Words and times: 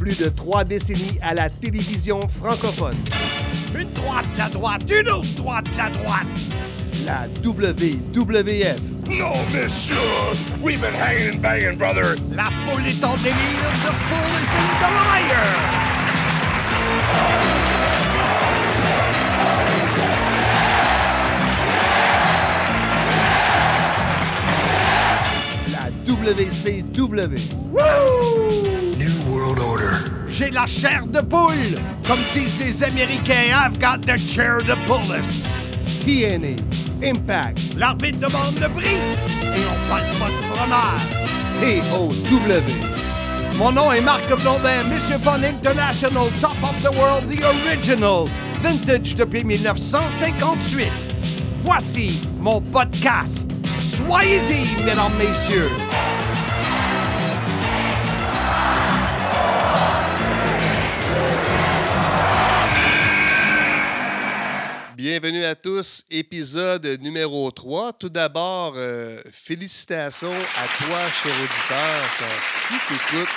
Plus 0.00 0.16
de 0.18 0.30
trois 0.30 0.64
décennies 0.64 1.18
à 1.20 1.34
la 1.34 1.50
télévision 1.50 2.26
francophone. 2.26 2.96
Une 3.78 3.92
droite, 3.92 4.24
la 4.38 4.48
droite, 4.48 4.82
une 4.90 5.10
autre 5.10 5.28
droite, 5.36 5.66
la 5.76 5.90
droite. 5.90 6.26
La 7.04 7.28
WWF. 7.44 8.80
No, 9.10 9.34
monsieur! 9.52 9.96
We've 10.62 10.80
been 10.80 10.94
hanging 10.94 11.34
and 11.34 11.42
banging, 11.42 11.76
brother! 11.76 12.16
La 12.34 12.46
foule 12.46 12.86
est 12.86 13.04
en 13.04 13.14
délire, 13.16 13.34
the 13.84 13.92
fool 13.92 14.38
is 14.40 14.54
in 14.56 14.68
the 14.80 14.90
liar. 14.96 15.44
La 25.74 25.90
WCW. 26.06 27.36
Order. 27.74 28.19
J'ai 30.40 30.50
la 30.52 30.64
chair 30.64 31.06
de 31.06 31.20
poule. 31.20 31.78
Comme 32.08 32.18
disent 32.32 32.60
les 32.60 32.82
Américains, 32.82 33.52
I've 33.52 33.78
got 33.78 34.00
the 34.06 34.16
chair 34.16 34.60
to 34.60 34.74
pull 34.86 35.02
us. 35.12 35.44
TNA. 36.02 36.56
Impact. 37.02 37.74
L'arbitre 37.76 38.20
demande 38.20 38.58
le 38.58 38.68
prix 38.70 38.96
et 39.42 39.64
on 39.68 39.90
parle 39.90 40.06
pas 40.18 40.30
de 40.30 40.40
fromage. 40.48 41.00
TOW. 41.60 43.58
Mon 43.58 43.72
nom 43.72 43.92
est 43.92 44.00
Marc 44.00 44.26
Blondin, 44.40 44.84
Monsieur 44.88 45.18
Fun 45.18 45.42
International, 45.42 46.24
Top 46.40 46.56
of 46.62 46.74
the 46.82 46.96
World, 46.96 47.26
The 47.28 47.44
Original, 47.44 48.24
Vintage 48.62 49.16
depuis 49.16 49.44
1958. 49.44 50.88
Voici 51.62 52.18
mon 52.38 52.62
podcast. 52.62 53.50
Soyez-y, 53.78 54.84
mesdames, 54.86 55.12
messieurs. 55.18 55.68
Bienvenue 65.12 65.44
à 65.44 65.56
tous, 65.56 66.04
épisode 66.08 66.86
numéro 67.00 67.50
3. 67.50 67.94
Tout 67.94 68.08
d'abord, 68.08 68.74
euh, 68.76 69.20
félicitations 69.32 70.30
à 70.30 70.84
toi, 70.84 70.98
cher 71.10 71.32
auditeur, 71.34 72.16
car 72.20 72.28
si 72.44 72.74
tu 72.86 72.94
écoutes 72.94 73.28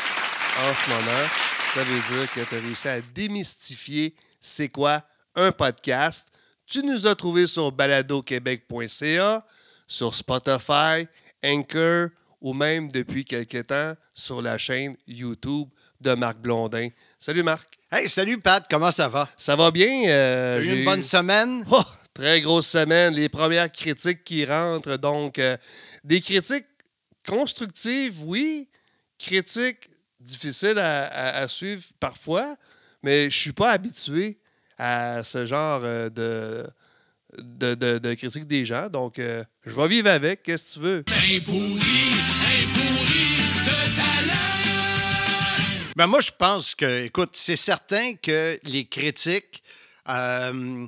en 0.59 0.75
ce 0.75 0.89
moment, 0.91 1.27
ça 1.73 1.83
veut 1.83 2.15
dire 2.15 2.31
que 2.31 2.41
tu 2.47 2.55
as 2.55 2.59
réussi 2.59 2.87
à 2.87 3.01
démystifier 3.01 4.13
c'est 4.39 4.69
quoi 4.69 5.01
un 5.33 5.51
podcast. 5.51 6.27
Tu 6.67 6.83
nous 6.83 7.07
as 7.07 7.15
trouvés 7.15 7.47
sur 7.47 7.71
baladoquebec.ca, 7.71 9.43
sur 9.87 10.13
Spotify, 10.13 11.07
Anchor 11.43 12.09
ou 12.39 12.53
même 12.53 12.87
depuis 12.91 13.25
quelque 13.25 13.63
temps 13.63 13.95
sur 14.13 14.43
la 14.43 14.59
chaîne 14.59 14.95
YouTube 15.07 15.69
de 15.99 16.13
Marc 16.13 16.37
Blondin. 16.37 16.89
Salut 17.17 17.41
Marc. 17.41 17.79
Hey, 17.95 18.09
salut 18.09 18.39
Pat, 18.39 18.65
comment 18.67 18.89
ça 18.89 19.07
va? 19.07 19.29
Ça 19.37 19.55
va 19.55 19.69
bien? 19.69 20.07
euh, 20.07 20.55
T'as 20.57 20.61
eu 20.61 20.67
j'ai 20.67 20.79
une 20.79 20.85
bonne 20.85 21.01
semaine? 21.03 21.63
Oh, 21.69 21.79
très 22.11 22.41
grosse 22.41 22.65
semaine. 22.67 23.13
Les 23.13 23.29
premières 23.29 23.71
critiques 23.71 24.23
qui 24.23 24.45
rentrent. 24.45 24.97
Donc, 24.97 25.37
euh, 25.37 25.57
des 26.03 26.19
critiques 26.19 26.65
constructives, 27.27 28.23
oui. 28.23 28.67
Critiques 29.19 29.89
difficiles 30.19 30.79
à, 30.79 31.03
à- 31.05 31.41
à 31.43 31.47
suivre 31.47 31.83
parfois. 31.99 32.55
Mais 33.03 33.29
je 33.29 33.37
suis 33.37 33.51
pas 33.53 33.71
habitué 33.71 34.39
à 34.79 35.21
ce 35.23 35.45
genre 35.45 35.81
euh, 35.83 36.09
de, 36.09 36.65
de, 37.37 37.75
de- 37.75 37.97
de 37.99 38.13
critiques 38.15 38.47
des 38.47 38.65
gens. 38.65 38.89
Donc, 38.89 39.19
euh, 39.19 39.43
je 39.67 39.71
vais 39.75 39.87
vivre 39.87 40.09
avec. 40.09 40.41
Qu'est-ce 40.41 40.63
que 40.63 40.79
tu 40.79 40.79
veux? 40.79 41.03
Ben 45.95 46.07
moi, 46.07 46.21
je 46.21 46.31
pense 46.31 46.73
que, 46.73 47.05
écoute, 47.05 47.31
c'est 47.33 47.55
certain 47.55 48.15
que 48.15 48.59
les 48.63 48.85
critiques, 48.85 49.61
euh, 50.09 50.87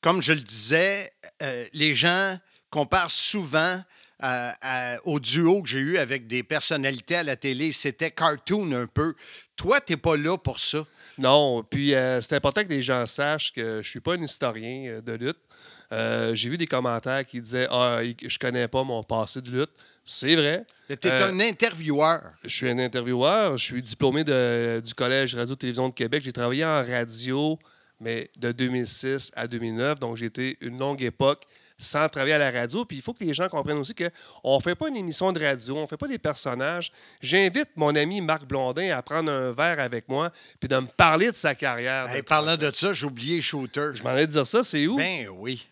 comme 0.00 0.22
je 0.22 0.32
le 0.32 0.40
disais, 0.40 1.10
euh, 1.42 1.66
les 1.72 1.92
gens 1.92 2.38
comparent 2.70 3.10
souvent 3.10 3.82
euh, 4.22 4.96
au 5.04 5.18
duo 5.18 5.60
que 5.60 5.68
j'ai 5.68 5.80
eu 5.80 5.98
avec 5.98 6.28
des 6.28 6.44
personnalités 6.44 7.16
à 7.16 7.24
la 7.24 7.34
télé. 7.34 7.72
C'était 7.72 8.12
cartoon 8.12 8.70
un 8.72 8.86
peu. 8.86 9.16
Toi, 9.56 9.80
t'es 9.80 9.96
pas 9.96 10.16
là 10.16 10.38
pour 10.38 10.60
ça. 10.60 10.84
Non, 11.18 11.64
puis 11.64 11.92
c'est 12.22 12.34
important 12.34 12.62
que 12.62 12.68
les 12.68 12.82
gens 12.82 13.06
sachent 13.06 13.52
que 13.52 13.82
je 13.82 13.88
suis 13.88 14.00
pas 14.00 14.14
un 14.14 14.22
historien 14.22 15.00
de 15.04 15.12
lutte. 15.14 15.38
J'ai 15.90 16.48
vu 16.48 16.58
des 16.58 16.66
commentaires 16.68 17.24
qui 17.24 17.42
disaient 17.42 17.66
Ah, 17.70 18.02
je 18.04 18.38
connais 18.38 18.68
pas 18.68 18.84
mon 18.84 19.02
passé 19.02 19.40
de 19.40 19.50
lutte. 19.50 19.72
C'est 20.04 20.36
vrai. 20.36 20.64
Mais 20.90 20.96
T'es 20.96 21.10
Euh, 21.10 21.30
un 21.30 21.40
intervieweur. 21.40 22.20
Je 22.44 22.48
suis 22.54 22.68
un 22.68 22.78
intervieweur. 22.78 23.56
Je 23.56 23.64
suis 23.64 23.82
diplômé 23.82 24.22
de- 24.22 24.82
du 24.84 24.92
Collège 24.94 25.34
Radio-Télévision 25.34 25.88
de 25.88 25.94
Québec. 25.94 26.22
J'ai 26.24 26.32
travaillé 26.32 26.64
en 26.64 26.84
radio, 26.84 27.58
mais 28.00 28.30
de 28.36 28.52
2006 28.52 29.32
à 29.34 29.46
2009. 29.46 29.98
Donc, 30.00 30.16
j'ai 30.16 30.26
été 30.26 30.58
une 30.60 30.78
longue 30.78 31.02
époque 31.02 31.42
sans 31.78 32.06
travailler 32.08 32.34
à 32.34 32.38
la 32.38 32.50
radio. 32.50 32.84
Puis 32.84 32.98
il 32.98 33.02
faut 33.02 33.14
que 33.14 33.24
les 33.24 33.32
gens 33.34 33.48
comprennent 33.48 33.78
aussi 33.78 33.94
qu'on 33.94 34.56
ne 34.58 34.62
fait 34.62 34.74
pas 34.74 34.88
une 34.88 34.96
émission 34.96 35.32
de 35.32 35.42
radio, 35.42 35.76
on 35.76 35.82
ne 35.82 35.86
fait 35.86 35.96
pas 35.96 36.06
des 36.06 36.18
personnages. 36.18 36.92
J'invite 37.22 37.70
mon 37.76 37.94
ami 37.96 38.20
Marc 38.20 38.44
Blondin 38.44 38.94
à 38.96 39.02
prendre 39.02 39.32
un 39.32 39.52
verre 39.52 39.80
avec 39.80 40.08
moi 40.08 40.30
puis 40.60 40.68
de 40.68 40.76
me 40.76 40.86
parler 40.86 41.30
de 41.32 41.36
sa 41.36 41.54
carrière. 41.54 42.08
Hey, 42.10 42.22
parlant 42.22 42.56
de 42.56 42.70
ça, 42.70 42.92
j'ai 42.92 43.06
oublié 43.06 43.40
Shooter. 43.40 43.90
Je 43.94 44.02
m'en 44.02 44.10
allais 44.10 44.26
dire 44.26 44.46
ça, 44.46 44.62
c'est 44.62 44.86
où? 44.86 44.96
Ben 44.96 45.28
oui. 45.32 45.66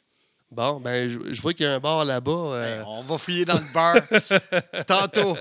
Bon, 0.52 0.80
ben, 0.80 1.08
je, 1.08 1.32
je 1.32 1.40
vois 1.40 1.54
qu'il 1.54 1.64
y 1.64 1.68
a 1.68 1.72
un 1.72 1.80
bar 1.80 2.04
là-bas. 2.04 2.30
euh, 2.30 2.78
Ben, 2.80 2.84
on 2.86 3.02
va 3.02 3.16
fouiller 3.18 3.44
dans 3.44 3.54
le 3.58 3.72
bar 3.72 3.96
tantôt. 4.86 5.36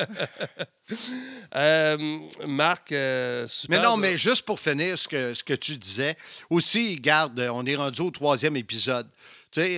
euh, 1.55 2.17
Marc, 2.47 2.91
euh, 2.91 3.47
super. 3.47 3.77
Mais 3.79 3.83
non, 3.85 3.97
mais 3.97 4.17
juste 4.17 4.43
pour 4.43 4.59
finir 4.59 4.97
ce 4.97 5.07
que, 5.07 5.33
ce 5.33 5.43
que 5.43 5.53
tu 5.53 5.77
disais, 5.77 6.15
aussi, 6.49 6.95
garde, 6.99 7.39
on 7.53 7.65
est 7.65 7.75
rendu 7.75 8.01
au 8.01 8.11
troisième 8.11 8.55
épisode. 8.55 9.07
Tu 9.51 9.61
sais, 9.61 9.77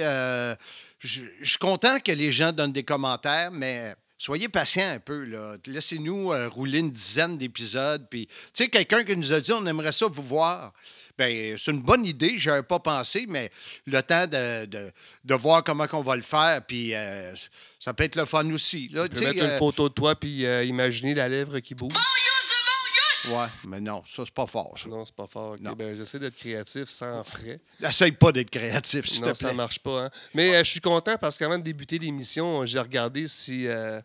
je 1.00 1.22
je 1.42 1.50
suis 1.50 1.58
content 1.58 2.00
que 2.00 2.12
les 2.12 2.32
gens 2.32 2.52
donnent 2.52 2.72
des 2.72 2.84
commentaires, 2.84 3.52
mais 3.52 3.94
soyez 4.18 4.48
patients 4.48 4.90
un 4.94 5.00
peu. 5.00 5.24
là. 5.26 5.56
Laissez-nous 5.66 6.32
euh, 6.32 6.48
rouler 6.48 6.80
une 6.80 6.92
dizaine 6.92 7.38
d'épisodes. 7.38 8.06
Puis, 8.10 8.28
tu 8.28 8.34
sais, 8.54 8.70
quelqu'un 8.70 9.04
qui 9.04 9.18
nous 9.18 9.34
a 9.34 9.42
dit 9.42 9.52
on 9.52 9.66
aimerait 9.66 9.92
ça 9.92 10.06
vous 10.08 10.24
voir. 10.24 10.72
Ben, 11.18 11.56
c'est 11.58 11.72
une 11.72 11.82
bonne 11.82 12.06
idée, 12.06 12.38
je 12.38 12.50
avais 12.50 12.64
pas 12.64 12.80
pensé, 12.80 13.26
mais 13.30 13.50
le 13.86 14.02
temps 14.02 14.26
de, 14.26 14.66
de, 14.66 14.92
de 15.24 15.36
voir 15.36 15.64
comment 15.64 15.86
on 15.94 16.02
va 16.02 16.16
le 16.16 16.22
faire, 16.24 16.62
puis 16.66 16.96
euh, 16.96 17.34
ça 17.80 17.94
peut 17.94 18.04
être 18.04 18.16
le 18.16 18.26
fun 18.26 18.50
aussi. 18.52 18.88
Là, 18.92 19.08
Tu 19.08 19.20
mettre 19.24 19.38
une 19.38 19.44
euh, 19.44 19.58
photo 19.60 19.90
de 19.90 19.94
toi 19.94 20.16
puis 20.16 20.46
euh, 20.46 20.64
imaginer 20.64 21.14
la 21.14 21.30
lèvre 21.30 21.60
qui 21.60 21.76
bouge. 21.76 21.94
ouais, 23.30 23.46
mais 23.66 23.80
non, 23.80 24.04
ça, 24.10 24.24
c'est 24.26 24.34
pas 24.34 24.48
fort. 24.48 24.74
ça. 24.78 24.90
Non, 24.90 25.06
c'est 25.06 25.16
pas 25.16 25.28
fort. 25.28 25.56
Ben, 25.60 25.96
J'essaie 25.96 26.20
d'être 26.20 26.36
créatif 26.36 26.90
sans 26.90 27.24
frais. 27.24 27.60
Essaye 27.82 28.12
pas 28.12 28.32
d'être 28.32 28.50
créatif, 28.50 29.06
s'il 29.08 29.24
Non, 29.24 29.34
te 29.34 29.38
ça 29.38 29.54
marche 29.54 29.80
pas. 29.80 30.06
hein. 30.06 30.10
Mais 30.34 30.56
euh, 30.56 30.64
je 30.64 30.70
suis 30.72 30.82
content 30.82 31.16
parce 31.22 31.38
qu'avant 31.38 31.58
de 31.60 31.64
débuter 31.64 32.00
l'émission, 32.00 32.66
j'ai 32.66 32.80
regardé 32.80 33.28
si 33.28 33.68
euh, 33.68 34.02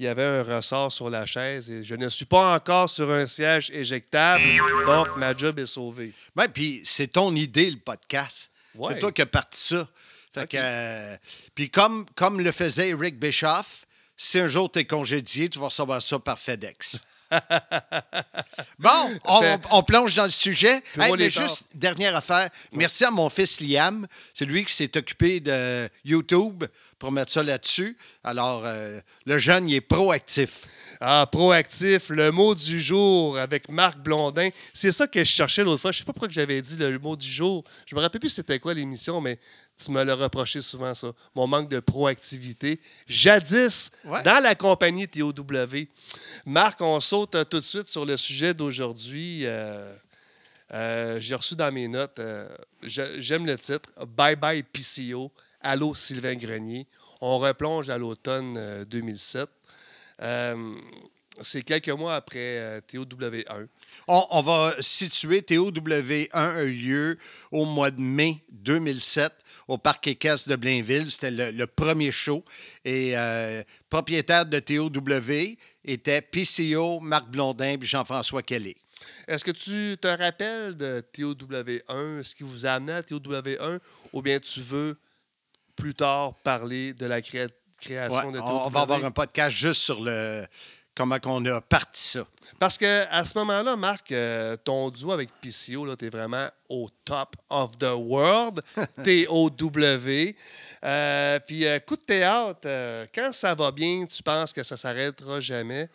il 0.00 0.04
y 0.04 0.08
avait 0.08 0.24
un 0.24 0.42
ressort 0.42 0.90
sur 0.90 1.10
la 1.10 1.26
chaise 1.26 1.70
et 1.70 1.84
je 1.84 1.94
ne 1.94 2.08
suis 2.08 2.24
pas 2.24 2.54
encore 2.56 2.88
sur 2.88 3.10
un 3.10 3.26
siège 3.26 3.70
éjectable. 3.70 4.42
Donc, 4.86 5.08
ma 5.18 5.36
job 5.36 5.58
est 5.58 5.66
sauvée. 5.66 6.14
Ben, 6.34 6.48
puis 6.48 6.80
c'est 6.84 7.08
ton 7.08 7.34
idée, 7.36 7.70
le 7.70 7.76
podcast. 7.76 8.50
Ouais. 8.74 8.94
C'est 8.94 9.00
toi 9.00 9.12
qui 9.12 9.20
as 9.20 9.26
parti 9.26 9.60
ça. 9.60 9.86
Fait 10.32 10.42
Ok. 10.44 10.48
que, 10.48 10.56
euh, 10.58 11.16
puis 11.54 11.68
comme, 11.68 12.06
comme 12.14 12.40
le 12.40 12.50
faisait 12.50 12.88
Eric 12.88 13.18
Bischoff, 13.20 13.84
si 14.16 14.38
un 14.38 14.46
jour 14.46 14.72
tu 14.72 14.78
es 14.78 14.84
congédié, 14.86 15.50
tu 15.50 15.58
vas 15.58 15.66
recevoir 15.66 16.00
ça 16.00 16.18
par 16.18 16.38
FedEx. 16.38 17.02
bon, 18.78 19.18
on, 19.70 19.82
plonge 19.82 20.16
dans 20.16 20.24
le 20.24 20.30
sujet. 20.30 20.82
Mais 20.96 21.10
les 21.16 21.30
juste 21.30 21.76
dernière 21.76 22.16
affaire. 22.16 22.48
Merci 22.72 23.04
à 23.04 23.10
mon 23.10 23.30
fils 23.30 23.60
Liam. 23.60 24.06
C'est 24.34 24.44
lui 24.44 24.64
qui 24.64 24.72
s'est 24.72 24.96
occupé 24.96 25.40
de 25.40 25.88
YouTube 26.04 26.64
pour 26.98 27.12
mettre 27.12 27.32
ça 27.32 27.42
là-dessus. 27.42 27.96
Alors, 28.24 28.62
euh, 28.64 29.00
le 29.26 29.38
jeune, 29.38 29.68
il 29.68 29.76
est 29.76 29.80
proactif. 29.80 30.66
Ah, 31.00 31.26
proactif, 31.30 32.10
le 32.10 32.30
mot 32.30 32.54
du 32.54 32.80
jour 32.80 33.38
avec 33.38 33.70
Marc 33.70 33.98
Blondin. 33.98 34.50
C'est 34.74 34.92
ça 34.92 35.06
que 35.06 35.20
je 35.20 35.24
cherchais 35.24 35.64
l'autre 35.64 35.80
fois. 35.80 35.92
Je 35.92 35.98
sais 35.98 36.04
pas 36.04 36.12
pourquoi 36.12 36.28
j'avais 36.28 36.60
dit 36.60 36.76
le 36.76 36.98
mot 36.98 37.16
du 37.16 37.26
jour. 37.26 37.64
Je 37.86 37.94
me 37.94 38.00
rappelle 38.00 38.20
plus 38.20 38.28
c'était 38.28 38.58
quoi 38.58 38.74
l'émission, 38.74 39.20
mais 39.20 39.38
tu 39.84 39.90
me 39.90 40.02
l'as 40.02 40.14
reproché 40.14 40.60
souvent, 40.62 40.94
ça. 40.94 41.12
Mon 41.34 41.46
manque 41.46 41.68
de 41.68 41.80
proactivité. 41.80 42.80
Jadis, 43.06 43.90
Ouais. 44.04 44.22
dans 44.22 44.42
la 44.42 44.54
compagnie 44.54 45.08
TOW. 45.08 45.32
Marc, 46.46 46.80
on 46.80 47.00
saute 47.00 47.34
euh, 47.34 47.44
tout 47.44 47.60
de 47.60 47.64
suite 47.64 47.88
sur 47.88 48.04
le 48.04 48.16
sujet 48.16 48.54
d'aujourd'hui. 48.54 49.42
Euh, 49.46 49.92
euh, 50.72 51.18
J'ai 51.20 51.34
reçu 51.34 51.54
dans 51.56 51.72
mes 51.72 51.88
notes, 51.88 52.20
j'aime 52.82 53.46
le 53.46 53.58
titre, 53.58 53.90
Bye 54.06 54.36
Bye 54.36 54.62
PCO, 54.62 55.32
Allô 55.60 55.94
Sylvain 55.94 56.36
Grenier. 56.36 56.86
On 57.20 57.38
replonge 57.38 57.90
à 57.90 57.98
l'automne 57.98 58.54
euh, 58.56 58.84
2007. 58.86 59.48
Euh, 60.22 60.74
c'est 61.42 61.62
quelques 61.62 61.88
mois 61.90 62.14
après 62.16 62.38
euh, 62.58 62.80
TOW1. 62.90 63.66
On, 64.08 64.24
on 64.30 64.42
va 64.42 64.72
situer 64.80 65.40
TOW1 65.40 66.28
a 66.32 66.62
eu 66.64 66.70
lieu 66.72 67.18
au 67.52 67.64
mois 67.64 67.90
de 67.90 68.00
mai 68.00 68.42
2007 68.50 69.32
au 69.70 69.78
Parc 69.78 70.06
Équestre 70.08 70.48
de 70.50 70.56
Blainville. 70.56 71.08
C'était 71.08 71.30
le, 71.30 71.50
le 71.52 71.66
premier 71.68 72.10
show. 72.10 72.44
Et 72.84 73.12
euh, 73.16 73.62
propriétaire 73.88 74.44
de 74.44 74.58
TOW 74.58 74.90
était 75.84 76.20
PCO, 76.22 76.98
Marc 77.00 77.28
Blondin 77.30 77.74
et 77.74 77.78
Jean-François 77.80 78.42
Kelly. 78.42 78.74
Est-ce 79.28 79.44
que 79.44 79.52
tu 79.52 79.96
te 79.98 80.08
rappelles 80.08 80.76
de 80.76 81.02
TOW1, 81.16 82.24
ce 82.24 82.34
qui 82.34 82.42
vous 82.42 82.66
a 82.66 82.70
amené 82.72 82.92
à 82.94 83.02
TOW1, 83.02 83.78
ou 84.12 84.22
bien 84.22 84.40
tu 84.40 84.60
veux 84.60 84.98
plus 85.76 85.94
tard 85.94 86.34
parler 86.42 86.92
de 86.92 87.06
la 87.06 87.20
créa- 87.22 87.48
création 87.80 88.26
Ouais, 88.26 88.32
de 88.32 88.38
TOW? 88.38 88.44
on 88.44 88.68
va 88.70 88.80
avoir 88.80 89.04
un 89.04 89.10
podcast 89.12 89.56
juste 89.56 89.82
sur 89.82 90.00
le 90.02 90.44
comment 91.00 91.18
qu'on 91.18 91.42
a 91.46 91.62
parti 91.62 92.02
ça. 92.02 92.26
Parce 92.58 92.76
que 92.76 93.06
à 93.10 93.24
ce 93.24 93.38
moment-là, 93.38 93.74
Marc, 93.74 94.12
euh, 94.12 94.54
ton 94.56 94.90
duo 94.90 95.12
avec 95.12 95.30
PCO, 95.40 95.96
tu 95.96 96.04
es 96.04 96.10
vraiment 96.10 96.46
au 96.68 96.90
top 97.06 97.36
of 97.48 97.78
the 97.78 97.94
world, 97.94 98.60
T-O-W. 99.04 100.36
Euh, 100.84 101.38
puis, 101.46 101.64
euh, 101.64 101.78
coup 101.78 101.96
de 101.96 102.02
théâtre, 102.02 102.68
quand 103.14 103.32
ça 103.32 103.54
va 103.54 103.72
bien, 103.72 104.04
tu 104.04 104.22
penses 104.22 104.52
que 104.52 104.62
ça 104.62 104.76
s'arrêtera 104.76 105.40
jamais? 105.40 105.88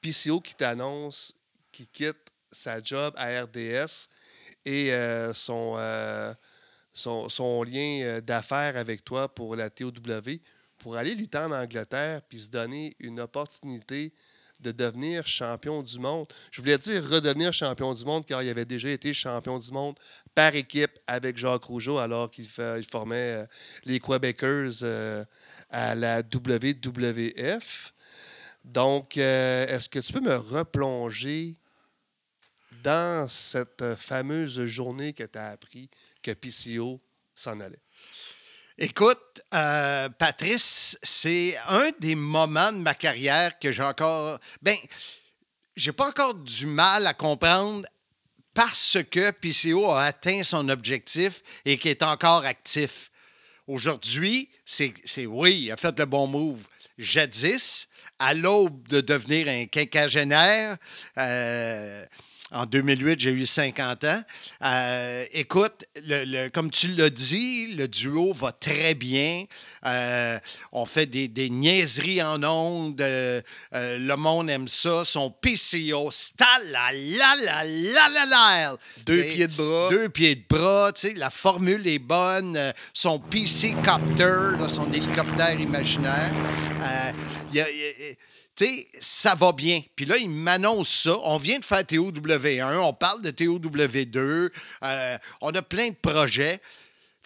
PCO 0.00 0.40
qui 0.40 0.54
t'annonce 0.54 1.34
qu'il 1.70 1.88
quitte 1.88 2.16
sa 2.50 2.82
job 2.82 3.12
à 3.18 3.42
RDS 3.42 4.08
et 4.64 4.90
son, 5.34 5.76
son, 6.94 7.28
son 7.28 7.62
lien 7.62 8.20
d'affaires 8.22 8.78
avec 8.78 9.04
toi 9.04 9.28
pour 9.28 9.54
la 9.54 9.68
TOW 9.68 9.92
pour 10.78 10.96
aller 10.96 11.14
lutter 11.14 11.38
en 11.38 11.52
Angleterre 11.52 12.22
puis 12.22 12.38
se 12.38 12.50
donner 12.50 12.96
une 13.00 13.20
opportunité 13.20 14.14
de 14.60 14.72
devenir 14.72 15.26
champion 15.26 15.82
du 15.82 15.98
monde. 15.98 16.26
Je 16.50 16.60
voulais 16.60 16.78
dire 16.78 17.04
redevenir 17.08 17.52
champion 17.52 17.94
du 17.94 18.04
monde 18.04 18.24
car 18.24 18.42
il 18.42 18.48
avait 18.48 18.64
déjà 18.64 18.90
été 18.90 19.12
champion 19.14 19.58
du 19.58 19.70
monde 19.70 19.98
par 20.34 20.54
équipe 20.54 20.98
avec 21.06 21.36
Jacques 21.36 21.64
Rougeau 21.64 21.98
alors 21.98 22.30
qu'il 22.30 22.46
formait 22.48 23.16
euh, 23.16 23.46
les 23.84 24.00
Quebecers 24.00 24.82
euh, 24.82 25.24
à 25.70 25.94
la 25.94 26.20
WWF. 26.20 27.92
Donc, 28.64 29.16
euh, 29.16 29.66
est-ce 29.68 29.88
que 29.88 29.98
tu 30.00 30.12
peux 30.12 30.20
me 30.20 30.36
replonger 30.36 31.56
dans 32.82 33.28
cette 33.28 33.94
fameuse 33.96 34.64
journée 34.66 35.12
que 35.12 35.24
tu 35.24 35.38
as 35.38 35.50
appris 35.50 35.88
que 36.22 36.32
PCO 36.32 37.00
s'en 37.34 37.60
allait? 37.60 37.85
Écoute, 38.78 39.40
euh, 39.54 40.10
Patrice, 40.10 40.98
c'est 41.02 41.56
un 41.68 41.90
des 41.98 42.14
moments 42.14 42.72
de 42.72 42.76
ma 42.76 42.94
carrière 42.94 43.58
que 43.58 43.72
j'ai 43.72 43.82
encore. 43.82 44.38
Ben, 44.60 44.76
j'ai 45.74 45.92
pas 45.92 46.08
encore 46.08 46.34
du 46.34 46.66
mal 46.66 47.06
à 47.06 47.14
comprendre 47.14 47.86
parce 48.52 48.98
que 49.10 49.30
PCO 49.30 49.90
a 49.92 50.04
atteint 50.04 50.42
son 50.42 50.68
objectif 50.68 51.42
et 51.64 51.78
qu'il 51.78 51.90
est 51.90 52.02
encore 52.02 52.44
actif. 52.44 53.10
Aujourd'hui, 53.66 54.50
c'est 54.66 54.92
oui, 55.24 55.62
il 55.62 55.72
a 55.72 55.78
fait 55.78 55.98
le 55.98 56.04
bon 56.04 56.26
move. 56.26 56.68
Jadis, 56.98 57.88
à 58.18 58.34
l'aube 58.34 58.86
de 58.88 59.00
devenir 59.00 59.48
un 59.48 59.64
quinquagénaire, 59.64 60.76
euh, 61.16 62.04
en 62.52 62.64
2008, 62.64 63.18
j'ai 63.18 63.32
eu 63.32 63.44
50 63.44 64.04
ans. 64.04 64.22
Euh, 64.62 65.24
écoute, 65.32 65.84
le- 66.06 66.24
le- 66.24 66.48
comme 66.48 66.70
tu 66.70 66.88
l'as 66.88 67.10
dit, 67.10 67.74
le 67.74 67.88
duo 67.88 68.32
va 68.32 68.52
très 68.52 68.94
bien. 68.94 69.44
Euh, 69.84 70.38
on 70.70 70.86
fait 70.86 71.06
des, 71.06 71.26
des 71.26 71.50
niaiseries 71.50 72.22
en 72.22 72.40
ondes. 72.44 73.00
Euh, 73.00 73.40
le 73.72 74.14
monde 74.16 74.48
aime 74.48 74.68
ça. 74.68 75.04
Son 75.04 75.30
PCO, 75.30 76.10
la 76.70 76.92
la 76.92 77.34
la 77.42 77.64
la 77.64 78.08
la 78.08 78.26
la. 78.26 78.76
Deux 79.04 79.22
pieds 79.24 79.46
de 79.48 79.52
bras. 79.52 79.88
Deux 79.90 80.08
pieds 80.08 80.36
de 80.36 80.44
bras. 80.48 80.92
tu 80.92 81.08
sais, 81.08 81.14
La 81.14 81.30
formule 81.30 81.86
est 81.88 81.98
bonne. 81.98 82.72
Son 82.92 83.18
PC 83.18 83.74
Copter, 83.84 84.56
là, 84.58 84.68
son 84.68 84.92
hélicoptère 84.92 85.58
imaginaire. 85.58 86.32
Il 87.50 87.56
y 87.56 87.60
a- 87.60 87.70
il 87.70 87.76
y 87.76 87.82
a- 88.12 88.14
sais, 88.64 88.86
ça 88.98 89.34
va 89.34 89.52
bien. 89.52 89.82
Puis 89.94 90.06
là, 90.06 90.16
il 90.16 90.30
m'annonce 90.30 90.88
ça. 90.88 91.16
On 91.24 91.36
vient 91.36 91.58
de 91.58 91.64
faire 91.64 91.82
TOW1, 91.82 92.78
on 92.78 92.92
parle 92.92 93.22
de 93.22 93.30
TOW2, 93.30 94.50
euh, 94.84 95.18
on 95.40 95.54
a 95.54 95.62
plein 95.62 95.88
de 95.90 95.96
projets. 95.96 96.60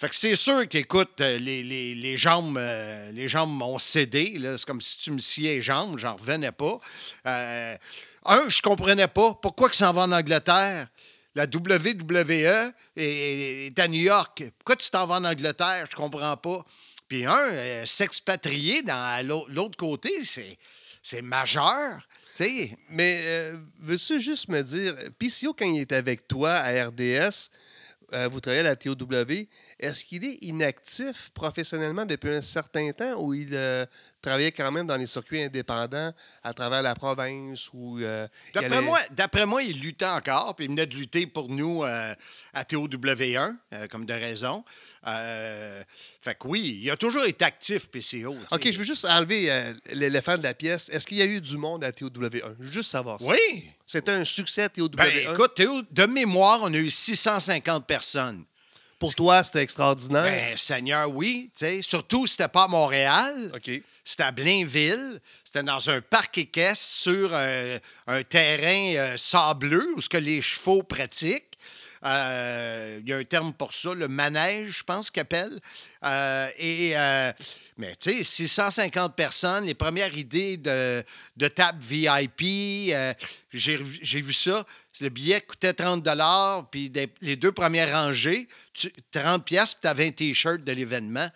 Fait 0.00 0.08
que 0.08 0.16
c'est 0.16 0.34
sûr 0.34 0.66
qu'écoute, 0.66 1.20
euh, 1.20 1.36
les, 1.36 1.62
les, 1.62 1.94
les 1.94 2.16
jambes 2.16 2.56
euh, 2.56 3.12
les 3.12 3.28
jambes 3.28 3.54
m'ont 3.54 3.78
cédé. 3.78 4.40
C'est 4.56 4.64
comme 4.64 4.80
si 4.80 4.96
tu 4.96 5.10
me 5.10 5.18
sciais 5.18 5.56
les 5.56 5.60
jambes, 5.60 5.98
j'en 5.98 6.16
revenais 6.16 6.52
pas. 6.52 6.78
Euh, 7.26 7.76
un, 8.24 8.48
je 8.48 8.62
comprenais 8.62 9.08
pas 9.08 9.34
pourquoi 9.42 9.68
que 9.68 9.76
s'en 9.76 9.92
va 9.92 10.04
en 10.04 10.12
Angleterre. 10.12 10.86
La 11.34 11.44
WWE 11.44 12.72
est, 12.96 13.78
à 13.78 13.88
New 13.88 14.00
York. 14.00 14.44
Pourquoi 14.58 14.76
tu 14.76 14.88
t'en 14.88 15.06
vas 15.06 15.16
en 15.16 15.24
Angleterre? 15.24 15.86
Je 15.90 15.94
comprends 15.94 16.38
pas. 16.38 16.64
Puis 17.06 17.26
un, 17.26 17.84
s'expatrier 17.84 18.80
dans 18.80 19.46
l'autre 19.50 19.76
côté, 19.76 20.24
c'est, 20.24 20.56
c'est 21.02 21.22
majeur. 21.22 22.06
Tu 22.36 22.44
sais, 22.44 22.78
Mais 22.90 23.20
euh, 23.24 23.56
veux-tu 23.80 24.20
juste 24.20 24.48
me 24.48 24.62
dire, 24.62 24.94
PCO, 25.18 25.54
quand 25.54 25.66
il 25.66 25.80
est 25.80 25.92
avec 25.92 26.26
toi 26.28 26.52
à 26.52 26.86
RDS, 26.86 27.50
euh, 28.12 28.28
vous 28.28 28.40
travaillez 28.40 28.60
à 28.60 28.70
la 28.70 28.76
TOW, 28.76 28.96
est-ce 29.78 30.04
qu'il 30.04 30.24
est 30.24 30.38
inactif 30.42 31.30
professionnellement 31.30 32.04
depuis 32.04 32.30
un 32.30 32.42
certain 32.42 32.90
temps 32.90 33.20
ou 33.20 33.34
il 33.34 33.50
euh, 33.52 33.86
travaillait 34.20 34.52
quand 34.52 34.70
même 34.70 34.86
dans 34.86 34.96
les 34.96 35.06
circuits 35.06 35.42
indépendants 35.42 36.12
à 36.44 36.52
travers 36.52 36.82
la 36.82 36.94
province 36.94 37.68
ou 37.72 37.98
euh, 38.00 38.26
D'après 38.54 38.76
allait- 38.76 38.86
moi, 38.86 38.98
d'après 39.12 39.46
moi, 39.46 39.62
il 39.62 39.80
luttait 39.80 40.04
encore, 40.04 40.54
puis 40.54 40.66
il 40.66 40.70
venait 40.70 40.86
de 40.86 40.94
lutter 40.94 41.26
pour 41.26 41.48
nous 41.48 41.84
euh, 41.84 42.14
à 42.52 42.64
TOW1, 42.64 43.56
euh, 43.72 43.86
comme 43.88 44.04
de 44.04 44.12
raison. 44.12 44.64
Fait 46.22 46.34
que 46.38 46.46
oui, 46.46 46.80
il 46.82 46.90
a 46.90 46.96
toujours 46.96 47.24
été 47.24 47.44
actif, 47.44 47.88
PCO. 47.88 48.36
OK, 48.50 48.70
je 48.70 48.76
veux 48.78 48.84
juste 48.84 49.06
enlever 49.06 49.72
l'éléphant 49.92 50.36
de 50.36 50.42
la 50.42 50.52
pièce. 50.54 50.88
Est-ce 50.90 51.06
qu'il 51.06 51.16
y 51.16 51.22
a 51.22 51.26
eu 51.26 51.40
du 51.40 51.56
monde 51.56 51.82
à 51.84 51.90
TOW1? 51.90 52.56
Je 52.60 52.64
veux 52.66 52.72
juste 52.72 52.90
savoir 52.90 53.20
ça. 53.20 53.26
Oui! 53.28 53.70
C'était 53.86 54.12
un 54.12 54.24
succès 54.24 54.66
TOW1. 54.66 54.96
Ben, 54.96 55.32
écoute, 55.32 55.54
Théo, 55.54 55.82
de 55.90 56.06
mémoire, 56.06 56.60
on 56.62 56.72
a 56.74 56.76
eu 56.76 56.90
650 56.90 57.86
personnes. 57.86 58.44
Pour 58.98 59.14
toi, 59.14 59.42
c'était 59.42 59.62
extraordinaire. 59.62 60.24
Ben, 60.24 60.56
Seigneur, 60.58 61.08
oui. 61.10 61.50
tu 61.56 61.64
sais, 61.64 61.80
Surtout, 61.82 62.26
c'était 62.26 62.48
pas 62.48 62.64
à 62.64 62.68
Montréal. 62.68 63.50
OK. 63.54 63.70
C'était 64.04 64.24
à 64.24 64.30
Blainville. 64.32 65.20
C'était 65.44 65.62
dans 65.62 65.90
un 65.90 66.00
parc 66.00 66.38
équestre 66.38 66.84
sur 66.84 67.30
euh, 67.32 67.78
un 68.06 68.22
terrain 68.22 68.94
euh, 68.96 69.16
sableux 69.16 69.88
où 69.96 70.00
ce 70.00 70.08
que 70.08 70.16
les 70.16 70.40
chevaux 70.42 70.82
pratiquent. 70.82 71.46
Euh, 72.04 72.98
Il 73.02 73.08
y 73.08 73.12
a 73.12 73.16
un 73.18 73.24
terme 73.24 73.52
pour 73.52 73.74
ça, 73.74 73.92
le 73.92 74.08
manège, 74.08 74.78
je 74.78 74.84
pense 74.84 75.10
qu'ils 75.10 75.20
appellent. 75.20 75.60
Euh, 76.04 76.48
et, 76.58 76.94
mais 77.76 77.94
tu 77.96 78.10
sais, 78.10 78.24
650 78.24 79.14
personnes, 79.14 79.66
les 79.66 79.74
premières 79.74 80.16
idées 80.16 80.56
de, 80.56 81.04
table 81.48 81.78
VIP, 81.82 82.94
j'ai 83.52 84.20
vu 84.20 84.32
ça. 84.32 84.64
Le 85.00 85.08
billet 85.08 85.40
coûtait 85.40 85.72
30 85.74 86.06
puis 86.70 86.92
les 87.20 87.36
deux 87.36 87.52
premières 87.52 87.92
rangées, 87.92 88.48
tu- 88.72 88.92
30 89.12 89.44
pièces, 89.44 89.74
puis 89.74 89.80
tu 89.82 89.88
avais 89.88 90.06
un 90.08 90.10
T-shirt 90.10 90.60
de 90.62 90.72
l'événement. 90.72 91.28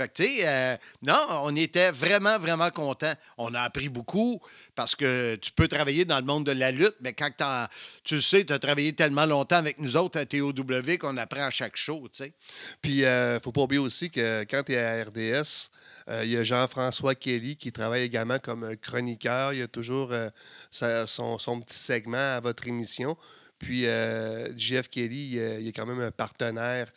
Fait 0.00 0.08
que, 0.08 0.14
tu 0.14 0.24
sais, 0.24 0.48
euh, 0.48 0.76
non, 1.02 1.18
on 1.42 1.54
était 1.54 1.90
vraiment, 1.90 2.38
vraiment 2.38 2.70
contents. 2.70 3.12
On 3.36 3.52
a 3.52 3.60
appris 3.60 3.90
beaucoup 3.90 4.40
parce 4.74 4.94
que 4.94 5.36
tu 5.36 5.52
peux 5.52 5.68
travailler 5.68 6.06
dans 6.06 6.18
le 6.18 6.24
monde 6.24 6.46
de 6.46 6.52
la 6.52 6.70
lutte, 6.70 6.96
mais 7.02 7.12
quand 7.12 7.30
tu 8.04 8.20
sais, 8.22 8.44
tu 8.46 8.52
as 8.52 8.58
travaillé 8.58 8.94
tellement 8.94 9.26
longtemps 9.26 9.56
avec 9.56 9.78
nous 9.78 9.98
autres 9.98 10.18
à 10.18 10.24
TOW 10.24 10.54
qu'on 10.98 11.16
apprend 11.18 11.42
à 11.42 11.50
chaque 11.50 11.76
show, 11.76 12.08
tu 12.12 12.24
sais. 12.24 12.32
Puis, 12.80 13.02
ne 13.02 13.38
faut 13.44 13.52
pas 13.52 13.60
oublier 13.60 13.80
aussi 13.80 14.10
que 14.10 14.46
quand 14.50 14.62
tu 14.62 14.72
es 14.72 14.78
à 14.78 15.04
RDS, 15.04 15.70
euh, 16.08 16.24
il 16.24 16.30
y 16.30 16.36
a 16.38 16.42
Jean-François 16.42 17.14
Kelly 17.14 17.56
qui 17.56 17.72
travaille 17.72 18.02
également 18.02 18.38
comme 18.38 18.64
euh, 18.64 18.76
chroniqueur. 18.76 19.52
Il 19.52 19.58
y 19.58 19.62
a 19.62 19.68
toujours 19.68 20.12
euh, 20.12 20.30
son, 21.06 21.60
petit 21.60 21.78
segment 21.78 22.36
à 22.36 22.40
votre 22.40 22.66
émission. 22.66 23.16
Puis, 23.58 23.86
euh, 23.86 24.48
JF 24.56 24.88
Kelly, 24.88 25.38
euh, 25.38 25.60
il 25.60 25.68
est 25.68 25.72
quand 25.72 25.86
même 25.86 26.00
un 26.00 26.10
partenaire 26.10 26.90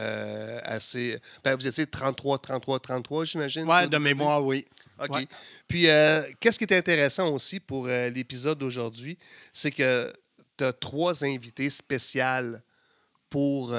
euh, 0.00 0.60
assez. 0.64 1.20
Ben, 1.44 1.54
vous 1.54 1.66
étiez 1.66 1.86
33, 1.86 2.38
33, 2.38 2.80
33, 2.80 3.24
j'imagine? 3.24 3.64
Toi, 3.64 3.86
de 3.86 3.98
mémoire, 3.98 4.44
oui. 4.44 4.66
OK. 4.98 5.10
Ouais. 5.10 5.28
Puis, 5.68 5.88
euh, 5.88 6.22
qu'est-ce 6.40 6.58
qui 6.58 6.64
est 6.64 6.76
intéressant 6.76 7.28
aussi 7.32 7.60
pour 7.60 7.86
euh, 7.86 8.08
l'épisode 8.08 8.58
d'aujourd'hui, 8.58 9.18
c'est 9.52 9.70
que 9.70 10.10
tu 10.56 10.64
as 10.64 10.72
trois 10.72 11.24
invités 11.24 11.68
spéciales 11.70 12.62
pour 13.28 13.72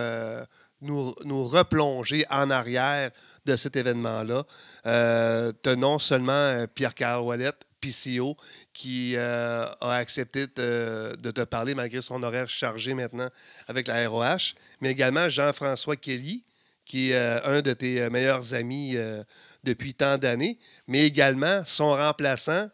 nous, 0.79 1.13
nous 1.25 1.43
replonger 1.45 2.25
en 2.29 2.49
arrière 2.49 3.11
de 3.45 3.55
cet 3.57 3.75
événement-là. 3.75 4.45
Tu 4.83 5.69
as 5.69 5.75
non 5.75 5.99
seulement 5.99 6.65
Pierre-Carl 6.73 7.21
Wallet, 7.21 7.51
PCO, 7.81 8.37
qui 8.71 9.17
a 9.17 9.75
accepté 9.81 10.47
de, 10.55 11.17
de 11.19 11.31
te 11.31 11.41
parler 11.41 11.75
malgré 11.75 12.01
son 12.01 12.23
horaire 12.23 12.49
chargé 12.49 12.93
maintenant 12.93 13.27
avec 13.67 13.87
la 13.87 14.07
ROH, 14.07 14.55
mais 14.81 14.91
également 14.91 15.29
Jean-François 15.29 15.95
Kelly, 15.95 16.43
qui 16.85 17.11
est 17.11 17.15
euh, 17.15 17.39
un 17.45 17.61
de 17.61 17.73
tes 17.73 18.01
euh, 18.01 18.09
meilleurs 18.09 18.53
amis 18.53 18.97
euh, 18.97 19.23
depuis 19.63 19.93
tant 19.93 20.17
d'années, 20.17 20.59
mais 20.87 21.05
également 21.05 21.63
son 21.65 21.91
remplaçant, 21.91 22.67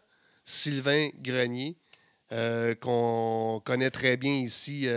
Sylvain 0.44 1.10
Grenier, 1.22 1.76
qu'on 2.82 3.62
connaît 3.64 3.90
très 3.90 4.18
bien 4.18 4.34
ici 4.34 4.88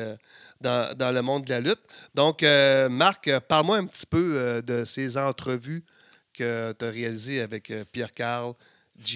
dans, 0.61 0.97
dans 0.97 1.13
le 1.13 1.23
monde 1.23 1.45
de 1.45 1.51
la 1.51 1.61
lutte. 1.61 1.81
Donc, 2.15 2.43
Marc, 2.43 3.31
parle-moi 3.49 3.79
un 3.79 3.87
petit 3.87 4.07
peu 4.07 4.63
de 4.65 4.85
ces 4.85 5.17
entrevues 5.17 5.85
que 6.33 6.73
tu 6.77 6.85
as 6.85 6.91
réalisées 6.91 7.41
avec 7.41 7.73
Pierre-Carl, 7.91 8.55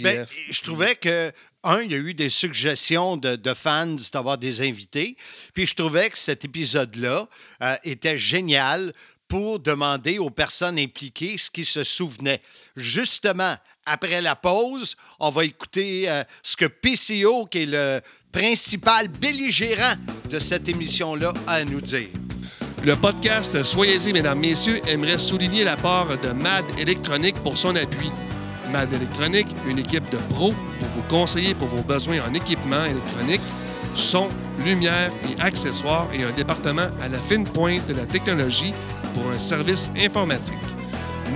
Ben, 0.01 0.27
je 0.51 0.61
trouvais 0.63 0.95
que, 0.95 1.33
un, 1.63 1.81
il 1.83 1.93
y 1.93 1.95
a 1.95 1.99
eu 1.99 2.15
des 2.15 2.29
suggestions 2.29 3.17
de, 3.17 3.37
de 3.37 3.55
fans 3.55 3.97
d'avoir 4.13 4.39
des 4.39 4.61
invités. 4.61 5.17
Puis 5.53 5.67
je 5.67 5.75
trouvais 5.75 6.11
que 6.11 6.19
cet 6.19 6.45
épisode-là 6.45 7.27
euh, 7.63 7.77
était 7.85 8.19
génial 8.19 8.93
pour 9.29 9.59
demander 9.59 10.19
aux 10.19 10.31
personnes 10.31 10.79
impliquées 10.79 11.37
ce 11.39 11.51
qu'ils 11.51 11.67
se 11.67 11.85
souvenaient. 11.85 12.43
Justement, 12.77 13.57
après 13.87 14.21
la 14.21 14.37
pause, 14.37 14.97
on 15.19 15.31
va 15.31 15.45
écouter 15.45 16.09
euh, 16.09 16.23
ce 16.43 16.57
que 16.57 16.67
PCO, 16.67 17.47
qui 17.47 17.63
est 17.63 17.67
le 17.67 18.01
principal 18.31 19.09
belligérant 19.09 19.95
de 20.31 20.39
cette 20.39 20.69
émission-là, 20.69 21.33
a 21.47 21.55
à 21.55 21.65
nous 21.65 21.81
dire. 21.81 22.09
Le 22.85 22.97
podcast 22.97 23.63
Soyez-y, 23.63 24.13
mesdames, 24.13 24.41
messieurs, 24.41 24.79
aimerait 24.89 25.19
souligner 25.19 25.65
la 25.65 25.77
part 25.77 26.19
de 26.19 26.29
MAD 26.29 26.79
Électronique 26.79 27.37
pour 27.37 27.57
son 27.57 27.75
appui. 27.77 28.11
MAD 28.75 28.93
Électronique, 28.93 29.47
une 29.69 29.79
équipe 29.79 30.11
de 30.11 30.17
pros 30.35 30.53
pour 30.81 30.89
vous 30.89 31.03
conseiller 31.03 31.55
pour 31.55 31.69
vos 31.69 31.83
besoins 31.83 32.19
en 32.29 32.35
équipement 32.35 32.85
électronique, 32.85 33.41
son, 33.95 34.29
lumière 34.65 35.13
et 35.31 35.41
accessoires 35.41 36.09
et 36.13 36.25
un 36.25 36.33
département 36.33 36.89
à 37.01 37.09
la 37.09 37.19
fine 37.21 37.45
pointe 37.45 37.87
de 37.87 37.95
la 37.95 38.05
technologie 38.05 38.75
pour 39.15 39.31
un 39.31 39.39
service 39.39 39.91
informatique. 39.97 40.59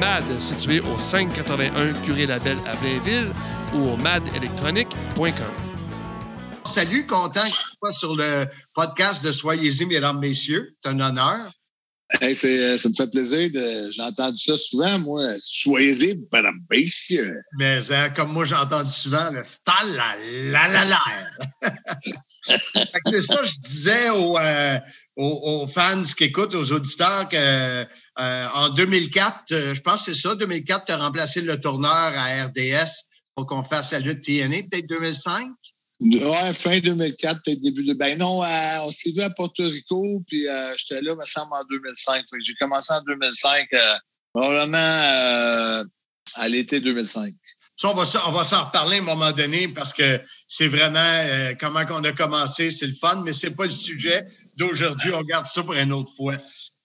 MAD, 0.01 0.41
situé 0.41 0.81
au 0.81 0.99
581 0.99 1.93
Curé 2.05 2.27
Label 2.27 2.57
à 2.67 2.75
Blainville 2.75 3.33
ou 3.73 3.91
au 3.91 3.97
madelectronique.com. 3.99 5.33
Salut, 6.65 7.07
content 7.07 7.45
que 7.45 7.47
tu 7.47 7.77
sois 7.79 7.93
sur 7.93 8.17
le 8.17 8.47
podcast 8.75 9.25
de 9.25 9.31
Soyez-y, 9.31 9.87
mesdames, 9.87 10.19
messieurs. 10.19 10.75
C'est 10.83 10.91
un 10.91 10.99
honneur. 10.99 11.53
Hey, 12.21 12.35
euh, 12.45 12.79
ça 12.79 12.89
me 12.89 12.95
fait 12.95 13.11
plaisir. 13.11 13.51
De, 13.51 13.91
j'ai 13.93 14.03
entendu 14.03 14.39
ça 14.39 14.57
souvent, 14.57 14.99
moi. 15.01 15.23
Soyez-y, 15.39 16.19
madame 16.33 16.59
messieurs. 16.71 17.43
Mais 17.59 17.81
hein, 17.93 18.11
comme 18.11 18.33
moi, 18.33 18.45
j'ai 18.45 18.55
entendu 18.55 18.91
souvent, 18.91 19.31
le 19.31 19.43
la 19.95 20.17
la 20.51 20.69
la 20.69 20.85
la. 20.87 20.99
Que 22.49 23.11
c'est 23.11 23.21
ça, 23.21 23.43
je 23.45 23.69
disais 23.69 24.11
aux, 24.11 24.39
euh, 24.39 24.79
aux, 25.17 25.63
aux 25.65 25.69
fans 25.69 26.03
qui 26.17 26.25
écoutent, 26.25 26.55
aux 26.55 26.73
auditeurs, 26.73 27.29
que 27.29 27.37
euh, 27.37 28.47
en 28.55 28.71
2004, 28.71 29.53
euh, 29.53 29.75
je 29.75 29.81
pense 29.81 30.07
que 30.07 30.15
c'est 30.15 30.21
ça, 30.21 30.35
2004, 30.35 30.87
tu 30.87 30.93
as 30.93 30.97
remplacé 30.97 31.41
le 31.41 31.61
tourneur 31.61 31.91
à 31.93 32.45
RDS 32.47 33.09
pour 33.35 33.47
qu'on 33.47 33.63
fasse 33.63 33.93
la 33.93 34.01
lutte 34.01 34.25
TNA, 34.25 34.63
peut-être 34.71 34.89
2005? 34.89 35.51
Ouais, 36.01 36.55
fin 36.55 36.79
2004, 36.79 37.43
peut-être 37.45 37.61
début 37.61 37.85
de. 37.85 37.93
Ben 37.93 38.17
non, 38.19 38.43
euh, 38.45 38.47
on 38.83 38.93
s'est 38.93 39.11
vu 39.11 39.21
à 39.21 39.31
Porto 39.31 39.65
Rico, 39.65 40.23
puis 40.29 40.47
euh, 40.47 40.75
j'étais 40.77 41.03
là, 41.03 41.15
me 41.17 41.25
semble, 41.25 41.53
en 41.53 41.65
2005. 41.69 42.15
Fait 42.31 42.37
que 42.39 42.45
j'ai 42.45 42.55
commencé 42.55 42.93
en 42.93 43.01
2005, 43.03 43.67
euh, 43.73 43.79
probablement 44.33 44.77
euh, 44.79 45.83
à 46.37 46.49
l'été 46.49 46.81
2005. 46.81 47.33
Ça, 47.77 47.91
on 47.91 47.95
va, 47.95 48.05
s'en- 48.05 48.29
on 48.29 48.33
va 48.33 48.45
s'en 48.45 48.65
reparler 48.67 48.97
à 48.99 49.01
un 49.01 49.05
moment 49.05 49.33
donné 49.33 49.69
parce 49.69 49.93
que 49.93 50.21
c'est 50.47 50.69
vraiment 50.69 51.55
comment 51.61 51.85
qu'on 51.87 52.03
a 52.05 52.13
commencé, 52.13 52.71
c'est 52.71 52.87
le 52.89 52.95
fun, 52.95 53.23
mais 53.25 53.33
c'est 53.33 53.53
pas 53.53 53.65
le 53.65 53.71
sujet 53.71 54.25
d'aujourd'hui. 54.57 55.13
On 55.13 55.23
garde 55.23 55.47
ça 55.47 55.63
pour 55.63 55.75
une 55.75 55.93
autre 55.93 56.11
fois. 56.17 56.37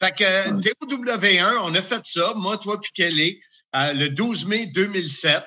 Fait 0.01 0.12
que 0.12 0.24
euh, 0.24 0.60
TOW1, 0.60 1.53
on 1.63 1.74
a 1.75 1.82
fait 1.82 2.03
ça, 2.03 2.34
moi, 2.36 2.58
toi, 2.58 2.79
puis 2.82 2.91
Kelly, 2.96 3.39
le 3.74 4.08
12 4.10 4.46
mai 4.46 4.65
2007. 4.67 5.43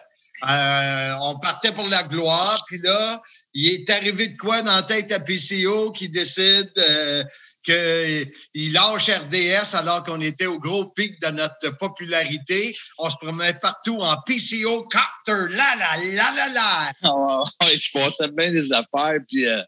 Euh, 0.49 1.15
on 1.23 1.39
partait 1.39 1.73
pour 1.73 1.87
la 1.89 2.03
gloire, 2.03 2.63
puis 2.67 2.79
là, 2.83 3.23
il 3.57 3.73
est 3.73 3.91
arrivé 3.91 4.29
de 4.29 4.37
quoi 4.37 4.61
dans 4.61 4.77
la 4.77 4.83
tête 4.83 5.11
à 5.13 5.19
PCO 5.19 5.91
qui 5.91 6.11
décide 6.11 6.71
euh, 6.77 7.25
qu'il 7.65 8.73
lâche 8.75 9.09
RDS 9.09 9.75
alors 9.75 10.05
qu'on 10.05 10.21
était 10.21 10.45
au 10.45 10.59
gros 10.59 10.91
pic 10.91 11.19
de 11.23 11.29
notre 11.29 11.71
popularité. 11.79 12.77
On 12.99 13.09
se 13.09 13.17
promenait 13.17 13.55
partout 13.55 13.99
en 14.01 14.15
PCO 14.27 14.83
copter, 14.83 15.55
la 15.55 15.75
la 15.79 15.97
la 16.13 16.33
la 16.37 16.49
la. 16.53 16.93
Ouais, 17.15 17.73
il 17.73 17.81
se 17.81 17.99
passait 17.99 18.31
bien 18.33 18.53
des 18.53 18.71
affaires, 18.75 19.21
puis 19.27 19.47
euh, 19.47 19.63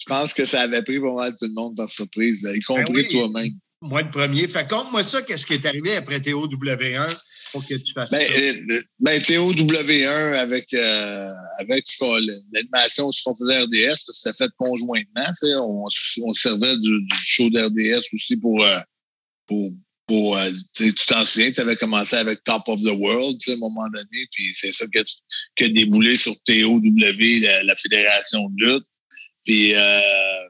je 0.00 0.06
pense 0.06 0.34
que 0.34 0.44
ça 0.44 0.62
avait 0.62 0.82
pris 0.82 0.98
pas 0.98 1.12
mal 1.12 1.30
tout 1.36 1.46
le 1.46 1.54
monde 1.54 1.76
par 1.76 1.88
surprise, 1.88 2.44
y 2.52 2.60
compris 2.62 2.84
Ben 2.86 2.92
oui. 2.92 3.08
toi-même. 3.08 3.52
Moi, 3.82 4.02
le 4.02 4.10
premier. 4.10 4.48
Fait 4.48 4.68
compte-moi 4.68 5.04
ça, 5.04 5.22
qu'est-ce 5.22 5.46
qui 5.46 5.54
est 5.54 5.64
arrivé 5.64 5.94
après 5.94 6.18
TOW1 6.18 7.16
pour 7.52 7.64
que 7.66 7.74
tu 7.74 7.92
fasses 7.92 8.10
Ben, 8.10 8.20
ça. 8.20 8.34
euh, 8.38 8.80
ben 9.00 9.20
TOW1 9.20 10.34
avec, 10.34 10.72
euh, 10.74 11.30
avec 11.58 11.86
ce 11.88 11.98
qu'on- 11.98 12.18
l'animation 12.52 13.10
ce 13.12 13.22
qu'on 13.24 13.34
faisait 13.34 13.60
RDS, 13.62 13.88
parce 13.88 14.04
que 14.06 14.12
c'était 14.12 14.44
fait 14.44 14.50
conjointement. 14.58 15.24
On, 15.56 15.84
on 16.24 16.32
servait 16.32 16.76
du, 16.78 17.00
du 17.00 17.16
show 17.24 17.48
d'RDS 17.50 18.02
aussi 18.12 18.36
pour, 18.36 18.64
euh, 18.64 18.78
pour, 19.46 19.70
pour 20.06 20.36
euh, 20.38 20.50
tu 20.74 20.92
t'en 21.06 21.24
souviens, 21.24 21.52
tu 21.52 21.60
avais 21.60 21.76
commencé 21.76 22.16
avec 22.16 22.42
Top 22.44 22.62
of 22.68 22.80
the 22.82 22.92
World 22.98 23.38
à 23.48 23.52
un 23.52 23.56
moment 23.56 23.88
donné, 23.92 24.26
puis 24.32 24.52
c'est 24.54 24.72
ça 24.72 24.86
que, 24.86 25.00
que 25.56 25.64
déboulé 25.66 26.16
sur 26.16 26.32
TOW, 26.44 26.80
la, 27.00 27.62
la 27.64 27.76
fédération 27.76 28.48
de 28.50 28.64
lutte. 28.66 28.86
Puis 29.46 29.74
euh, 29.74 30.48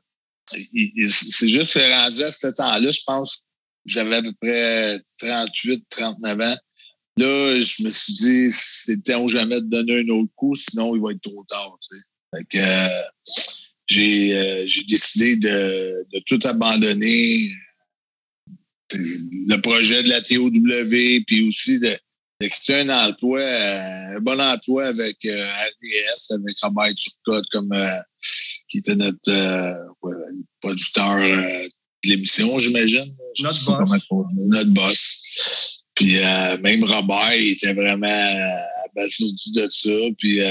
c'est 1.10 1.48
juste 1.48 1.74
rendu 1.74 2.22
à 2.22 2.32
ce 2.32 2.48
temps-là, 2.48 2.90
je 2.90 3.00
pense 3.06 3.36
que 3.36 3.42
j'avais 3.86 4.16
à 4.16 4.22
peu 4.22 4.32
près 4.40 4.98
38, 5.20 5.84
39 5.90 6.40
ans. 6.40 6.56
Là, 7.18 7.60
je 7.60 7.82
me 7.82 7.90
suis 7.90 8.12
dit, 8.12 8.48
c'est 8.50 8.94
le 8.94 9.02
temps 9.02 9.24
ou 9.24 9.28
jamais 9.28 9.60
de 9.60 9.66
donner 9.66 10.04
un 10.06 10.08
autre 10.10 10.30
coup, 10.36 10.54
sinon 10.54 10.94
il 10.94 11.02
va 11.02 11.10
être 11.10 11.20
trop 11.22 11.44
tard. 11.48 11.76
Tu 11.80 11.96
sais. 11.96 12.60
Euh, 12.60 12.88
j'ai, 13.88 14.38
euh, 14.38 14.66
j'ai 14.68 14.84
décidé 14.84 15.36
de, 15.36 16.06
de 16.12 16.22
tout 16.26 16.38
abandonner. 16.44 17.50
Le 18.92 19.60
projet 19.60 20.02
de 20.02 20.08
la 20.08 20.22
TOW, 20.22 20.50
puis 21.26 21.48
aussi 21.48 21.80
de, 21.80 21.90
de 22.40 22.46
quitter 22.46 22.76
un 22.76 23.08
emploi, 23.08 23.40
euh, 23.40 24.16
un 24.16 24.20
bon 24.20 24.40
emploi 24.40 24.86
avec 24.86 25.16
RDS, 25.24 26.34
avec 26.34 26.56
Robert 26.62 26.94
Turcotte, 26.94 27.46
comme 27.50 27.74
qui 28.70 28.78
était 28.78 28.94
notre 28.94 29.92
ouais, 30.02 30.14
producteur 30.60 31.18
de 31.18 32.08
l'émission, 32.08 32.58
j'imagine. 32.60 33.12
Notre 33.40 33.64
boss. 33.64 33.90
Notre 34.36 34.70
boss. 34.70 35.67
Puis 35.98 36.16
euh, 36.16 36.58
même 36.58 36.84
Robert, 36.84 37.34
il 37.34 37.54
était 37.54 37.74
vraiment 37.74 38.06
euh, 38.06 38.86
abasourdi 38.86 39.50
de 39.50 39.68
ça. 39.68 39.90
Puis 40.16 40.40
euh, 40.40 40.50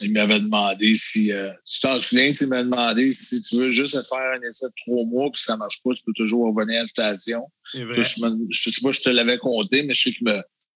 il 0.00 0.12
m'avait 0.12 0.40
demandé 0.40 0.94
si... 0.96 1.30
Euh, 1.32 1.52
tu 1.66 1.80
t'en 1.80 1.98
souviens, 2.00 2.32
tu 2.32 2.46
m'as 2.46 2.62
demandé 2.62 3.12
si 3.12 3.42
tu 3.42 3.56
veux 3.56 3.72
juste 3.72 3.92
faire 4.08 4.32
un 4.36 4.48
essai 4.48 4.64
de 4.66 4.72
trois 4.86 5.04
mois, 5.04 5.30
puis 5.30 5.42
ça 5.42 5.54
marche 5.58 5.82
pas, 5.84 5.92
tu 5.92 6.02
peux 6.02 6.14
toujours 6.16 6.46
revenir 6.46 6.78
à 6.78 6.82
la 6.82 6.86
station. 6.86 7.42
Vrai. 7.74 8.02
Je, 8.02 8.46
je 8.50 8.70
sais 8.70 8.80
pas 8.80 8.92
si 8.94 9.00
je 9.00 9.02
te 9.02 9.10
l'avais 9.10 9.36
compté, 9.36 9.82
mais 9.82 9.92
je 9.92 10.04
sais 10.04 10.12
que 10.12 10.24
me, 10.24 10.34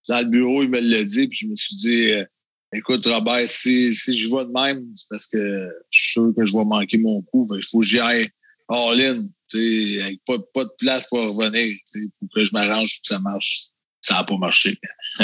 dans 0.09 0.21
le 0.21 0.27
bureau, 0.29 0.63
il 0.65 0.69
me 0.69 0.81
l'a 0.81 1.05
dit, 1.05 1.29
puis 1.29 1.39
je 1.43 1.47
me 1.47 1.55
suis 1.55 1.77
dit, 1.77 2.11
écoute, 2.75 3.07
Robert, 3.07 3.49
si, 3.49 3.95
si 3.95 4.19
je 4.19 4.29
vois 4.29 4.45
de 4.45 4.51
même, 4.51 4.85
c'est 4.97 5.09
parce 5.09 5.29
que 5.29 5.71
je 5.91 5.99
suis 5.99 6.13
sûr 6.13 6.33
que 6.37 6.45
je 6.45 6.53
vais 6.53 6.65
manquer 6.65 6.99
mon 6.99 7.23
coup. 7.23 7.49
Il 7.57 7.65
faut 7.65 7.81
que 7.81 7.87
j'y 7.87 8.01
aille 8.01 8.29
all-in, 8.69 9.19
avec 9.55 10.19
pas, 10.27 10.39
pas 10.55 10.65
de 10.65 10.73
place 10.79 11.07
pour 11.09 11.21
revenir. 11.37 11.77
Il 11.95 12.09
faut 12.19 12.27
que 12.35 12.45
je 12.45 12.51
m'arrange 12.53 12.89
pour 12.97 13.03
que 13.03 13.09
ça 13.09 13.19
marche. 13.21 13.61
Ça 14.01 14.15
n'a 14.17 14.25
pas 14.25 14.37
marché. 14.37 14.77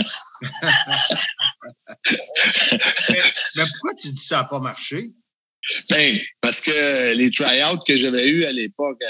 Mais, 3.08 3.18
mais 3.56 3.64
pourquoi 3.72 3.94
tu 3.94 4.08
dis 4.08 4.14
que 4.14 4.20
ça 4.20 4.36
n'a 4.38 4.44
pas 4.44 4.60
marché? 4.60 5.10
Ben, 5.90 6.16
parce 6.40 6.60
que 6.60 7.14
les 7.14 7.30
try-outs 7.30 7.82
que 7.86 7.96
j'avais 7.96 8.28
eus 8.28 8.44
à 8.46 8.52
l'époque, 8.52 8.98
euh, 9.02 9.08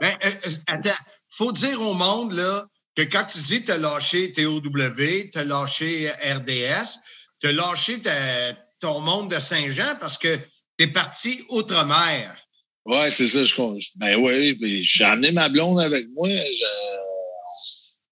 Ben, 0.00 0.16
euh, 0.24 0.30
euh, 0.46 0.50
attends, 0.66 1.02
faut 1.30 1.52
dire 1.52 1.80
au 1.80 1.94
monde 1.94 2.32
là, 2.32 2.64
que 2.94 3.02
quand 3.02 3.24
tu 3.24 3.38
dis 3.40 3.60
que 3.62 3.66
tu 3.66 3.72
as 3.72 3.78
lâché 3.78 4.32
TOW, 4.32 4.60
tu 4.60 5.38
as 5.38 5.44
lâché 5.44 6.10
RDS, 6.10 6.98
tu 7.40 7.48
as 7.48 7.52
lâché 7.52 8.00
ta- 8.00 8.52
ton 8.80 9.00
monde 9.00 9.30
de 9.30 9.38
Saint-Jean 9.38 9.96
parce 9.98 10.18
que 10.18 10.36
tu 10.36 10.84
es 10.84 10.86
parti 10.88 11.42
outre-mer. 11.48 12.36
Ouais, 12.86 13.10
c'est 13.10 13.26
ça. 13.26 13.44
Je, 13.44 13.54
ben 13.96 14.16
oui, 14.16 14.56
j'ai 14.84 15.04
amené 15.04 15.32
ma 15.32 15.48
blonde 15.48 15.80
avec 15.80 16.06
moi. 16.14 16.28
Je- 16.28 16.64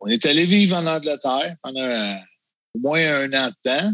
on 0.01 0.09
est 0.09 0.27
allé 0.27 0.45
vivre 0.45 0.77
en 0.77 0.87
Angleterre 0.87 1.55
pendant 1.63 2.17
au 2.75 2.79
moins 2.81 2.99
un 3.01 3.33
an 3.33 3.49
de 3.49 3.71
temps. 3.71 3.91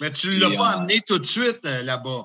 Mais 0.00 0.12
tu 0.12 0.28
ne 0.28 0.40
l'as 0.40 0.56
pas 0.56 0.70
euh, 0.70 0.76
amené 0.78 1.00
tout 1.06 1.18
de 1.18 1.26
suite 1.26 1.60
euh, 1.66 1.82
là-bas. 1.82 2.24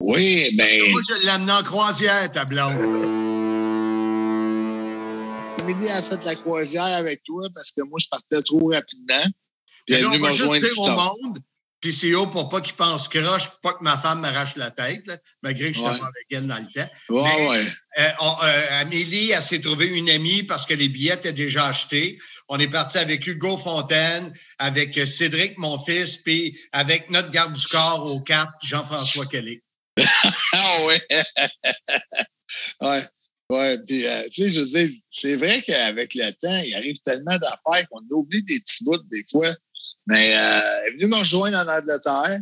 Oui, 0.00 0.48
ben, 0.56 0.90
Moi, 0.90 1.00
je 1.08 1.14
l'ai 1.22 1.28
amené 1.28 1.52
en 1.52 1.62
croisière, 1.62 2.30
ta 2.30 2.44
blonde. 2.44 2.72
Amélie 5.60 5.88
a 5.90 6.02
fait 6.02 6.22
la 6.24 6.34
croisière 6.34 6.82
avec 6.84 7.22
toi 7.24 7.46
parce 7.54 7.70
que 7.70 7.82
moi, 7.82 7.98
je 8.00 8.08
partais 8.10 8.42
trop 8.42 8.68
rapidement. 8.70 9.22
Puis 9.86 9.94
elle 9.94 10.02
est 10.02 10.06
on 10.06 10.10
venue 10.10 10.22
me 10.22 10.28
rejoindre 10.28 10.68
dire 10.68 10.78
au 10.78 10.86
tard. 11.82 11.90
monde, 11.90 12.26
PCO, 12.26 12.26
pour 12.28 12.48
pas 12.48 12.60
qu'ils 12.60 12.74
pensent 12.74 13.08
croche, 13.08 13.48
pour 13.50 13.60
pas 13.60 13.72
que 13.74 13.82
ma 13.82 13.98
femme 13.98 14.20
m'arrache 14.20 14.56
la 14.56 14.70
tête, 14.70 15.06
là, 15.06 15.16
malgré 15.42 15.72
que 15.72 15.78
je 15.78 15.82
Ouais. 15.82 15.88
pas 15.98 16.04
avec 16.06 16.26
elle 16.30 16.46
dans 16.46 16.58
le 16.58 16.66
temps. 16.66 16.90
Ouais, 17.10 17.22
Mais- 17.36 17.48
ouais. 17.48 17.64
Euh, 17.98 18.10
on- 18.20 18.36
euh, 18.44 18.80
Amélie, 18.80 19.30
elle 19.32 19.42
s'est 19.42 19.60
trouvée 19.60 19.86
une 19.86 20.08
amie 20.10 20.42
parce 20.44 20.64
que 20.66 20.74
les 20.74 20.88
billets 20.88 21.14
étaient 21.14 21.32
déjà 21.32 21.66
achetés. 21.66 22.18
On 22.48 22.58
est 22.58 22.68
parti 22.68 22.98
avec 22.98 23.26
Hugo 23.26 23.56
Fontaine, 23.56 24.32
avec 24.58 24.96
euh, 24.98 25.04
Cédric, 25.06 25.58
mon 25.58 25.78
fils, 25.78 26.16
puis 26.18 26.58
avec 26.72 27.10
notre 27.10 27.30
garde 27.30 27.52
du 27.54 27.66
corps 27.66 28.04
au 28.10 28.20
4, 28.20 28.50
Jean-François 28.62 29.26
Kelly. 29.26 29.60
Ah 30.54 30.84
ouais. 30.86 31.00
ouais. 32.80 33.04
Ouais. 33.50 33.78
Puis, 33.86 34.06
euh, 34.06 34.22
tu 34.32 34.44
sais, 34.44 34.50
je 34.50 34.60
veux 34.60 34.66
dire, 34.66 34.88
c'est 35.10 35.36
vrai 35.36 35.60
qu'avec 35.62 36.14
le 36.14 36.30
temps, 36.32 36.62
il 36.66 36.74
arrive 36.74 36.96
tellement 37.04 37.36
d'affaires 37.38 37.86
qu'on 37.90 38.00
oublie 38.10 38.42
des 38.44 38.58
petits 38.60 38.84
bouts 38.84 38.96
des 39.10 39.22
fois. 39.30 39.48
Mais 40.08 40.36
euh, 40.36 40.60
elle 40.86 40.94
est 40.94 40.96
venue 40.96 41.10
me 41.10 41.16
rejoindre 41.16 41.58
en 41.58 41.68
Angleterre. 41.68 42.40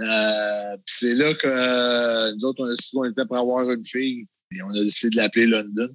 Euh, 0.00 0.76
puis 0.86 0.94
c'est 0.94 1.14
là 1.14 1.34
que 1.34 1.46
euh, 1.46 2.34
nous 2.34 2.44
autres, 2.46 2.64
on 2.64 2.68
a 2.68 2.74
décidé 2.74 2.98
qu'on 2.98 3.10
était 3.10 3.26
pour 3.26 3.38
avoir 3.38 3.70
une 3.70 3.84
fille. 3.84 4.26
Et 4.52 4.62
on 4.62 4.70
a 4.70 4.84
décidé 4.84 5.10
de 5.10 5.16
l'appeler 5.16 5.46
London. 5.46 5.88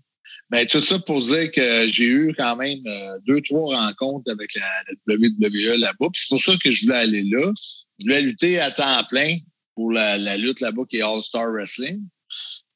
Mais 0.52 0.66
tout 0.68 0.84
ça 0.84 1.00
pour 1.00 1.20
dire 1.20 1.52
que 1.52 1.88
j'ai 1.92 2.06
eu 2.06 2.34
quand 2.38 2.56
même 2.56 2.78
euh, 2.86 3.20
deux, 3.26 3.42
trois 3.42 3.76
rencontres 3.76 4.32
avec 4.32 4.52
la, 4.56 5.16
WWE 5.16 5.80
là-bas. 5.80 6.08
Puis 6.14 6.22
c'est 6.22 6.30
pour 6.30 6.42
ça 6.42 6.56
que 6.58 6.72
je 6.72 6.86
voulais 6.86 7.00
aller 7.00 7.24
là. 7.24 7.52
Je 8.00 8.06
voulais 8.06 8.22
lutter 8.22 8.60
à 8.60 8.70
temps 8.72 9.04
plein 9.10 9.38
pour 9.76 9.92
la, 9.92 10.18
la 10.18 10.38
lutte 10.38 10.60
là-bas 10.60 10.84
qui 10.90 10.98
est 10.98 11.02
All-Star 11.02 11.52
Wrestling. 11.52 12.04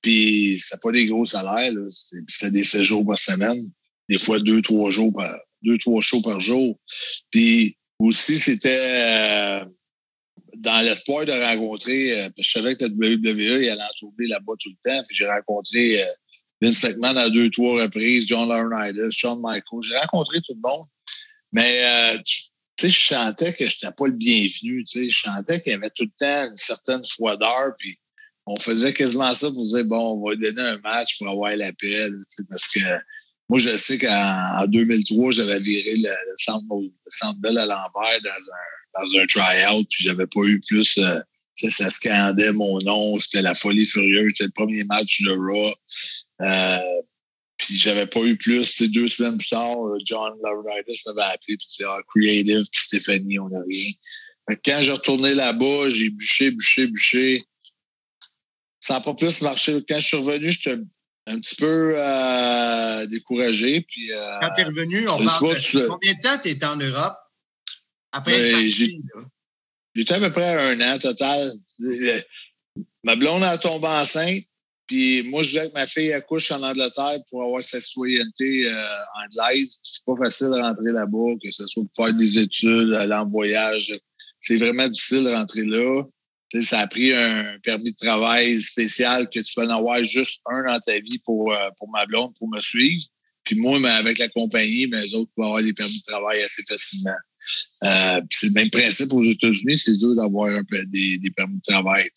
Puis 0.01 0.59
c'était 0.59 0.79
pas 0.81 0.91
des 0.91 1.05
gros 1.05 1.25
salaires. 1.25 1.73
là. 1.73 1.85
C'était 1.87 2.23
c'était 2.27 2.51
des 2.51 2.63
séjours 2.63 3.05
par 3.05 3.19
semaine. 3.19 3.59
Des 4.09 4.17
fois 4.17 4.39
deux, 4.39 4.61
trois 4.61 4.89
jours 4.89 5.13
par 5.13 5.35
deux, 5.63 5.77
trois 5.77 6.01
shows 6.01 6.21
par 6.21 6.41
jour. 6.41 6.79
Puis 7.29 7.76
aussi, 7.99 8.39
c'était 8.39 8.79
euh, 8.79 9.65
dans 10.57 10.85
l'espoir 10.85 11.25
de 11.25 11.31
rencontrer, 11.31 12.13
euh, 12.13 12.29
parce 12.35 12.35
que 12.35 12.43
je 12.43 12.51
savais 12.51 12.75
que 12.75 12.83
la 12.83 12.89
WWE 12.89 13.63
il 13.63 13.69
allait 13.69 13.81
en 13.81 13.97
tourner 13.99 14.27
là-bas 14.27 14.53
tout 14.59 14.69
le 14.69 14.91
temps. 14.91 15.01
J'ai 15.11 15.27
rencontré 15.27 16.01
euh, 16.01 16.05
Vince 16.61 16.83
McMahon 16.83 17.15
à 17.15 17.29
deux, 17.29 17.49
trois 17.49 17.81
reprises, 17.83 18.27
John 18.27 18.49
Laurinaitis, 18.49 19.11
Shawn 19.11 19.39
Michaels. 19.41 19.83
J'ai 19.83 19.97
rencontré 19.97 20.39
tout 20.41 20.53
le 20.53 20.69
monde. 20.69 20.87
Mais 21.53 21.81
tu 22.23 22.51
sais, 22.79 22.89
je 22.89 23.07
sentais 23.07 23.53
que 23.53 23.65
je 23.65 23.75
n'étais 23.75 23.95
pas 23.95 24.07
le 24.07 24.13
bienvenu. 24.13 24.83
Tu 24.83 24.99
sais, 24.99 25.09
je 25.09 25.21
sentais 25.21 25.61
qu'il 25.61 25.71
y 25.71 25.75
avait 25.75 25.89
tout 25.91 26.03
le 26.03 26.11
temps 26.19 26.51
une 26.51 26.57
certaine 26.57 27.03
froideur. 27.05 27.73
Puis 27.79 27.97
on 28.45 28.57
faisait 28.57 28.93
quasiment 28.93 29.33
ça 29.33 29.49
pour 29.49 29.63
dire 29.63 29.85
bon, 29.85 30.13
on 30.13 30.27
va 30.27 30.35
donner 30.35 30.61
un 30.61 30.77
match 30.79 31.17
pour 31.17 31.29
avoir 31.29 31.55
la 31.55 31.71
paix. 31.73 32.09
Parce 32.49 32.67
que 32.67 32.79
moi, 33.49 33.59
je 33.59 33.75
sais 33.77 33.97
qu'en 33.97 34.63
en 34.63 34.67
2003, 34.67 35.31
j'avais 35.31 35.59
viré 35.59 35.95
le, 35.95 36.09
le 36.09 36.35
centre, 36.37 36.65
Bell 37.39 37.57
à 37.57 37.65
l'envers 37.65 38.21
dans 38.23 38.29
un, 38.29 39.03
dans 39.03 39.19
un 39.19 39.25
try-out. 39.25 39.87
Puis 39.89 40.03
j'avais 40.03 40.27
pas 40.27 40.41
eu 40.45 40.59
plus. 40.67 40.97
euh, 40.97 41.19
ça 41.55 41.89
scandait 41.89 42.51
mon 42.51 42.81
nom. 42.81 43.19
C'était 43.19 43.41
la 43.41 43.55
folie 43.55 43.85
furieuse. 43.85 44.33
C'était 44.33 44.45
le 44.45 44.51
premier 44.51 44.83
match 44.85 45.21
de 45.21 45.31
Raw. 45.31 45.73
Euh, 46.41 47.01
puis 47.57 47.77
j'avais 47.77 48.05
pas 48.05 48.21
eu 48.21 48.35
plus. 48.35 48.81
Deux 48.91 49.07
semaines 49.07 49.37
plus 49.37 49.49
tard, 49.49 49.85
euh, 49.87 49.97
John 50.05 50.33
Laurinaitis 50.43 51.03
m'avait 51.07 51.33
appelé. 51.33 51.57
Puis 51.57 51.67
c'est 51.69 51.85
ah, 51.85 51.99
Creative, 52.13 52.65
puis 52.71 52.81
Stéphanie, 52.81 53.39
on 53.39 53.49
n'a 53.49 53.61
rien. 53.61 53.91
Fait 54.49 54.59
quand 54.63 54.79
j'ai 54.81 54.91
retourné 54.91 55.33
là-bas, 55.33 55.89
j'ai 55.89 56.09
bûché, 56.09 56.51
bûché, 56.51 56.87
bûché. 56.87 57.43
Ça 58.79 58.95
n'a 58.95 59.01
pas 59.01 59.13
plus 59.13 59.41
marché. 59.41 59.83
Quand 59.87 59.99
je 59.99 60.05
suis 60.05 60.17
revenu, 60.17 60.51
j'étais 60.51 60.77
un 61.27 61.39
petit 61.39 61.55
peu 61.55 61.93
euh, 61.97 63.05
découragé. 63.07 63.81
Puis, 63.81 64.11
euh, 64.13 64.37
Quand 64.41 64.49
tu 64.55 64.61
es 64.61 64.63
revenu, 64.63 65.07
on 65.09 65.17
parle 65.17 65.55
de 65.55 65.87
combien 65.87 66.13
de 66.13 66.19
temps 66.21 66.37
tu 66.41 66.49
étais 66.49 66.65
en 66.65 66.77
Europe? 66.77 67.17
Après 68.11 68.31
Ben? 68.31 68.67
J'étais 69.95 70.13
à 70.13 70.19
peu 70.19 70.31
près 70.31 70.73
un 70.73 70.81
an 70.81 70.99
total. 70.99 71.51
Euh, 71.81 72.19
Ma 73.03 73.15
blonde 73.15 73.43
a 73.43 73.57
tombé 73.57 73.87
enceinte. 73.87 74.43
Puis 74.85 75.23
moi, 75.23 75.43
je 75.43 75.51
voulais 75.51 75.67
que 75.67 75.73
ma 75.73 75.87
fille 75.87 76.13
accouche 76.13 76.51
en 76.51 76.63
Angleterre 76.63 77.17
pour 77.29 77.43
avoir 77.43 77.61
sa 77.61 77.81
citoyenneté 77.81 78.71
euh, 78.71 78.97
anglaise. 79.25 79.79
C'est 79.83 80.05
pas 80.05 80.15
facile 80.15 80.47
de 80.47 80.61
rentrer 80.61 80.93
là-bas, 80.93 81.35
que 81.43 81.51
ce 81.51 81.67
soit 81.67 81.83
pour 81.83 82.05
faire 82.05 82.13
des 82.13 82.39
études, 82.39 82.93
aller 82.93 83.13
en 83.13 83.25
voyage. 83.25 83.93
C'est 84.39 84.57
vraiment 84.57 84.87
difficile 84.87 85.25
de 85.25 85.31
rentrer 85.31 85.65
là. 85.65 86.03
Ça 86.61 86.79
a 86.79 86.87
pris 86.87 87.13
un 87.13 87.59
permis 87.59 87.91
de 87.91 87.97
travail 87.97 88.61
spécial 88.61 89.29
que 89.29 89.39
tu 89.39 89.53
peux 89.55 89.65
en 89.65 89.69
avoir 89.69 90.03
juste 90.03 90.41
un 90.45 90.63
dans 90.63 90.79
ta 90.79 90.97
vie 90.99 91.19
pour, 91.25 91.51
euh, 91.51 91.69
pour 91.77 91.89
ma 91.89 92.05
blonde, 92.05 92.33
pour 92.37 92.49
me 92.49 92.61
suivre. 92.61 93.03
Puis 93.43 93.55
moi, 93.59 93.79
mais 93.79 93.89
avec 93.89 94.17
la 94.17 94.29
compagnie, 94.29 94.87
mais 94.87 95.03
les 95.03 95.15
autres 95.15 95.31
peuvent 95.35 95.45
avoir 95.45 95.63
des 95.63 95.73
permis 95.73 95.99
de 95.99 96.03
travail 96.03 96.41
assez 96.41 96.63
facilement. 96.67 97.15
Euh, 97.83 98.21
c'est 98.29 98.47
le 98.47 98.53
même 98.53 98.69
principe 98.69 99.13
aux 99.13 99.23
États-Unis, 99.23 99.77
c'est 99.77 99.93
dur 99.93 100.15
d'avoir 100.15 100.49
des, 100.69 101.17
des 101.17 101.31
permis 101.31 101.55
de 101.55 101.61
travail. 101.61 102.09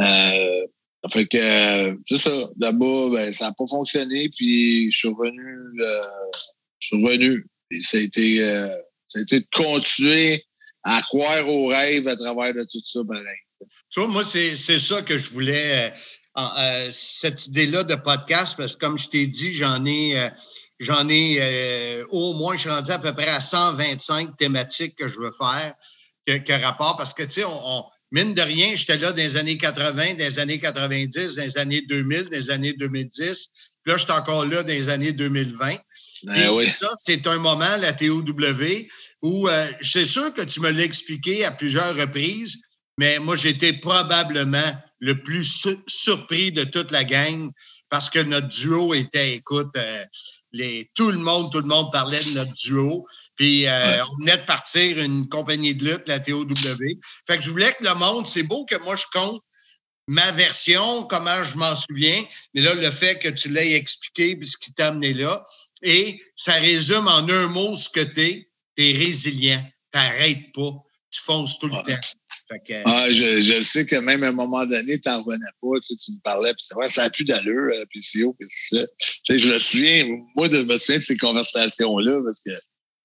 Euh, 0.00 0.66
fait 1.12 1.26
que 1.26 1.96
c'est 2.06 2.18
ça. 2.18 2.50
Là-bas, 2.58 3.10
ben, 3.12 3.32
ça 3.32 3.46
n'a 3.46 3.52
pas 3.52 3.66
fonctionné. 3.68 4.28
Puis 4.36 4.90
je 4.90 4.98
suis 4.98 5.08
revenu. 5.08 5.80
euh, 5.80 6.02
je 6.80 6.86
suis 6.88 7.04
revenu. 7.04 7.44
Et 7.70 7.80
ça 7.80 7.98
a 7.98 8.00
été, 8.00 8.42
euh, 8.42 8.66
ça 9.06 9.18
a 9.20 9.22
été 9.22 9.40
de 9.40 9.46
continuer 9.52 10.42
à 10.84 11.00
croire 11.02 11.48
aux 11.48 11.66
rêves 11.66 12.08
à 12.08 12.16
travers 12.16 12.54
de 12.54 12.64
tout 12.64 12.82
ça, 12.84 13.00
pareil. 13.06 13.24
Tu 13.90 14.00
vois, 14.00 14.08
moi, 14.08 14.24
c'est 14.24 14.56
c'est 14.56 14.78
ça 14.78 15.02
que 15.02 15.16
je 15.16 15.30
voulais, 15.30 15.92
euh, 16.38 16.42
euh, 16.58 16.88
cette 16.90 17.46
idée-là 17.46 17.82
de 17.84 17.94
podcast, 17.94 18.54
parce 18.56 18.74
que 18.74 18.78
comme 18.80 18.98
je 18.98 19.08
t'ai 19.08 19.26
dit, 19.26 19.52
j'en 19.52 19.84
ai, 19.84 20.18
euh, 20.18 20.28
j'en 20.78 21.08
ai 21.08 22.04
au 22.10 22.34
moins, 22.34 22.54
je 22.54 22.60
suis 22.62 22.70
rendu 22.70 22.90
à 22.90 22.98
peu 22.98 23.12
près 23.14 23.28
à 23.28 23.40
125 23.40 24.36
thématiques 24.36 24.94
que 24.96 25.08
je 25.08 25.18
veux 25.18 25.32
faire, 25.32 25.74
que, 26.26 26.36
que 26.36 26.52
rapport, 26.62 26.96
parce 26.96 27.14
que, 27.14 27.22
tu 27.22 27.30
sais, 27.40 27.44
on, 27.44 27.78
on- 27.78 27.84
mine 28.10 28.32
de 28.34 28.40
rien, 28.40 28.74
j'étais 28.74 28.96
là 28.96 29.12
dans 29.12 29.16
les 29.18 29.36
années 29.36 29.58
80, 29.58 30.14
dans 30.14 30.18
les 30.18 30.38
années 30.38 30.58
90, 30.58 31.34
dans 31.36 31.42
les 31.42 31.58
années 31.58 31.82
2000, 31.82 32.24
dans 32.24 32.30
les 32.36 32.50
années 32.50 32.72
2010, 32.72 33.48
puis 33.82 33.92
là, 33.92 33.96
je 33.96 34.04
suis 34.04 34.12
encore 34.12 34.44
là 34.46 34.62
dans 34.62 34.72
les 34.72 34.88
années 34.88 35.12
2020. 35.12 35.76
Ben 36.24 36.34
Puis 36.34 36.48
oui. 36.48 36.66
Ça, 36.66 36.88
c'est 37.02 37.26
un 37.26 37.36
moment, 37.36 37.76
la 37.78 37.92
TOW, 37.92 38.24
où 39.22 39.48
c'est 39.82 40.06
sûr 40.06 40.32
que 40.32 40.42
tu 40.42 40.60
me 40.60 40.70
l'as 40.70 40.84
expliqué 40.84 41.44
à 41.44 41.50
plusieurs 41.52 41.94
reprises, 41.96 42.60
mais 42.98 43.18
moi, 43.18 43.36
j'étais 43.36 43.72
probablement 43.72 44.72
le 45.00 45.22
plus 45.22 45.44
su- 45.44 45.78
surpris 45.86 46.52
de 46.52 46.64
toute 46.64 46.90
la 46.90 47.04
gang 47.04 47.50
parce 47.88 48.10
que 48.10 48.18
notre 48.18 48.48
duo 48.48 48.92
était, 48.92 49.34
écoute, 49.34 49.70
euh, 49.76 50.04
les, 50.52 50.90
tout 50.94 51.10
le 51.10 51.18
monde, 51.18 51.50
tout 51.52 51.60
le 51.60 51.66
monde 51.66 51.90
parlait 51.92 52.22
de 52.22 52.32
notre 52.32 52.52
duo. 52.52 53.06
Puis 53.36 53.66
euh, 53.66 53.70
Ouais. 53.70 54.00
on 54.10 54.16
venait 54.20 54.36
de 54.38 54.44
partir 54.44 54.98
une 54.98 55.28
compagnie 55.28 55.74
de 55.74 55.84
lutte, 55.84 56.08
la 56.08 56.18
TOW. 56.20 56.46
Fait 57.26 57.38
que 57.38 57.42
je 57.44 57.50
voulais 57.50 57.72
que 57.78 57.84
le 57.84 57.94
monde, 57.94 58.26
c'est 58.26 58.42
beau 58.42 58.64
que 58.64 58.76
moi 58.82 58.96
je 58.96 59.04
compte 59.12 59.40
ma 60.10 60.30
version, 60.32 61.04
comment 61.04 61.42
je 61.42 61.56
m'en 61.58 61.76
souviens, 61.76 62.24
mais 62.54 62.62
là, 62.62 62.72
le 62.74 62.90
fait 62.90 63.18
que 63.18 63.28
tu 63.28 63.50
l'aies 63.50 63.74
expliqué 63.74 64.36
puis 64.36 64.48
ce 64.48 64.56
qui 64.56 64.72
t'a 64.72 64.88
amené 64.88 65.12
là, 65.12 65.44
et 65.82 66.18
ça 66.34 66.54
résume 66.54 67.06
en 67.08 67.28
un 67.28 67.46
mot 67.46 67.76
ce 67.76 67.90
que 67.90 68.00
t'es, 68.00 68.42
t'es 68.74 68.92
résilient, 68.92 69.62
t'arrêtes 69.92 70.50
pas, 70.54 70.70
tu 71.10 71.20
fonces 71.20 71.58
tout 71.58 71.68
le 71.68 71.74
Ouais. 71.74 71.82
temps. 71.82 72.00
Que, 72.48 72.72
Ah, 72.84 73.06
je, 73.12 73.40
je 73.42 73.62
sais 73.62 73.84
que 73.84 73.96
même 73.96 74.22
à 74.22 74.28
un 74.28 74.32
moment 74.32 74.64
donné, 74.64 74.98
tu 74.98 75.08
n'en 75.08 75.22
revenais 75.22 75.44
pas, 75.60 75.78
tu, 75.80 75.94
sais, 75.94 75.96
tu 75.96 76.12
me 76.12 76.20
parlais, 76.22 76.52
puis 76.54 76.64
vrai, 76.74 76.88
ça 76.88 77.04
n'a 77.04 77.10
plus 77.10 77.24
d'allure, 77.24 77.70
euh, 77.74 77.84
puis 77.90 78.02
c'est 78.02 78.22
haut, 78.22 78.34
puis 78.38 78.48
c'est 78.50 78.76
ça. 78.76 78.86
Tu 79.24 79.32
sais, 79.32 79.38
je 79.38 79.52
me 79.52 79.58
souviens, 79.58 80.06
moi, 80.34 80.48
de 80.48 80.62
me 80.62 80.76
souviens 80.76 80.98
de 80.98 81.02
ces 81.02 81.16
conversations-là, 81.18 82.20
parce 82.24 82.40
que 82.40 82.50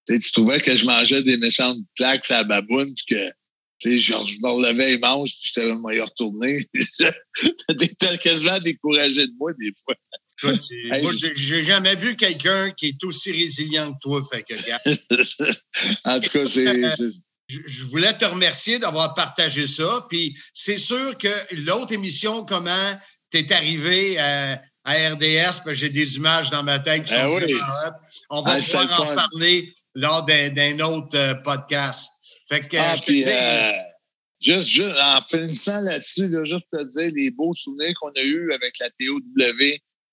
tu 0.08 0.14
sais, 0.14 0.20
tu 0.20 0.32
trouvais 0.32 0.60
que 0.62 0.76
je 0.76 0.86
mangeais 0.86 1.24
des 1.24 1.38
méchantes 1.38 1.78
claques 1.96 2.30
à 2.32 2.38
la 2.40 2.44
baboune, 2.46 2.90
puis 3.08 3.16
que 3.18 4.00
je 4.00 4.14
me 4.14 4.50
relevais 4.50 4.98
manches, 4.98 5.32
puis 5.32 5.52
j'étais 5.54 5.68
vraiment 5.68 5.90
y 5.90 6.00
retourner. 6.00 6.60
T'étais 7.78 8.18
quasiment 8.18 8.60
découragé 8.60 9.28
de 9.28 9.34
moi, 9.38 9.52
des 9.60 9.72
fois. 9.84 9.96
toi, 10.40 10.54
Hey, 10.72 11.04
moi, 11.04 11.12
je- 11.14 11.34
j'ai 11.36 11.64
jamais 11.64 11.96
vu 11.96 12.16
quelqu'un 12.16 12.72
qui 12.72 12.88
est 12.88 13.04
aussi 13.04 13.32
résilient 13.32 13.94
que 13.94 14.00
toi. 14.02 14.22
Fait 14.32 14.44
que, 14.44 14.54
en 16.06 16.20
tout 16.20 16.30
cas, 16.30 16.46
c'est. 16.46 16.82
Je, 17.66 17.84
voulais 17.86 18.14
te 18.14 18.26
remercier 18.26 18.80
d'avoir 18.80 19.14
partagé 19.14 19.68
ça. 19.68 20.06
Puis 20.10 20.38
c'est 20.54 20.78
sûr 20.78 21.18
que 21.18 21.28
l'autre 21.66 21.92
émission, 21.94 22.46
comment 22.46 22.94
tu 23.32 23.40
es 23.40 23.54
arrivé 23.54 24.18
à, 24.20 24.62
à 24.86 24.94
RDS, 25.14 25.62
j'ai 25.74 25.90
des 25.90 26.16
images 26.18 26.50
dans 26.50 26.64
ma 26.64 26.80
tête 26.80 27.06
qui 27.06 27.14
sont 27.14 27.26
oui. 27.26 27.42
vraiment 27.54 27.66
hot. 27.88 27.92
On 28.30 28.42
va 28.42 28.52
Ah, 28.54 28.60
pouvoir 28.60 29.02
en 29.02 29.06
fun. 29.06 29.16
parler 29.16 29.74
lors 29.96 30.24
d'un 30.26 30.80
autre 30.80 31.18
euh, 31.18 31.36
podcast. 31.36 32.10
Fait 32.50 32.68
que, 32.68 32.78
Ah, 32.78 32.96
je 32.96 33.02
te 33.02 33.06
puis, 33.06 33.24
dis, 33.24 33.30
euh, 33.30 33.72
juste, 34.42 34.68
juste, 34.68 34.96
en 35.00 35.22
finissant 35.22 35.80
là-dessus, 35.82 36.28
là, 36.28 36.44
juste 36.46 36.66
te 36.72 36.84
dire 37.00 37.12
les 37.16 37.32
beaux 37.32 37.54
souvenirs 37.54 37.94
qu'on 38.02 38.10
a 38.10 38.22
eus 38.24 38.52
avec 38.54 38.78
la 38.80 38.90
TOW, 38.90 39.20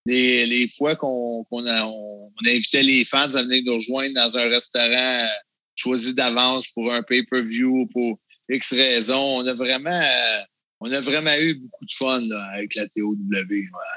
les, 0.07 0.47
les 0.47 0.69
fois 0.69 0.97
qu'on 0.97 1.45
a, 1.67 1.85
on, 1.85 2.31
on 2.31 2.49
invitait 2.49 2.83
les 2.83 3.05
fans 3.05 3.23
à 3.35 3.43
venir 3.43 3.63
nous 3.67 3.77
rejoindre 3.77 4.15
dans 4.15 4.39
un 4.39 4.49
restaurant 4.49 5.25
euh, 5.25 5.27
choisi 5.75 6.15
d'avance 6.15 6.69
pour 6.69 6.93
un 6.93 7.03
pay-per-view, 7.03 7.87
pour 7.93 8.19
X 8.49 8.73
raisons. 8.73 9.39
On 9.39 9.47
a 9.47 9.55
vraiment, 9.55 9.91
euh, 9.91 10.41
on 10.81 10.93
a 10.93 11.01
vraiment 11.01 11.35
eu 11.37 11.55
beaucoup 11.55 11.85
de 11.85 11.93
fun 11.93 12.23
avec 12.55 12.75
la 12.75 12.87
TOW, 12.89 13.17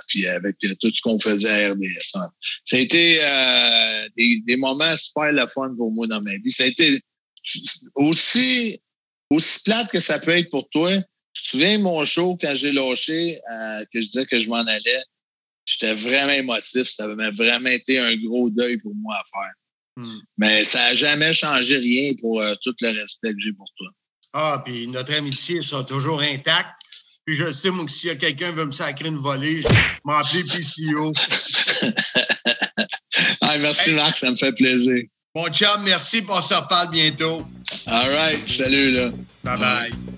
puis 0.07 0.27
avec 0.27 0.55
euh, 0.63 0.73
tout 0.79 0.91
ce 0.93 1.01
qu'on 1.01 1.19
faisait 1.19 1.65
à 1.65 1.73
RDS. 1.73 2.17
Ça 2.65 2.77
a 2.77 2.79
été 2.79 3.17
euh, 3.21 4.09
des, 4.17 4.57
moments 4.57 4.95
super 4.95 5.31
le 5.31 5.47
fun 5.47 5.73
pour 5.75 5.91
moi 5.91 6.07
dans 6.07 6.21
ma 6.21 6.35
vie. 6.37 6.51
Ça 6.51 6.63
a 6.63 6.67
été 6.67 6.99
aussi, 7.95 8.79
aussi 9.29 9.63
plate 9.63 9.91
que 9.91 9.99
ça 9.99 10.19
peut 10.19 10.37
être 10.37 10.49
pour 10.49 10.69
toi. 10.69 10.91
Tu 11.33 11.43
te 11.43 11.47
souviens 11.49 11.79
mon 11.79 12.05
show 12.05 12.37
quand 12.39 12.53
j'ai 12.55 12.71
lâché, 12.71 13.39
que 13.91 14.01
je 14.01 14.07
disais 14.07 14.25
que 14.25 14.39
je 14.39 14.49
m'en 14.49 14.57
allais? 14.57 15.03
J'étais 15.65 15.95
vraiment 15.95 16.33
émotif. 16.33 16.87
Ça 16.89 17.07
m'a 17.07 17.31
vraiment 17.31 17.69
été 17.69 17.97
un 17.97 18.15
gros 18.17 18.49
deuil 18.49 18.77
pour 18.77 18.93
moi 18.95 19.15
à 19.15 19.23
faire. 19.31 19.53
Hmm. 19.95 20.17
Mais 20.39 20.63
ça 20.63 20.79
n'a 20.79 20.95
jamais 20.95 21.33
changé 21.33 21.77
rien 21.77 22.13
pour 22.21 22.41
euh, 22.41 22.53
tout 22.63 22.73
le 22.81 22.89
respect 22.99 23.31
que 23.33 23.39
j'ai 23.43 23.53
pour 23.53 23.67
toi. 23.77 23.87
ah, 24.33 24.61
puis 24.65 24.87
notre 24.87 25.13
amitié 25.13 25.61
sera 25.61 25.83
toujours 25.83 26.21
intacte. 26.21 26.71
Puis 27.25 27.35
je 27.35 27.51
sais, 27.51 27.69
moi, 27.69 27.85
que 27.85 27.91
s'il 27.91 28.09
y 28.09 28.11
a 28.11 28.15
quelqu'un 28.15 28.49
qui 28.49 28.55
veut 28.57 28.65
me 28.65 28.71
sacrer 28.71 29.07
une 29.07 29.17
volée, 29.17 29.61
je 29.61 29.67
vais 29.67 29.75
m'appeler 30.05 30.43
PCO. 30.43 31.11
Ah, 33.41 33.57
merci 33.59 33.91
Hey. 33.91 33.95
Marc, 33.95 34.17
ça 34.17 34.31
me 34.31 34.35
fait 34.35 34.53
plaisir. 34.53 35.03
Mon 35.35 35.47
chum, 35.49 35.83
merci, 35.83 36.23
on 36.27 36.41
se 36.41 36.53
reparle 36.53 36.89
bientôt. 36.91 37.45
All 37.87 38.09
right. 38.09 38.47
Salut, 38.49 38.91
là. 38.91 39.11
Bye 39.43 39.59
bye. 39.59 40.12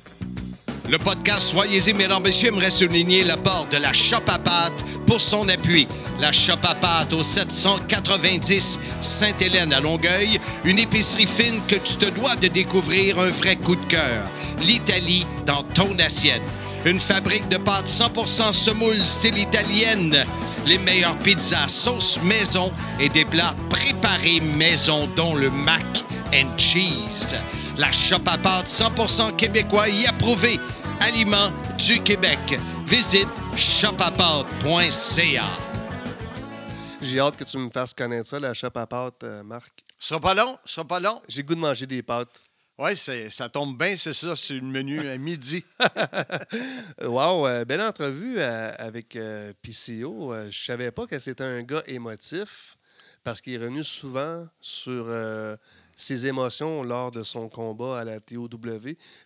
Le 0.88 1.00
podcast 1.00 1.50
Soyez-y, 1.50 1.94
mesdames, 1.94 2.22
messieurs, 2.22 2.50
aimerait 2.50 2.70
souligner 2.70 3.24
l'apport 3.24 3.66
de 3.72 3.78
la 3.78 3.92
Shop 3.92 4.18
à 4.28 4.38
pâte 4.38 4.84
pour 5.08 5.20
son 5.20 5.50
appui. 5.50 5.88
La 6.20 6.32
Shop 6.32 6.60
à 6.62 6.76
pâte 6.76 7.12
au 7.14 7.24
790 7.24 8.80
Sainte-Hélène 9.02 9.74
à 9.74 9.80
Longueuil, 9.80 10.40
une 10.64 10.78
épicerie 10.78 11.26
fine 11.26 11.60
que 11.68 11.76
tu 11.76 11.96
te 11.96 12.06
dois 12.12 12.36
de 12.36 12.48
découvrir 12.50 13.18
un 13.20 13.32
vrai 13.32 13.56
coup 13.56 13.76
de 13.76 13.86
cœur. 13.86 14.30
L'Italie 14.62 15.26
dans 15.48 15.64
ton 15.74 15.98
assiette. 15.98 16.44
Une 16.86 17.00
fabrique 17.00 17.50
de 17.50 17.58
pâtes 17.58 17.88
100% 17.88 18.54
semoule 18.54 19.04
style 19.06 19.40
italienne. 19.40 20.24
Les 20.68 20.78
meilleures 20.78 21.18
pizzas 21.18 21.68
sauce 21.68 22.20
maison 22.22 22.72
et 23.00 23.10
des 23.10 23.26
plats 23.26 23.56
préparés 23.70 24.40
maison 24.40 25.10
dont 25.16 25.34
le 25.34 25.50
mac 25.50 25.84
and 26.32 26.58
cheese. 26.58 27.36
La 27.78 27.92
shop 27.92 28.22
à 28.26 28.38
pâtes 28.38 28.68
100% 28.68 29.36
québécois 29.36 29.90
y 29.90 30.06
approuvé. 30.08 30.60
Aliments 31.02 31.52
du 31.78 32.02
Québec. 32.02 32.40
Visite 32.86 33.28
shopapâtes.ca. 33.58 35.44
J'ai 37.02 37.20
hâte 37.20 37.36
que 37.36 37.44
tu 37.44 37.58
me 37.58 37.70
fasses 37.70 37.94
connaître 37.94 38.30
ça, 38.30 38.40
la 38.40 38.54
shop 38.54 38.70
à 38.76 38.88
pâtes, 38.88 39.24
euh, 39.24 39.44
Marc. 39.44 39.84
Ce 40.00 40.08
sera 40.10 40.22
pas 40.22 40.34
long, 40.34 40.58
ce 40.64 40.76
sera 40.76 40.88
pas 40.88 41.02
long. 41.02 41.22
J'ai 41.28 41.44
goût 41.44 41.56
de 41.56 41.60
manger 41.60 41.86
des 41.86 42.02
pâtes. 42.02 42.42
Oui, 42.78 42.96
ça 42.96 43.50
tombe 43.50 43.78
bien, 43.78 43.96
c'est 43.98 44.14
ça, 44.14 44.36
sur 44.36 44.56
le 44.56 44.62
menu 44.62 45.00
à 45.08 45.18
midi. 45.18 45.64
Wow, 47.04 47.48
euh, 47.48 47.66
belle 47.66 47.82
entrevue 47.82 48.36
euh, 48.38 48.72
avec 48.78 49.18
euh, 49.18 49.52
PCO. 49.62 50.34
Euh, 50.34 50.48
je 50.50 50.64
savais 50.64 50.92
pas 50.92 51.08
que 51.08 51.20
c'était 51.20 51.44
un 51.44 51.62
gars 51.64 51.84
émotif 51.88 52.78
parce 53.24 53.42
qu'il 53.42 53.54
est 53.54 53.58
revenu 53.58 53.84
souvent 53.84 54.48
sur 54.62 55.06
euh, 55.10 55.56
ses 55.96 56.28
émotions 56.28 56.84
lors 56.84 57.12
de 57.12 57.24
son 57.24 57.50
combat 57.50 58.00
à 58.00 58.04
la 58.04 58.20
TOW 58.20 58.50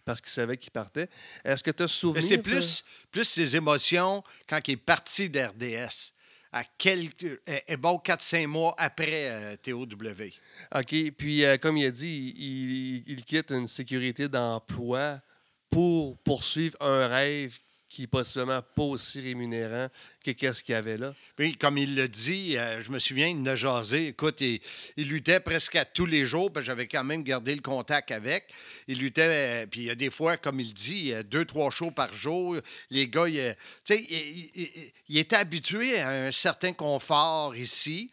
parce 0.05 0.21
qu'il 0.21 0.29
savait 0.29 0.57
qu'il 0.57 0.71
partait. 0.71 1.09
Est-ce 1.43 1.63
que 1.63 1.71
tu 1.71 1.83
as 1.83 1.87
souvenir? 1.87 2.23
c'est 2.23 2.37
plus, 2.37 2.83
plus 3.11 3.25
ses 3.25 3.55
émotions 3.55 4.23
quand 4.47 4.59
il 4.67 4.73
est 4.73 4.77
parti 4.77 5.29
d'RDS. 5.29 6.13
À 6.51 6.63
quelques, 6.63 7.41
eh, 7.45 7.61
eh, 7.67 7.77
bon, 7.77 8.01
4-5 8.03 8.47
mois 8.47 8.73
après 8.77 9.29
euh, 9.29 9.55
TOW. 9.57 9.83
OK. 9.83 11.11
Puis, 11.15 11.43
euh, 11.43 11.57
comme 11.57 11.77
il 11.77 11.85
a 11.85 11.91
dit, 11.91 12.33
il, 12.37 13.03
il 13.11 13.23
quitte 13.23 13.51
une 13.51 13.67
sécurité 13.67 14.27
d'emploi 14.27 15.21
pour 15.69 16.17
poursuivre 16.19 16.75
un 16.81 17.07
rêve 17.07 17.55
qui 17.89 18.03
est 18.03 18.07
possiblement 18.07 18.61
pas 18.75 18.83
aussi 18.83 19.19
rémunérant 19.19 19.87
que 20.23 20.29
qu'est-ce 20.31 20.63
qu'il 20.63 20.73
y 20.73 20.75
avait 20.75 20.97
là. 20.97 21.15
Puis, 21.35 21.57
comme 21.57 21.77
il 21.77 21.95
le 21.95 22.07
dit, 22.07 22.55
euh, 22.55 22.79
je 22.81 22.91
me 22.91 22.99
souviens, 22.99 23.27
il 23.27 23.49
a 23.49 23.55
jasé. 23.55 24.07
Écoute, 24.07 24.41
il, 24.41 24.59
luttait 24.97 25.39
presque 25.39 25.75
à 25.75 25.85
tous 25.85 26.05
les 26.05 26.23
jours, 26.23 26.53
puis 26.53 26.63
j'avais 26.63 26.87
quand 26.87 27.03
même 27.03 27.23
gardé 27.23 27.55
le 27.55 27.61
contact 27.61 28.11
avec. 28.11 28.53
Il 28.87 28.99
luttait, 28.99 29.63
euh, 29.63 29.65
puis 29.65 29.81
il 29.81 29.85
y 29.87 29.89
a 29.89 29.95
des 29.95 30.11
fois, 30.11 30.37
comme 30.37 30.59
il 30.59 30.71
dit, 30.71 31.13
euh, 31.13 31.23
deux, 31.23 31.45
trois 31.45 31.71
shows 31.71 31.89
par 31.89 32.13
jour. 32.13 32.57
Les 32.91 33.07
gars, 33.07 33.25
tu 33.25 33.33
sais, 33.83 34.05
il, 35.07 35.17
était 35.17 35.37
habitué 35.37 35.99
à 35.99 36.27
un 36.27 36.31
certain 36.31 36.73
confort 36.73 37.55
ici. 37.55 38.11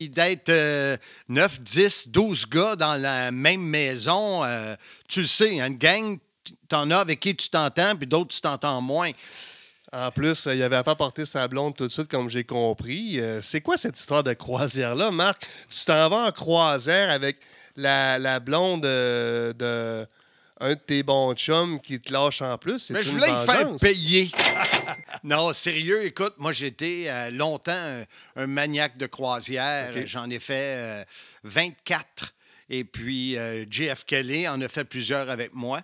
D'être 0.00 0.48
euh, 0.48 0.96
9, 1.28 1.60
10, 1.60 2.08
12 2.08 2.46
gars 2.48 2.76
dans 2.76 3.00
la 3.00 3.30
même 3.30 3.62
maison, 3.62 4.42
tu 5.08 5.20
le 5.20 5.26
sais, 5.26 5.60
une 5.60 5.76
gang, 5.76 6.18
t'en 6.68 6.90
as 6.90 6.98
avec 6.98 7.20
qui 7.20 7.34
tu 7.34 7.48
t'entends, 7.48 7.96
puis 7.96 8.06
d'autres, 8.06 8.34
tu 8.34 8.40
t'entends 8.40 8.80
moins. 8.80 9.10
En 9.92 10.10
plus, 10.10 10.46
euh, 10.46 10.54
il 10.54 10.60
n'avait 10.60 10.82
pas 10.82 10.94
porté 10.94 11.26
sa 11.26 11.46
blonde 11.48 11.76
tout 11.76 11.86
de 11.86 11.92
suite, 11.92 12.08
comme 12.08 12.30
j'ai 12.30 12.44
compris. 12.44 13.20
Euh, 13.20 13.42
c'est 13.42 13.60
quoi 13.60 13.76
cette 13.76 13.98
histoire 13.98 14.24
de 14.24 14.32
croisière-là, 14.32 15.10
Marc? 15.10 15.46
Tu 15.68 15.84
t'en 15.84 16.08
vas 16.08 16.28
en 16.28 16.32
croisière 16.32 17.10
avec 17.10 17.36
la, 17.76 18.18
la 18.18 18.40
blonde 18.40 18.84
euh, 18.84 19.52
de 19.52 20.06
un 20.60 20.70
de 20.70 20.80
tes 20.80 21.02
bons 21.02 21.34
chums 21.34 21.80
qui 21.80 22.00
te 22.00 22.12
lâche 22.12 22.40
en 22.40 22.56
plus. 22.56 22.90
Mais 22.90 23.02
je 23.02 23.10
voulais 23.10 23.30
y 23.30 23.46
faire 23.46 23.74
payer. 23.80 24.30
non, 25.24 25.52
sérieux, 25.52 26.04
écoute, 26.04 26.34
moi 26.38 26.52
été 26.52 27.10
euh, 27.10 27.30
longtemps 27.32 27.72
un, 27.72 28.04
un 28.36 28.46
maniaque 28.46 28.96
de 28.96 29.06
croisière. 29.06 29.90
OK. 29.96 30.06
J'en 30.06 30.30
ai 30.30 30.38
fait 30.38 30.76
euh, 30.76 31.04
24. 31.42 32.32
Et 32.70 32.84
puis 32.84 33.36
JF 33.68 34.04
Kelly 34.06 34.48
en 34.48 34.60
a 34.62 34.68
fait 34.68 34.84
plusieurs 34.84 35.28
avec 35.28 35.52
moi. 35.52 35.82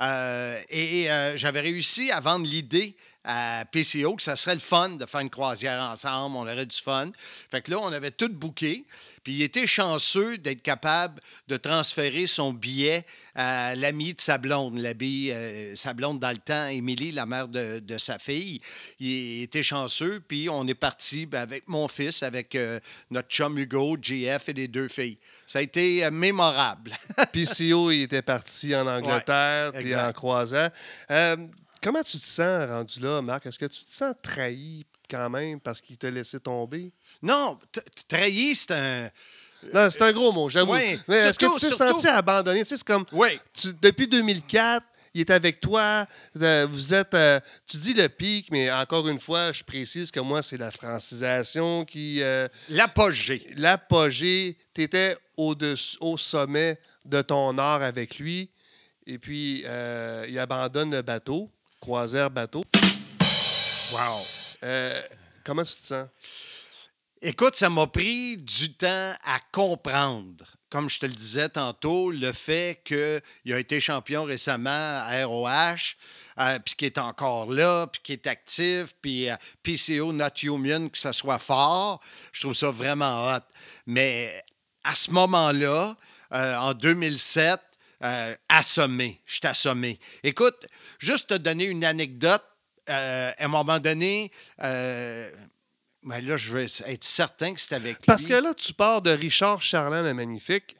Euh, 0.00 0.60
et 0.68 1.10
euh, 1.10 1.36
j'avais 1.36 1.60
réussi 1.60 2.10
à 2.12 2.20
vendre 2.20 2.46
l'idée 2.46 2.96
à 3.24 3.64
PCO 3.70 4.14
que 4.16 4.22
ça 4.22 4.36
serait 4.36 4.54
le 4.54 4.60
fun 4.60 4.90
de 4.90 5.04
faire 5.04 5.20
une 5.20 5.28
croisière 5.30 5.82
ensemble, 5.82 6.36
on 6.36 6.42
aurait 6.42 6.64
du 6.66 6.76
fun. 6.76 7.10
Fait 7.50 7.60
que 7.60 7.70
là, 7.70 7.78
on 7.82 7.92
avait 7.92 8.10
tout 8.10 8.28
booké. 8.30 8.86
Puis 9.22 9.34
il 9.34 9.42
était 9.42 9.66
chanceux 9.66 10.38
d'être 10.38 10.62
capable 10.62 11.20
de 11.48 11.56
transférer 11.58 12.26
son 12.26 12.52
billet 12.54 13.04
à 13.34 13.74
l'ami 13.74 14.14
de 14.14 14.20
sa 14.20 14.38
blonde, 14.38 14.78
l'ami, 14.78 15.30
euh, 15.30 15.76
sa 15.76 15.92
blonde 15.92 16.18
dans 16.20 16.30
le 16.30 16.38
temps, 16.38 16.68
Émilie, 16.68 17.12
la 17.12 17.26
mère 17.26 17.48
de, 17.48 17.80
de 17.80 17.98
sa 17.98 18.18
fille. 18.18 18.60
Il 19.00 19.42
était 19.42 19.62
chanceux, 19.62 20.22
puis 20.26 20.48
on 20.48 20.66
est 20.66 20.74
parti 20.74 21.26
ben, 21.26 21.40
avec 21.42 21.64
mon 21.68 21.88
fils, 21.88 22.22
avec 22.22 22.54
euh, 22.54 22.80
notre 23.10 23.28
chum 23.28 23.58
Hugo, 23.58 23.96
JF 24.00 24.48
et 24.48 24.52
les 24.54 24.68
deux 24.68 24.88
filles. 24.88 25.18
Ça 25.46 25.58
a 25.58 25.62
été 25.62 26.04
euh, 26.06 26.10
mémorable. 26.10 26.92
PCO, 27.32 27.90
il 27.90 28.02
était 28.04 28.22
parti 28.22 28.74
en 28.74 28.86
Angleterre, 28.86 29.72
Ouais, 29.74 29.80
exact. 29.82 30.08
en 30.08 30.12
croisière. 30.12 30.70
Comment 31.82 32.02
tu 32.02 32.18
te 32.18 32.24
sens 32.24 32.68
rendu 32.68 33.00
là, 33.00 33.20
Marc? 33.22 33.46
Est-ce 33.46 33.58
que 33.58 33.66
tu 33.66 33.84
te 33.84 33.92
sens 33.92 34.14
trahi 34.22 34.84
quand 35.10 35.30
même 35.30 35.60
parce 35.60 35.80
qu'il 35.80 35.96
t'a 35.96 36.10
laissé 36.10 36.38
tomber? 36.40 36.92
non, 37.22 37.58
t- 37.72 37.80
t- 37.80 38.02
trahir, 38.08 38.56
c'est 38.56 38.72
un... 38.72 39.10
Non, 39.74 39.90
c'est 39.90 40.02
un 40.02 40.12
gros 40.12 40.30
mot, 40.32 40.48
j'avoue. 40.48 40.72
Ouais, 40.72 40.98
Mais 41.08 41.16
est-ce 41.16 41.38
que 41.38 41.52
tu 41.54 41.60
t'es 41.60 41.72
senti 41.72 42.06
abandonné? 42.06 42.60
Tu 42.60 42.66
sais, 42.66 42.76
c'est 42.78 42.84
comme 42.86 43.04
Oui. 43.12 43.40
tu- 43.52 43.72
depuis 43.82 44.06
2004, 44.06 44.86
il 45.14 45.22
est 45.22 45.30
avec 45.30 45.60
toi. 45.60 46.06
euh, 46.40 46.66
vous 46.70 46.94
êtes. 46.94 47.12
euh, 47.14 47.40
tu 47.66 47.76
dis 47.76 47.92
le 47.92 48.08
pic, 48.08 48.52
mais 48.52 48.70
encore 48.70 49.08
une 49.08 49.18
fois, 49.18 49.50
je 49.52 49.64
précise 49.64 50.12
que 50.12 50.20
moi, 50.20 50.42
c'est 50.42 50.58
la 50.58 50.70
francisation 50.70 51.84
qui. 51.84 52.22
euh, 52.22 52.46
L'apogée. 52.68 53.44
L'apogée. 53.56 54.56
Tu 54.74 54.82
étais 54.82 55.16
au, 55.36 55.56
au 56.00 56.16
sommet 56.16 56.78
de 57.04 57.20
ton 57.22 57.58
art 57.58 57.82
avec 57.82 58.18
lui. 58.20 58.50
Et 59.08 59.18
puis, 59.18 59.64
euh, 59.66 60.24
il 60.28 60.38
abandonne 60.38 60.92
le 60.92 61.02
bateau, 61.02 61.50
croisière 61.80 62.30
bateau. 62.30 62.64
Wow. 63.92 64.24
Euh, 64.64 65.02
comment 65.44 65.64
tu 65.64 65.74
te 65.76 65.86
sens? 65.86 66.08
Écoute, 67.20 67.56
ça 67.56 67.70
m'a 67.70 67.86
pris 67.86 68.36
du 68.36 68.74
temps 68.74 69.12
à 69.24 69.40
comprendre. 69.52 70.44
Comme 70.70 70.90
je 70.90 71.00
te 71.00 71.06
le 71.06 71.12
disais 71.12 71.48
tantôt, 71.48 72.10
le 72.10 72.32
fait 72.32 72.82
qu'il 72.84 73.52
a 73.52 73.58
été 73.58 73.80
champion 73.80 74.24
récemment 74.24 74.70
à 74.70 75.24
ROH, 75.24 75.96
euh, 76.38 76.58
puis 76.58 76.74
qu'il 76.74 76.86
est 76.86 76.98
encore 76.98 77.50
là, 77.50 77.86
puis 77.86 78.02
qu'il 78.02 78.12
est 78.12 78.26
actif, 78.26 78.94
puis 79.00 79.30
euh, 79.30 79.36
PCO 79.62 80.12
Not 80.12 80.42
Human, 80.42 80.90
que 80.90 80.98
ça 80.98 81.12
soit 81.12 81.38
fort, 81.38 82.00
je 82.32 82.42
trouve 82.42 82.54
ça 82.54 82.70
vraiment 82.70 83.32
hot. 83.32 83.40
Mais 83.86 84.44
à 84.84 84.94
ce 84.94 85.10
moment-là, 85.10 85.96
euh, 86.32 86.56
en 86.56 86.74
2007, 86.74 87.60
euh, 88.04 88.34
assommé, 88.48 89.20
je 89.26 89.34
suis 89.34 89.46
assommé. 89.46 89.98
Écoute, 90.22 90.68
juste 90.98 91.28
te 91.28 91.34
donner 91.34 91.64
une 91.64 91.84
anecdote, 91.84 92.44
euh, 92.88 93.32
à 93.36 93.44
un 93.44 93.48
moment 93.48 93.78
donné, 93.78 94.30
euh, 94.62 95.30
mais 96.02 96.20
là, 96.20 96.36
je 96.36 96.50
veux 96.50 96.62
être 96.62 97.04
certain 97.04 97.52
que 97.54 97.60
c'est 97.60 97.74
avec 97.74 98.04
Parce 98.06 98.22
lui. 98.22 98.30
que 98.30 98.34
là, 98.42 98.54
tu 98.54 98.72
pars 98.72 99.02
de 99.02 99.10
Richard 99.10 99.60
Charland 99.62 100.04
le 100.04 100.14
Magnifique, 100.14 100.76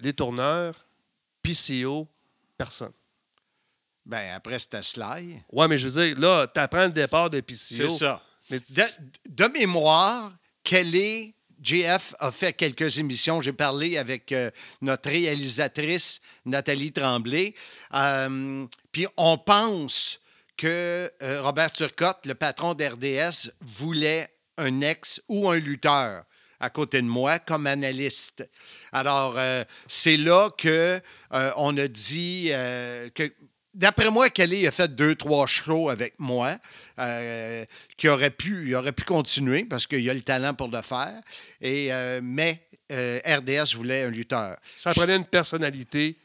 les 0.00 0.12
tourneurs, 0.12 0.86
PCO, 1.42 2.06
personne. 2.56 2.92
Ben, 4.04 4.34
après, 4.34 4.58
c'était 4.58 4.82
Sly. 4.82 5.42
Ouais, 5.52 5.68
mais 5.68 5.78
je 5.78 5.88
veux 5.88 6.02
dire, 6.02 6.18
là, 6.18 6.46
tu 6.46 6.60
apprends 6.60 6.84
le 6.84 6.90
départ 6.90 7.30
de 7.30 7.40
PCO. 7.40 7.56
C'est 7.56 7.88
ça. 7.90 8.22
Mais 8.50 8.58
De, 8.58 8.82
de 9.28 9.44
mémoire, 9.58 10.32
Kelly, 10.64 11.34
JF 11.62 12.14
a 12.18 12.30
fait 12.30 12.52
quelques 12.52 12.98
émissions. 12.98 13.40
J'ai 13.42 13.52
parlé 13.52 13.98
avec 13.98 14.32
euh, 14.32 14.50
notre 14.80 15.10
réalisatrice 15.10 16.20
Nathalie 16.44 16.92
Tremblay. 16.92 17.54
Euh, 17.94 18.66
Puis 18.98 19.06
on 19.16 19.38
pense 19.38 20.18
que 20.56 21.08
euh, 21.22 21.40
Robert 21.42 21.70
Turcotte, 21.70 22.26
le 22.26 22.34
patron 22.34 22.74
d'RDS, 22.74 23.52
voulait 23.60 24.28
un 24.56 24.80
ex 24.80 25.20
ou 25.28 25.48
un 25.48 25.60
lutteur 25.60 26.24
à 26.58 26.68
côté 26.68 27.00
de 27.00 27.06
moi 27.06 27.38
comme 27.38 27.68
analyste. 27.68 28.44
Alors, 28.90 29.38
euh, 29.38 29.62
c'est 29.86 30.16
là 30.16 30.50
que 30.58 31.00
euh, 31.32 31.52
on 31.54 31.78
a 31.78 31.86
dit 31.86 32.48
euh, 32.50 33.08
que 33.10 33.32
D'après 33.72 34.10
moi, 34.10 34.30
Kelly 34.30 34.66
a 34.66 34.72
fait 34.72 34.92
deux, 34.92 35.14
trois 35.14 35.46
shows 35.46 35.90
avec 35.90 36.18
moi, 36.18 36.58
qui 37.96 38.08
aurait 38.08 38.32
pu, 38.32 38.66
il 38.66 38.74
aurait 38.74 38.90
pu 38.90 39.04
continuer 39.04 39.64
parce 39.64 39.86
qu'il 39.86 40.10
a 40.10 40.14
le 40.14 40.22
talent 40.22 40.54
pour 40.54 40.66
le 40.66 40.82
faire. 40.82 41.20
Et, 41.60 41.92
mais 42.20 42.66
RDS 42.90 43.76
voulait 43.76 44.02
un 44.02 44.10
lutteur. 44.10 44.56
ça 44.74 44.92
prenait 44.92 45.14
une 45.14 45.26
personnalité 45.26 46.18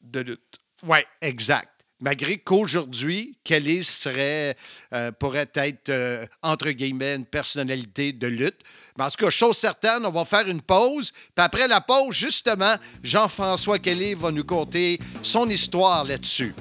de 0.00 0.20
lutte. 0.20 0.60
Oui, 0.82 0.98
exact. 1.20 1.69
Malgré 2.00 2.38
qu'aujourd'hui, 2.38 3.36
Kelly 3.44 3.86
euh, 4.06 5.12
pourrait 5.18 5.50
être, 5.54 5.88
euh, 5.88 6.26
entre 6.42 6.70
guillemets, 6.70 7.16
une 7.16 7.26
personnalité 7.26 8.12
de 8.12 8.26
lutte. 8.26 8.60
Mais 8.96 9.04
en 9.04 9.10
tout 9.10 9.24
cas, 9.24 9.30
chose 9.30 9.56
certaine, 9.56 10.04
on 10.04 10.10
va 10.10 10.24
faire 10.24 10.48
une 10.48 10.62
pause. 10.62 11.12
Puis 11.12 11.44
après 11.44 11.68
la 11.68 11.80
pause, 11.80 12.14
justement, 12.14 12.74
Jean-François 13.02 13.78
Kelly 13.78 14.14
va 14.14 14.30
nous 14.30 14.44
conter 14.44 14.98
son 15.22 15.48
histoire 15.48 16.04
là-dessus. 16.04 16.54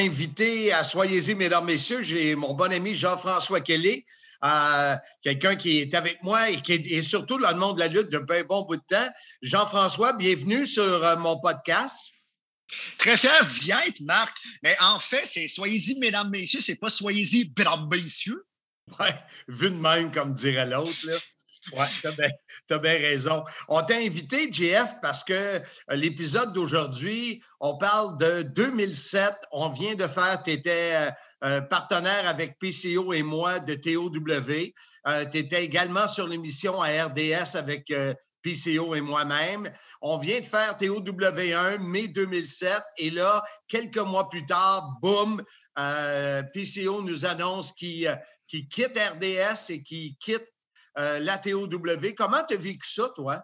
Invité 0.00 0.72
à 0.72 0.82
Soyez-y, 0.82 1.36
mesdames, 1.36 1.66
messieurs, 1.66 2.02
j'ai 2.02 2.34
mon 2.34 2.52
bon 2.52 2.72
ami 2.72 2.96
Jean-François 2.96 3.60
Kelly 3.60 4.04
quelqu'un 5.22 5.56
qui 5.56 5.80
est 5.80 5.94
avec 5.94 6.22
moi 6.22 6.50
et 6.50 6.60
qui 6.60 6.72
est, 6.72 7.02
surtout 7.02 7.38
dans 7.38 7.50
le 7.50 7.56
monde 7.56 7.76
de 7.76 7.80
la 7.80 7.88
lutte 7.88 8.10
depuis 8.10 8.38
un 8.38 8.44
bon 8.44 8.62
bout 8.62 8.76
de 8.76 8.82
temps. 8.88 9.08
Jean-François, 9.42 10.12
bienvenue 10.14 10.66
sur 10.66 10.82
euh, 10.82 11.16
mon 11.16 11.38
podcast. 11.40 12.12
Très 12.98 13.16
fier 13.16 13.46
d'y 13.46 13.70
être, 13.70 14.00
Marc. 14.02 14.36
Mais 14.62 14.76
en 14.80 15.00
fait, 15.00 15.26
c'est 15.26 15.48
soyez-y, 15.48 15.98
mesdames, 15.98 16.30
messieurs, 16.30 16.60
c'est 16.60 16.78
pas 16.78 16.88
soyez-y, 16.88 17.52
mesdames, 17.56 17.88
messieurs. 17.90 18.44
Oui, 18.98 19.06
vu 19.48 19.70
de 19.70 19.76
même, 19.76 20.10
comme 20.10 20.32
dirait 20.32 20.66
l'autre. 20.66 20.92
Oui, 21.74 21.84
tu 22.00 22.74
as, 22.74 22.78
bien 22.78 22.92
raison. 22.92 23.44
On 23.68 23.82
t'a 23.82 23.96
invité, 23.96 24.50
JF, 24.50 24.94
parce 25.02 25.22
que 25.22 25.32
euh, 25.34 25.60
l'épisode 25.90 26.52
d'aujourd'hui, 26.54 27.42
on 27.60 27.76
parle 27.76 28.16
de 28.16 28.42
2007. 28.42 29.34
On 29.52 29.68
vient 29.68 29.94
de 29.94 30.06
faire, 30.06 30.42
tu 30.42 30.52
étais 30.52 31.12
euh, 31.44 31.50
euh, 31.50 31.60
partenaire 31.60 32.28
avec 32.28 32.58
PCO 32.58 33.12
et 33.12 33.22
moi 33.22 33.58
de 33.60 33.74
TOW. 33.74 34.10
Euh, 35.06 35.24
tu 35.26 35.38
étais 35.38 35.64
également 35.64 36.08
sur 36.08 36.26
l'émission 36.26 36.80
à 36.80 36.88
RDS 37.06 37.56
avec 37.56 37.90
euh, 37.90 38.14
PCO 38.42 38.94
et 38.94 39.00
moi-même. 39.00 39.70
On 40.00 40.18
vient 40.18 40.40
de 40.40 40.44
faire 40.44 40.76
TOW1 40.78 41.78
mai 41.78 42.08
2007 42.08 42.82
et 42.98 43.10
là, 43.10 43.42
quelques 43.68 43.98
mois 43.98 44.28
plus 44.28 44.46
tard, 44.46 44.98
boum, 45.02 45.42
PCO 45.76 47.02
nous 47.02 47.24
annonce 47.24 47.72
qu'il 47.72 48.18
quitte 48.48 48.98
RDS 48.98 49.70
et 49.70 49.82
qu'il 49.82 50.16
quitte 50.16 50.46
la 50.96 51.38
TOW. 51.38 51.68
Comment 52.16 52.42
tu 52.48 52.54
as 52.54 52.58
vécu 52.58 52.88
ça, 52.88 53.10
toi? 53.14 53.42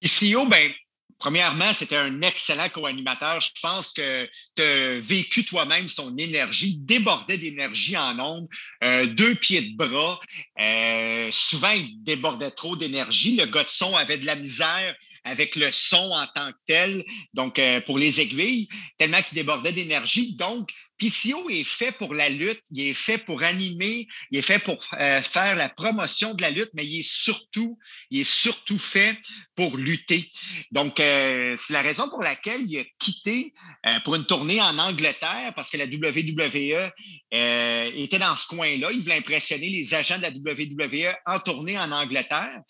PCO, 0.00 0.46
ben, 0.46 0.72
Premièrement, 1.18 1.72
c'était 1.72 1.96
un 1.96 2.22
excellent 2.22 2.68
co-animateur. 2.68 3.40
Je 3.40 3.50
pense 3.62 3.92
que 3.92 4.28
tu 4.56 4.62
as 4.62 4.98
vécu 5.00 5.44
toi-même 5.44 5.88
son 5.88 6.16
énergie, 6.18 6.78
débordait 6.78 7.38
d'énergie 7.38 7.96
en 7.96 8.18
ondes, 8.18 8.46
euh, 8.82 9.06
deux 9.06 9.34
pieds 9.34 9.62
de 9.62 9.76
bras. 9.76 10.20
Euh, 10.60 11.28
souvent, 11.30 11.70
il 11.70 12.02
débordait 12.02 12.50
trop 12.50 12.76
d'énergie. 12.76 13.36
Le 13.36 13.46
gars 13.46 13.64
de 13.64 13.68
son 13.68 13.96
avait 13.96 14.18
de 14.18 14.26
la 14.26 14.34
misère 14.34 14.94
avec 15.24 15.56
le 15.56 15.70
son 15.72 16.12
en 16.12 16.26
tant 16.34 16.52
que 16.52 16.58
tel, 16.66 17.04
donc 17.32 17.58
euh, 17.58 17.80
pour 17.80 17.98
les 17.98 18.20
aiguilles, 18.20 18.68
tellement 18.98 19.22
qu'il 19.22 19.36
débordait 19.36 19.72
d'énergie. 19.72 20.34
Donc, 20.34 20.70
PCO 20.98 21.50
est 21.50 21.64
fait 21.64 21.92
pour 21.92 22.14
la 22.14 22.28
lutte, 22.28 22.62
il 22.70 22.88
est 22.88 22.94
fait 22.94 23.18
pour 23.18 23.42
animer, 23.42 24.06
il 24.30 24.38
est 24.38 24.42
fait 24.42 24.60
pour 24.60 24.78
euh, 25.00 25.22
faire 25.22 25.56
la 25.56 25.68
promotion 25.68 26.34
de 26.34 26.42
la 26.42 26.50
lutte, 26.50 26.70
mais 26.74 26.86
il 26.86 27.00
est 27.00 27.08
surtout, 27.08 27.78
il 28.10 28.20
est 28.20 28.30
surtout 28.30 28.78
fait 28.78 29.18
pour 29.56 29.76
lutter. 29.76 30.28
Donc, 30.70 31.00
euh, 31.00 31.54
c'est 31.58 31.72
la 31.72 31.82
raison 31.82 32.08
pour 32.08 32.22
laquelle 32.22 32.62
il 32.68 32.78
a 32.78 32.84
quitté 32.98 33.52
euh, 33.86 33.98
pour 34.00 34.14
une 34.14 34.24
tournée 34.24 34.60
en 34.60 34.78
Angleterre, 34.78 35.52
parce 35.56 35.70
que 35.70 35.76
la 35.76 35.86
WWE 35.86 36.90
était 37.32 38.18
dans 38.18 38.36
ce 38.36 38.46
coin-là. 38.48 38.92
Il 38.92 39.00
voulait 39.00 39.18
impressionner 39.18 39.68
les 39.68 39.94
agents 39.94 40.18
de 40.18 40.22
la 40.22 40.30
WWE 40.30 41.12
en 41.26 41.40
tournée 41.40 41.78
en 41.78 41.90
Angleterre. 41.90 42.60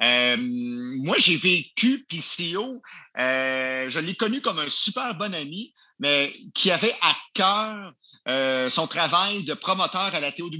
moi, 0.00 1.16
j'ai 1.18 1.36
vécu 1.36 2.04
PCO, 2.08 2.80
je 3.16 3.98
l'ai 3.98 4.14
connu 4.14 4.40
comme 4.40 4.60
un 4.60 4.70
super 4.70 5.14
bon 5.16 5.34
ami 5.34 5.74
mais 5.98 6.32
qui 6.54 6.70
avait 6.70 6.94
à 7.00 7.14
cœur 7.34 7.92
euh, 8.26 8.70
son 8.70 8.86
travail 8.86 9.44
de 9.44 9.54
promoteur 9.54 10.14
à 10.14 10.20
la 10.20 10.32
TOW, 10.32 10.50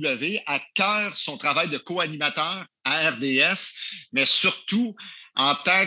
à 0.47 0.61
cœur 0.75 1.17
son 1.17 1.39
travail 1.39 1.71
de 1.71 1.79
co-animateur 1.79 2.67
à 2.85 3.11
RDS, 3.11 3.79
mais 4.13 4.27
surtout 4.27 4.95
en 5.35 5.55
tant 5.55 5.87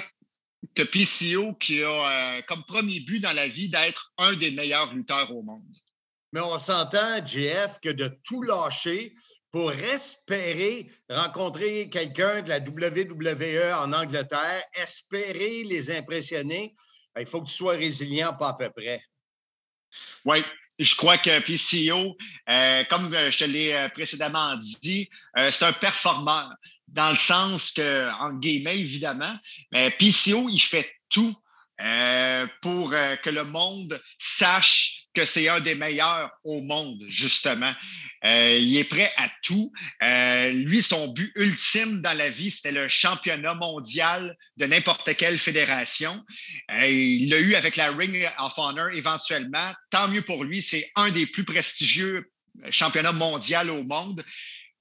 que 0.73 0.83
PCO 0.83 1.53
qui 1.55 1.83
a 1.83 2.37
euh, 2.37 2.41
comme 2.47 2.63
premier 2.63 2.99
but 3.01 3.19
dans 3.19 3.33
la 3.33 3.47
vie 3.47 3.69
d'être 3.69 4.11
un 4.17 4.33
des 4.33 4.51
meilleurs 4.51 4.93
lutteurs 4.93 5.31
au 5.31 5.43
monde. 5.43 5.61
Mais 6.33 6.41
on 6.41 6.57
s'entend, 6.57 7.25
JF, 7.25 7.79
que 7.81 7.89
de 7.89 8.11
tout 8.23 8.41
lâcher 8.41 9.15
pour 9.51 9.71
espérer 9.71 10.91
rencontrer 11.09 11.89
quelqu'un 11.89 12.41
de 12.41 12.49
la 12.49 12.59
WWE 12.59 13.73
en 13.79 13.93
Angleterre, 13.93 14.63
espérer 14.73 15.63
les 15.63 15.89
impressionner, 15.91 16.75
il 17.19 17.25
faut 17.25 17.41
que 17.41 17.47
tu 17.47 17.55
sois 17.55 17.73
résilient, 17.73 18.33
pas 18.33 18.49
à 18.49 18.53
peu 18.53 18.69
près. 18.69 19.01
Oui, 20.25 20.43
je 20.79 20.95
crois 20.95 21.17
que 21.17 21.39
PCO, 21.39 22.17
euh, 22.49 22.83
comme 22.89 23.13
euh, 23.13 23.31
je 23.31 23.39
te 23.39 23.43
l'ai 23.45 23.73
euh, 23.73 23.89
précédemment 23.89 24.55
dit, 24.81 25.09
c'est 25.49 25.65
un 25.65 25.73
performeur. 25.73 26.53
Dans 26.87 27.09
le 27.09 27.17
sens 27.17 27.71
que, 27.71 28.09
en 28.21 28.33
guillemets, 28.33 28.79
évidemment, 28.79 29.37
mais 29.73 29.91
PCO, 29.91 30.47
il 30.49 30.59
fait 30.59 30.89
tout 31.09 31.35
pour 32.61 32.89
que 32.89 33.29
le 33.29 33.43
monde 33.43 34.01
sache 34.17 34.96
que 35.17 35.25
c'est 35.25 35.49
un 35.49 35.59
des 35.59 35.73
meilleurs 35.73 36.29
au 36.43 36.61
monde, 36.61 37.03
justement. 37.07 37.73
Euh, 38.23 38.55
il 38.61 38.77
est 38.77 38.83
prêt 38.83 39.11
à 39.17 39.27
tout. 39.41 39.73
Euh, 40.03 40.51
lui, 40.51 40.83
son 40.83 41.07
but 41.07 41.31
ultime 41.35 42.03
dans 42.03 42.15
la 42.15 42.29
vie, 42.29 42.51
c'était 42.51 42.71
le 42.71 42.87
championnat 42.87 43.55
mondial 43.55 44.37
de 44.57 44.67
n'importe 44.67 45.15
quelle 45.15 45.39
fédération. 45.39 46.23
Euh, 46.71 46.85
il 46.85 47.31
l'a 47.31 47.39
eu 47.39 47.55
avec 47.55 47.77
la 47.77 47.91
Ring 47.91 48.29
of 48.37 48.53
Honor 48.57 48.89
éventuellement. 48.89 49.73
Tant 49.89 50.07
mieux 50.07 50.21
pour 50.21 50.43
lui, 50.43 50.61
c'est 50.61 50.87
un 50.95 51.09
des 51.09 51.25
plus 51.25 51.45
prestigieux 51.45 52.29
championnats 52.69 53.11
mondiaux 53.11 53.73
au 53.73 53.83
monde. 53.85 54.23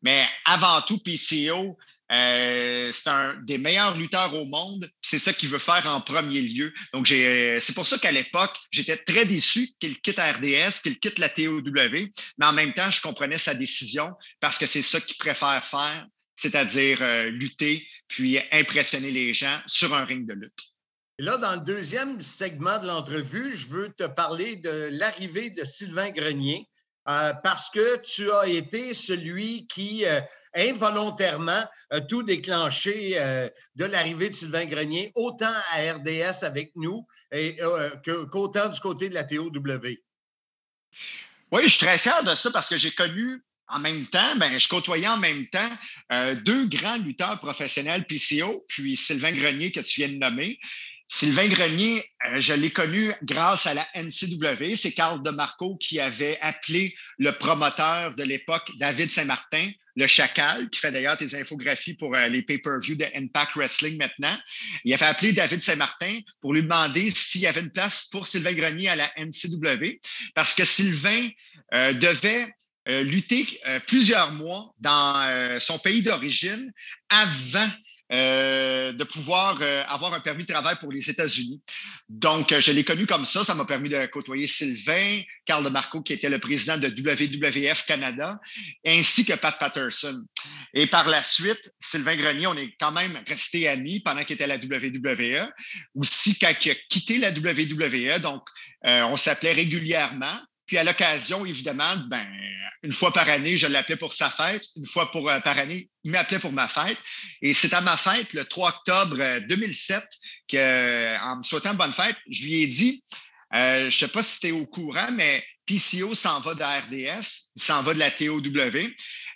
Mais 0.03 0.27
avant 0.45 0.83
tout, 0.83 0.99
PCO, 0.99 1.79
euh, 2.13 2.93
c'est 2.93 3.09
un 3.09 3.35
des 3.43 3.59
meilleurs 3.59 3.97
lutteurs 3.97 4.35
au 4.35 4.45
monde. 4.47 4.89
C'est 5.03 5.19
ça 5.19 5.33
qu'il 5.33 5.49
veut 5.49 5.59
faire 5.59 5.87
en 5.87 6.01
premier 6.01 6.41
lieu. 6.41 6.73
Donc, 6.93 7.09
c'est 7.09 7.75
pour 7.75 7.87
ça 7.87 7.99
qu'à 7.99 8.13
l'époque, 8.13 8.57
j'étais 8.71 8.97
très 8.97 9.25
déçu 9.25 9.69
qu'il 9.81 10.01
quitte 10.01 10.19
RDS, 10.19 10.83
qu'il 10.83 10.99
quitte 10.99 11.19
la 11.19 11.29
TOW, 11.29 11.63
mais 12.39 12.47
en 12.47 12.53
même 12.53 12.73
temps, 12.73 12.91
je 12.91 13.01
comprenais 13.01 13.39
sa 13.39 13.55
décision 13.55 14.15
parce 14.41 14.59
que 14.59 14.67
c'est 14.67 14.83
ça 14.83 15.01
qu'il 15.01 15.17
préfère 15.17 15.65
faire, 15.65 16.07
c'est-à-dire 16.35 17.03
euh, 17.03 17.31
lutter 17.31 17.87
puis 18.09 18.39
impressionner 18.53 19.11
les 19.11 19.35
gens 19.35 19.59
sur 19.67 19.95
un 19.95 20.05
ring 20.05 20.29
de 20.29 20.35
lutte. 20.35 20.61
Là, 21.19 21.39
dans 21.39 21.55
le 21.55 21.63
deuxième 21.63 22.21
segment 22.21 22.79
de 22.79 22.87
l'entrevue, 22.87 23.57
je 23.57 23.67
veux 23.69 23.89
te 23.89 24.05
parler 24.05 24.57
de 24.57 24.91
l'arrivée 24.93 25.51
de 25.51 25.65
Sylvain 25.65 26.11
Grenier. 26.11 26.69
Euh, 27.09 27.33
parce 27.45 27.71
que 27.71 28.03
tu 28.03 28.33
as 28.33 28.49
été 28.49 28.93
celui 28.93 29.69
qui 29.69 30.05
involontairement 30.57 31.65
tout 32.09 32.23
déclenché 32.23 33.13
euh, 33.17 33.49
de 33.77 33.85
l'arrivée 33.85 34.31
de 34.31 34.35
Sylvain 34.35 34.65
Grenier, 34.65 35.13
autant 35.15 35.53
à 35.73 35.93
RDS 35.93 36.43
avec 36.45 36.73
nous 36.75 37.07
et, 37.33 37.57
euh, 37.61 37.91
qu'autant 38.31 38.69
du 38.69 38.81
côté 38.81 39.09
de 39.09 39.15
la 39.15 39.25
TOW. 39.25 39.51
Oui, 41.53 41.63
je 41.63 41.69
suis 41.69 41.87
très 41.87 41.99
fier 41.99 42.25
de 42.25 42.35
ça 42.35 42.51
parce 42.51 42.69
que 42.69 42.77
j'ai 42.77 42.91
connu 42.91 43.43
en 43.69 43.81
même 43.81 44.07
temps, 44.07 44.37
ben, 44.37 44.59
je 44.59 44.69
côtoyais 44.69 45.09
en 45.09 45.17
même 45.17 45.47
temps 45.49 45.71
euh, 46.13 46.35
deux 46.37 46.67
grands 46.67 46.99
lutteurs 46.99 47.39
professionnels 47.41 48.07
PCO, 48.07 48.65
puis 48.69 48.97
Sylvain 48.97 49.33
Grenier 49.33 49.73
que 49.73 49.81
tu 49.81 50.01
viens 50.01 50.09
de 50.09 50.19
nommer. 50.19 50.59
Sylvain 51.09 51.47
Grenier, 51.49 52.05
euh, 52.27 52.41
je 52.41 52.53
l'ai 52.53 52.71
connu 52.71 53.13
grâce 53.23 53.67
à 53.67 53.75
la 53.75 53.87
NCW. 53.95 54.75
C'est 54.75 54.93
Carl 54.93 55.23
DeMarco 55.23 55.77
qui 55.77 56.01
avait 56.01 56.39
appelé 56.41 56.95
le 57.19 57.31
promoteur 57.31 58.15
de 58.15 58.25
l'époque, 58.25 58.73
David 58.79 59.09
Saint-Martin, 59.09 59.71
le 59.95 60.07
Chacal, 60.09 60.69
qui 60.69 60.81
fait 60.81 60.91
d'ailleurs 60.91 61.17
tes 61.17 61.39
infographies 61.39 61.95
pour 61.95 62.15
euh, 62.17 62.27
les 62.27 62.43
pay-per-view 62.43 62.97
de 62.97 63.07
Impact 63.15 63.53
Wrestling 63.55 63.97
maintenant. 63.99 64.37
Il 64.85 64.93
avait 64.95 65.07
appelé 65.07 65.33
David 65.33 65.63
Saint-Martin 65.63 66.19
pour 66.41 66.53
lui 66.53 66.63
demander 66.63 67.09
s'il 67.11 67.43
y 67.43 67.47
avait 67.47 67.61
une 67.61 67.73
place 67.73 68.09
pour 68.11 68.27
Sylvain 68.27 68.53
Grenier 68.53 68.89
à 68.89 68.97
la 68.97 69.11
NCW, 69.17 70.01
parce 70.35 70.55
que 70.55 70.65
Sylvain 70.65 71.29
euh, 71.75 71.93
devait 71.95 72.47
lutter 72.89 73.45
plusieurs 73.89 74.31
mois 74.35 74.73
dans 74.79 75.59
son 75.59 75.77
pays 75.77 76.03
d'origine 76.03 76.73
avant 77.09 77.69
euh, 78.13 78.93
de 78.93 79.03
pouvoir 79.03 79.59
euh, 79.61 79.83
avoir 79.89 80.15
un 80.15 80.21
permis 80.21 80.45
de 80.45 80.53
travail 80.53 80.77
pour 80.79 80.93
les 80.93 81.11
États-Unis. 81.11 81.61
Donc, 82.09 82.55
je 82.57 82.71
l'ai 82.71 82.85
connu 82.85 83.05
comme 83.05 83.25
ça. 83.25 83.43
Ça 83.43 83.55
m'a 83.55 83.65
permis 83.65 83.89
de 83.89 84.07
côtoyer 84.07 84.47
Sylvain, 84.47 85.23
Carl 85.45 85.69
Marco, 85.71 86.03
qui 86.03 86.13
était 86.13 86.29
le 86.29 86.39
président 86.39 86.79
de 86.79 86.87
WWF 86.87 87.85
Canada, 87.87 88.39
ainsi 88.87 89.25
que 89.25 89.33
Pat 89.33 89.59
Patterson. 89.59 90.25
Et 90.73 90.87
par 90.87 91.09
la 91.09 91.23
suite, 91.25 91.73
Sylvain 91.81 92.17
Grenier, 92.17 92.47
on 92.47 92.57
est 92.57 92.73
quand 92.79 92.93
même 92.93 93.19
resté 93.27 93.67
amis 93.67 93.99
pendant 94.01 94.23
qu'il 94.23 94.35
était 94.35 94.45
à 94.45 94.47
la 94.47 94.59
WWE. 94.59 95.51
Aussi, 95.97 96.39
quand 96.39 96.53
il 96.65 96.71
a 96.71 96.75
quitté 96.89 97.19
la 97.19 97.33
WWE, 97.33 98.21
donc 98.21 98.43
on 98.85 99.17
s'appelait 99.17 99.53
régulièrement. 99.53 100.39
Puis 100.67 100.79
à 100.79 100.85
l'occasion, 100.85 101.47
évidemment, 101.47 101.97
ben, 102.09 102.27
une 102.83 102.93
fois 102.93 103.13
par 103.13 103.29
année, 103.29 103.57
je 103.57 103.67
l'appelais 103.67 103.97
pour 103.97 104.15
sa 104.15 104.31
fête. 104.31 104.65
Une 104.77 104.87
fois 104.87 105.11
euh, 105.15 105.41
par 105.41 105.59
année, 105.59 105.89
il 106.05 106.13
m'appelait 106.13 106.39
pour 106.39 106.53
ma 106.53 106.69
fête. 106.69 106.99
Et 107.43 107.53
c'est 107.53 107.75
à 107.75 107.81
ma 107.81 107.97
fête, 107.97 108.33
le 108.33 108.45
3 108.45 108.69
octobre 108.69 109.41
2007, 109.49 109.97
euh, 109.97 110.01
que, 110.49 110.57
euh, 110.57 111.19
en 111.21 111.39
me 111.39 111.43
souhaitant 111.43 111.75
bonne 111.75 111.93
fête, 111.93 112.17
je 112.31 112.45
lui 112.45 112.63
ai 112.63 112.67
dit, 112.67 113.03
je 113.53 113.87
ne 113.87 113.91
sais 113.91 114.09
pas 114.09 114.23
si 114.23 114.41
tu 114.41 114.47
es 114.49 114.51
au 114.53 114.67
courant, 114.67 115.11
mais 115.13 115.45
PCO 115.67 116.15
s'en 116.15 116.41
va 116.41 116.55
de 116.55 116.61
la 116.61 116.81
RDS, 116.81 117.53
il 117.57 117.63
s'en 117.63 117.83
va 117.83 117.95
de 117.95 117.99
la 117.99 118.11
TOW. 118.11 118.41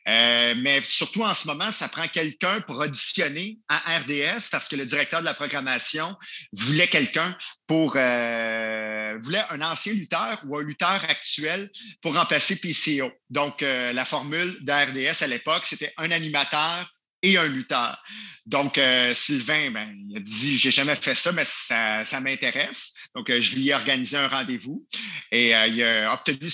Euh, 0.09 0.55
mais 0.59 0.81
surtout 0.83 1.23
en 1.23 1.35
ce 1.35 1.47
moment, 1.47 1.71
ça 1.71 1.89
prend 1.89 2.09
quelqu'un 2.09 2.61
pour 2.63 2.77
auditionner 2.77 3.59
à 3.69 3.99
RDS 3.99 4.49
parce 4.51 4.69
que 4.69 4.77
le 4.77 4.87
directeur 4.87 5.21
de 5.21 5.25
la 5.25 5.35
programmation 5.35 6.17
voulait 6.53 6.89
quelqu'un 6.89 7.37
pour 7.67 7.95
euh, 7.97 9.19
voulait 9.21 9.43
un 9.51 9.61
ancien 9.61 9.93
lutteur 9.93 10.41
ou 10.47 10.57
un 10.57 10.63
lutteur 10.63 11.01
actuel 11.09 11.71
pour 12.03 12.15
remplacer 12.15 12.57
PCO. 12.61 13.11
Donc, 13.29 13.63
euh, 13.63 13.93
la 13.93 14.05
formule 14.05 14.57
de 14.63 14.73
RDS 14.73 15.23
à 15.23 15.27
l'époque, 15.27 15.67
c'était 15.67 15.93
un 15.97 16.11
animateur, 16.11 16.91
et 17.23 17.37
un 17.37 17.47
lutteur. 17.47 18.03
Donc, 18.47 18.79
euh, 18.79 19.15
Sylvain, 19.15 19.71
ben, 19.71 19.95
il 20.09 20.17
a 20.17 20.21
dit, 20.21 20.59
j'ai 20.59 20.71
jamais 20.71 20.95
fait 20.95 21.15
ça, 21.15 21.31
mais 21.33 21.45
ça, 21.45 22.21
m'intéresse. 22.21 22.97
Donc, 23.15 23.31
euh, 23.31 23.41
je 23.41 23.55
lui 23.55 23.69
ai 23.69 23.75
organisé 23.75 24.17
un 24.17 24.29
rendez-vous 24.29 24.85
et 25.31 25.55
euh, 25.55 25.67
il 25.67 25.83
a 25.83 26.13
obtenu 26.13 26.51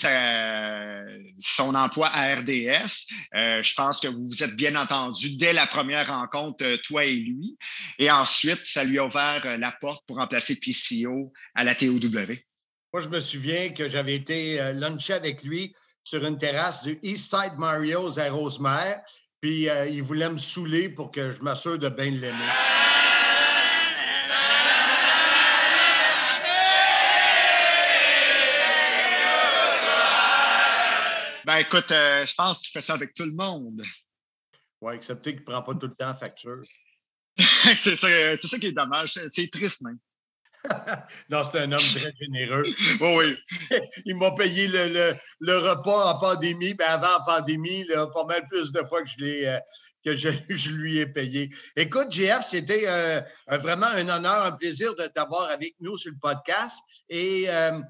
son 1.38 1.74
emploi 1.74 2.08
à 2.08 2.34
RDS. 2.34 3.06
je 3.32 3.74
pense 3.74 4.00
que 4.00 4.08
vous 4.08 4.26
vous 4.26 4.42
êtes 4.42 4.56
bien 4.56 4.76
entendu 4.76 5.36
dès 5.36 5.52
la 5.52 5.66
première 5.66 6.08
rencontre, 6.08 6.76
toi 6.82 7.04
et 7.04 7.14
lui. 7.14 7.56
Et 7.98 8.10
ensuite, 8.10 8.66
ça 8.66 8.84
lui 8.84 8.98
a 8.98 9.06
ouvert 9.06 9.56
la 9.58 9.72
porte 9.72 10.04
pour 10.06 10.16
remplacer 10.16 10.58
PCO 10.60 11.32
à 11.54 11.64
la 11.64 11.74
TOW. 11.74 11.98
Moi, 12.92 13.02
je 13.02 13.08
me 13.08 13.20
souviens 13.20 13.70
que 13.70 13.88
j'avais 13.88 14.16
été 14.16 14.72
luncher 14.74 15.14
avec 15.14 15.42
lui 15.44 15.74
sur 16.04 16.24
une 16.24 16.38
terrasse 16.38 16.82
du 16.82 16.98
Eastside 17.02 17.54
Mario's 17.58 18.18
à 18.18 18.30
Rosemère. 18.30 19.02
Puis 19.46 19.68
euh, 19.68 19.86
il 19.86 20.02
voulait 20.02 20.28
me 20.28 20.38
saouler 20.38 20.88
pour 20.88 21.12
que 21.12 21.30
je 21.30 21.40
m'assure 21.40 21.78
de 21.78 21.88
bien 21.88 22.10
l'aimer. 22.10 22.34
Ben 31.44 31.58
écoute, 31.58 31.92
euh, 31.92 32.26
je 32.26 32.34
pense 32.34 32.60
qu'il 32.60 32.72
fait 32.72 32.80
ça 32.80 32.94
avec 32.94 33.14
tout 33.14 33.22
le 33.22 33.34
monde. 33.34 33.82
Oui, 34.80 34.94
excepté 34.94 35.30
qu'il 35.30 35.42
ne 35.42 35.46
prend 35.46 35.62
pas 35.62 35.74
tout 35.74 35.86
le 35.86 35.94
temps 35.94 36.12
facture. 36.16 36.62
c'est 37.36 37.94
ça, 37.94 38.08
c'est 38.34 38.48
ça 38.48 38.58
qui 38.58 38.66
est 38.66 38.72
dommage. 38.72 39.16
C'est 39.28 39.48
triste 39.48 39.82
même. 39.82 40.00
non, 41.30 41.42
c'est 41.44 41.60
un 41.60 41.72
homme 41.72 41.78
très 41.78 42.12
généreux. 42.20 42.64
oui. 43.00 43.36
Il 44.04 44.16
m'a 44.16 44.30
payé 44.32 44.68
le, 44.68 45.56
repas 45.56 46.12
en 46.12 46.18
pandémie. 46.18 46.74
Ben 46.74 46.86
avant 46.88 47.20
en 47.20 47.24
pandémie, 47.24 47.84
là, 47.84 48.06
pas 48.06 48.24
mal 48.24 48.46
plus 48.48 48.72
de 48.72 48.82
fois 48.88 49.02
que 49.02 49.08
je 49.08 49.24
l'ai. 49.24 49.46
Euh, 49.46 49.58
que 50.04 50.14
je, 50.14 50.28
lui 50.70 50.98
ai 50.98 51.06
payé. 51.06 51.50
Écoute, 51.74 52.12
JF, 52.12 52.44
c'était 52.44 52.84
euh, 52.86 53.20
vraiment 53.48 53.88
un 53.88 54.08
honneur, 54.08 54.44
un 54.44 54.52
plaisir 54.52 54.94
de 54.94 55.04
t'avoir 55.06 55.50
avec 55.50 55.74
nous 55.80 55.98
sur 55.98 56.12
le 56.12 56.18
podcast. 56.18 56.80
Et 57.08 57.46
euh, 57.48 57.80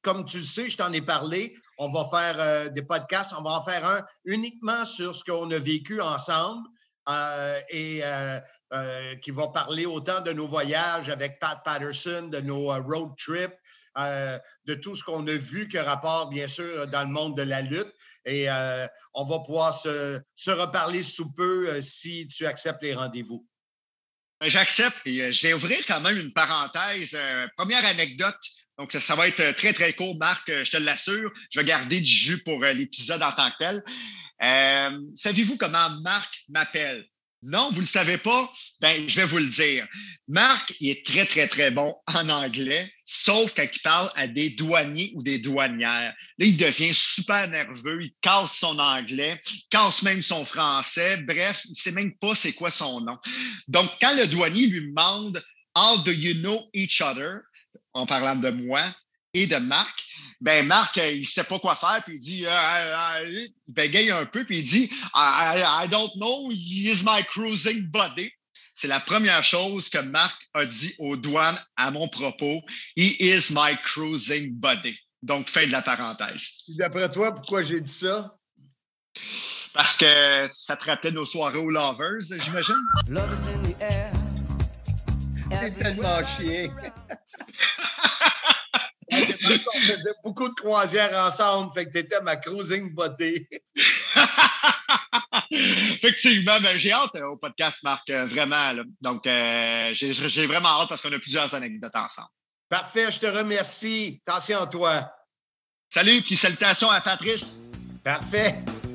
comme 0.00 0.24
tu 0.24 0.38
le 0.38 0.44
sais, 0.44 0.70
je 0.70 0.78
t'en 0.78 0.90
ai 0.94 1.02
parlé, 1.02 1.54
on 1.76 1.90
va 1.90 2.06
faire 2.10 2.70
des 2.72 2.82
podcasts, 2.82 3.34
on 3.38 3.42
va 3.42 3.50
en 3.50 3.62
faire 3.62 3.86
un 3.86 4.02
uniquement 4.24 4.86
sur 4.86 5.14
ce 5.14 5.22
qu'on 5.22 5.50
a 5.50 5.58
vécu 5.58 6.00
ensemble. 6.00 6.66
Et 7.70 8.02
euh, 8.72 9.16
qui 9.16 9.32
va 9.32 9.48
parler 9.48 9.84
autant 9.84 10.20
de 10.20 10.32
nos 10.32 10.46
voyages 10.46 11.08
avec 11.08 11.40
Pat 11.40 11.60
Patterson, 11.64 12.28
de 12.28 12.38
nos 12.38 12.70
euh, 12.70 12.78
road 12.78 13.10
trips, 13.18 13.58
euh, 13.98 14.38
de 14.66 14.74
tout 14.74 14.94
ce 14.94 15.02
qu'on 15.02 15.26
a 15.26 15.34
vu 15.34 15.68
que 15.68 15.78
rapport, 15.78 16.28
bien 16.28 16.46
sûr, 16.46 16.86
dans 16.86 17.00
le 17.00 17.08
monde 17.08 17.36
de 17.36 17.42
la 17.42 17.62
lutte. 17.62 17.92
Et 18.26 18.46
on 19.14 19.24
va 19.24 19.40
pouvoir 19.40 19.76
se, 19.76 20.20
reparler 20.46 21.02
sous 21.02 21.32
peu 21.32 21.80
si 21.80 22.28
tu 22.28 22.46
acceptes 22.46 22.82
les 22.82 22.94
rendez-vous. 22.94 23.44
Ben, 24.40 24.48
j'accepte 24.48 25.02
je 25.04 25.42
vais 25.48 25.52
ouvrir 25.52 25.78
quand 25.88 26.00
même 26.00 26.16
une 26.16 26.32
parenthèse. 26.32 27.18
première 27.56 27.84
anecdote. 27.86 28.38
Donc, 28.80 28.92
ça, 28.92 29.14
va 29.14 29.28
être 29.28 29.54
très, 29.56 29.74
très 29.74 29.92
court, 29.92 30.16
Marc, 30.16 30.48
je 30.48 30.70
te 30.70 30.78
l'assure. 30.78 31.30
Je 31.50 31.60
vais 31.60 31.66
garder 31.66 32.00
du 32.00 32.10
jus 32.10 32.42
pour 32.44 32.64
l'épisode 32.64 33.22
en 33.22 33.30
tant 33.32 33.50
que 33.50 33.56
tel. 33.58 33.82
Savez-vous 35.14 35.58
comment 35.58 35.90
Marc 36.00 36.34
m'appelle? 36.48 37.04
Non, 37.42 37.68
vous 37.68 37.76
ne 37.76 37.80
le 37.80 37.86
savez 37.86 38.16
pas? 38.16 38.50
Ben, 38.80 39.06
je 39.06 39.16
vais 39.16 39.26
vous 39.26 39.36
le 39.36 39.46
dire. 39.46 39.86
Marc, 40.28 40.72
il 40.80 40.88
est 40.88 41.04
très, 41.04 41.26
très, 41.26 41.46
très 41.46 41.70
bon 41.70 41.94
en 42.06 42.26
anglais, 42.30 42.90
sauf 43.04 43.52
quand 43.54 43.66
il 43.70 43.80
parle 43.82 44.10
à 44.14 44.26
des 44.26 44.48
douaniers 44.48 45.12
ou 45.14 45.22
des 45.22 45.38
douanières. 45.38 46.14
Là, 46.38 46.46
il 46.46 46.56
devient 46.56 46.94
super 46.94 47.48
nerveux, 47.48 48.02
il 48.02 48.14
casse 48.22 48.56
son 48.56 48.78
anglais, 48.78 49.38
il 49.52 49.62
casse 49.68 50.02
même 50.02 50.22
son 50.22 50.46
français. 50.46 51.18
Bref, 51.18 51.62
il 51.66 51.72
ne 51.72 51.74
sait 51.74 51.92
même 51.92 52.14
pas 52.16 52.34
c'est 52.34 52.54
quoi 52.54 52.70
son 52.70 53.02
nom. 53.02 53.18
Donc, 53.68 53.90
quand 54.00 54.16
le 54.16 54.26
douanier 54.26 54.68
lui 54.68 54.88
demande 54.88 55.42
How 55.76 55.98
do 55.98 56.12
you 56.12 56.34
know 56.42 56.68
each 56.74 57.00
other? 57.00 57.42
En 57.92 58.06
parlant 58.06 58.36
de 58.36 58.50
moi, 58.50 58.82
et 59.34 59.46
de 59.46 59.56
Marc, 59.56 60.04
ben 60.40 60.66
Marc, 60.66 60.98
euh, 60.98 61.12
il 61.12 61.20
ne 61.20 61.26
sait 61.26 61.44
pas 61.44 61.58
quoi 61.58 61.76
faire, 61.76 62.02
puis 62.04 62.14
il 62.14 62.18
dit, 62.18 62.46
euh, 62.46 62.50
euh, 62.50 63.44
il 63.68 63.72
bégaye 63.74 64.10
un 64.10 64.26
peu, 64.26 64.44
puis 64.44 64.58
il 64.58 64.64
dit, 64.64 64.90
I, 65.14 65.86
don't 65.88 66.10
know, 66.16 66.50
he 66.50 66.90
is 66.90 67.04
my 67.04 67.22
cruising 67.24 67.86
buddy. 67.90 68.30
C'est 68.74 68.88
la 68.88 69.00
première 69.00 69.44
chose 69.44 69.88
que 69.90 69.98
Marc 69.98 70.48
a 70.54 70.64
dit 70.64 70.94
aux 71.00 71.16
douanes 71.16 71.58
à 71.76 71.90
mon 71.90 72.08
propos. 72.08 72.62
He 72.96 73.14
is 73.20 73.52
my 73.52 73.76
cruising 73.84 74.54
buddy. 74.54 74.98
Donc, 75.22 75.50
fin 75.50 75.66
de 75.66 75.72
la 75.72 75.82
parenthèse. 75.82 76.62
D'après 76.78 77.10
toi, 77.10 77.34
pourquoi 77.34 77.62
j'ai 77.62 77.82
dit 77.82 77.92
ça? 77.92 78.34
Parce 79.74 79.98
que 79.98 80.48
ça 80.50 80.76
te 80.76 80.84
rappelait 80.86 81.12
nos 81.12 81.26
soirées 81.26 81.58
aux 81.58 81.68
Lovers, 81.68 82.20
j'imagine? 82.20 82.74
Love 83.08 83.30
is 83.38 83.48
in 83.48 83.62
the 83.70 83.82
air. 83.82 84.12
C'est 85.50 85.76
tellement 85.76 86.22
chier. 89.10 89.36
on 89.42 89.80
faisait 89.80 90.14
beaucoup 90.24 90.48
de 90.48 90.54
croisières 90.54 91.14
ensemble, 91.14 91.72
fait 91.72 91.86
que 91.86 91.92
tu 91.92 91.98
étais 91.98 92.20
ma 92.22 92.36
cruising 92.36 92.94
buddy. 92.94 93.46
Effectivement, 95.50 96.60
ben, 96.60 96.78
j'ai 96.78 96.92
hâte 96.92 97.14
euh, 97.16 97.28
au 97.28 97.36
podcast, 97.36 97.82
Marc, 97.82 98.08
euh, 98.10 98.24
vraiment. 98.26 98.72
Donc, 99.00 99.26
euh, 99.26 99.90
j'ai 99.94 100.46
vraiment 100.46 100.80
hâte 100.80 100.88
parce 100.88 101.02
qu'on 101.02 101.12
a 101.12 101.18
plusieurs 101.18 101.52
anecdotes 101.54 101.94
ensemble. 101.94 102.28
Parfait, 102.68 103.10
je 103.10 103.18
te 103.18 103.26
remercie. 103.26 104.20
Attention 104.26 104.62
à 104.62 104.66
toi. 104.66 105.12
Salut, 105.92 106.22
puis 106.22 106.36
salutations 106.36 106.90
à 106.90 107.00
Patrice. 107.00 107.64
Parfait. 108.04 108.54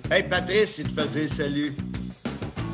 Hey, 0.09 0.23
Patrice, 0.23 0.77
il 0.77 0.87
te 0.87 1.01
fait 1.01 1.07
dire 1.07 1.29
salut. 1.29 1.75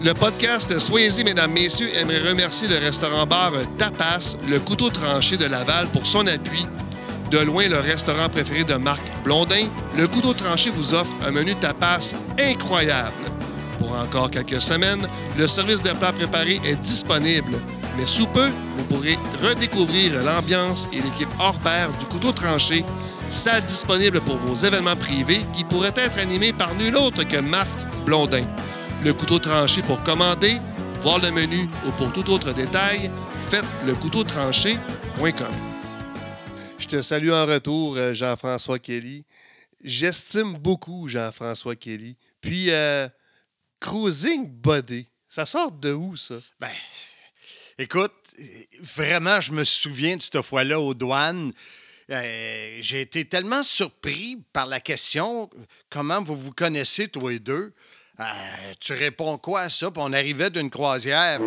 Le 0.03 0.13
podcast 0.13 0.77
Soyez-y, 0.79 1.23
mesdames, 1.23 1.51
messieurs, 1.51 1.87
aimerait 1.95 2.29
remercier 2.29 2.67
le 2.67 2.77
restaurant-bar 2.77 3.53
Tapas, 3.77 4.35
le 4.47 4.59
couteau 4.59 4.89
tranché 4.89 5.37
de 5.37 5.45
Laval, 5.45 5.87
pour 5.87 6.05
son 6.05 6.25
appui 6.27 6.65
de 7.31 7.39
loin 7.39 7.69
le 7.69 7.79
restaurant 7.79 8.27
préféré 8.27 8.65
de 8.65 8.73
Marc 8.73 9.01
Blondin, 9.23 9.65
le 9.97 10.05
Couteau 10.05 10.33
Tranché 10.33 10.69
vous 10.69 10.93
offre 10.93 11.15
un 11.25 11.31
menu 11.31 11.55
tapas 11.55 12.13
incroyable. 12.37 13.13
Pour 13.79 13.97
encore 13.97 14.29
quelques 14.29 14.61
semaines, 14.61 15.07
le 15.37 15.47
service 15.47 15.81
de 15.81 15.91
plats 15.91 16.11
préparés 16.11 16.59
est 16.65 16.75
disponible, 16.75 17.57
mais 17.97 18.05
sous 18.05 18.27
peu, 18.27 18.49
vous 18.75 18.83
pourrez 18.83 19.17
redécouvrir 19.41 20.21
l'ambiance 20.23 20.89
et 20.91 20.97
l'équipe 20.97 21.29
hors 21.39 21.57
pair 21.59 21.89
du 21.99 22.05
Couteau 22.07 22.33
Tranché, 22.33 22.83
salle 23.29 23.63
disponible 23.63 24.19
pour 24.19 24.35
vos 24.35 24.53
événements 24.53 24.97
privés 24.97 25.39
qui 25.55 25.63
pourraient 25.63 25.93
être 25.95 26.19
animés 26.19 26.51
par 26.51 26.75
nul 26.75 26.97
autre 26.97 27.23
que 27.23 27.37
Marc 27.37 27.69
Blondin. 28.05 28.43
Le 29.05 29.13
Couteau 29.13 29.39
Tranché 29.39 29.81
pour 29.83 30.03
commander, 30.03 30.57
voir 30.99 31.19
le 31.19 31.31
menu 31.31 31.69
ou 31.87 31.91
pour 31.91 32.11
tout 32.11 32.29
autre 32.29 32.53
détail, 32.53 33.09
faites 33.49 33.65
le 33.85 33.93
je 33.93 35.70
te 36.91 37.01
salue 37.01 37.31
en 37.31 37.45
retour, 37.45 37.95
euh, 37.95 38.13
Jean-François 38.13 38.77
Kelly. 38.77 39.23
J'estime 39.81 40.57
beaucoup 40.57 41.07
Jean-François 41.07 41.77
Kelly. 41.77 42.17
Puis, 42.41 42.69
euh, 42.69 43.07
Cruising 43.79 44.45
Body, 44.45 45.07
ça 45.29 45.45
sort 45.45 45.71
de 45.71 45.93
où, 45.93 46.17
ça? 46.17 46.35
Ben, 46.59 46.67
écoute, 47.77 48.11
vraiment, 48.81 49.39
je 49.39 49.53
me 49.53 49.63
souviens 49.63 50.17
de 50.17 50.21
cette 50.21 50.41
fois-là 50.41 50.81
aux 50.81 50.93
douanes. 50.93 51.53
Euh, 52.09 52.77
j'ai 52.81 52.99
été 52.99 53.23
tellement 53.23 53.63
surpris 53.63 54.43
par 54.51 54.65
la 54.65 54.81
question 54.81 55.49
comment 55.89 56.21
vous 56.21 56.35
vous 56.35 56.51
connaissez, 56.51 57.07
toi 57.07 57.31
et 57.31 57.39
deux? 57.39 57.73
tu 58.79 58.93
réponds 58.93 59.39
quoi 59.39 59.61
à 59.61 59.69
ça? 59.69 59.89
Puis 59.89 60.03
on 60.05 60.13
arrivait 60.13 60.51
d'une 60.51 60.69
croisière. 60.69 61.39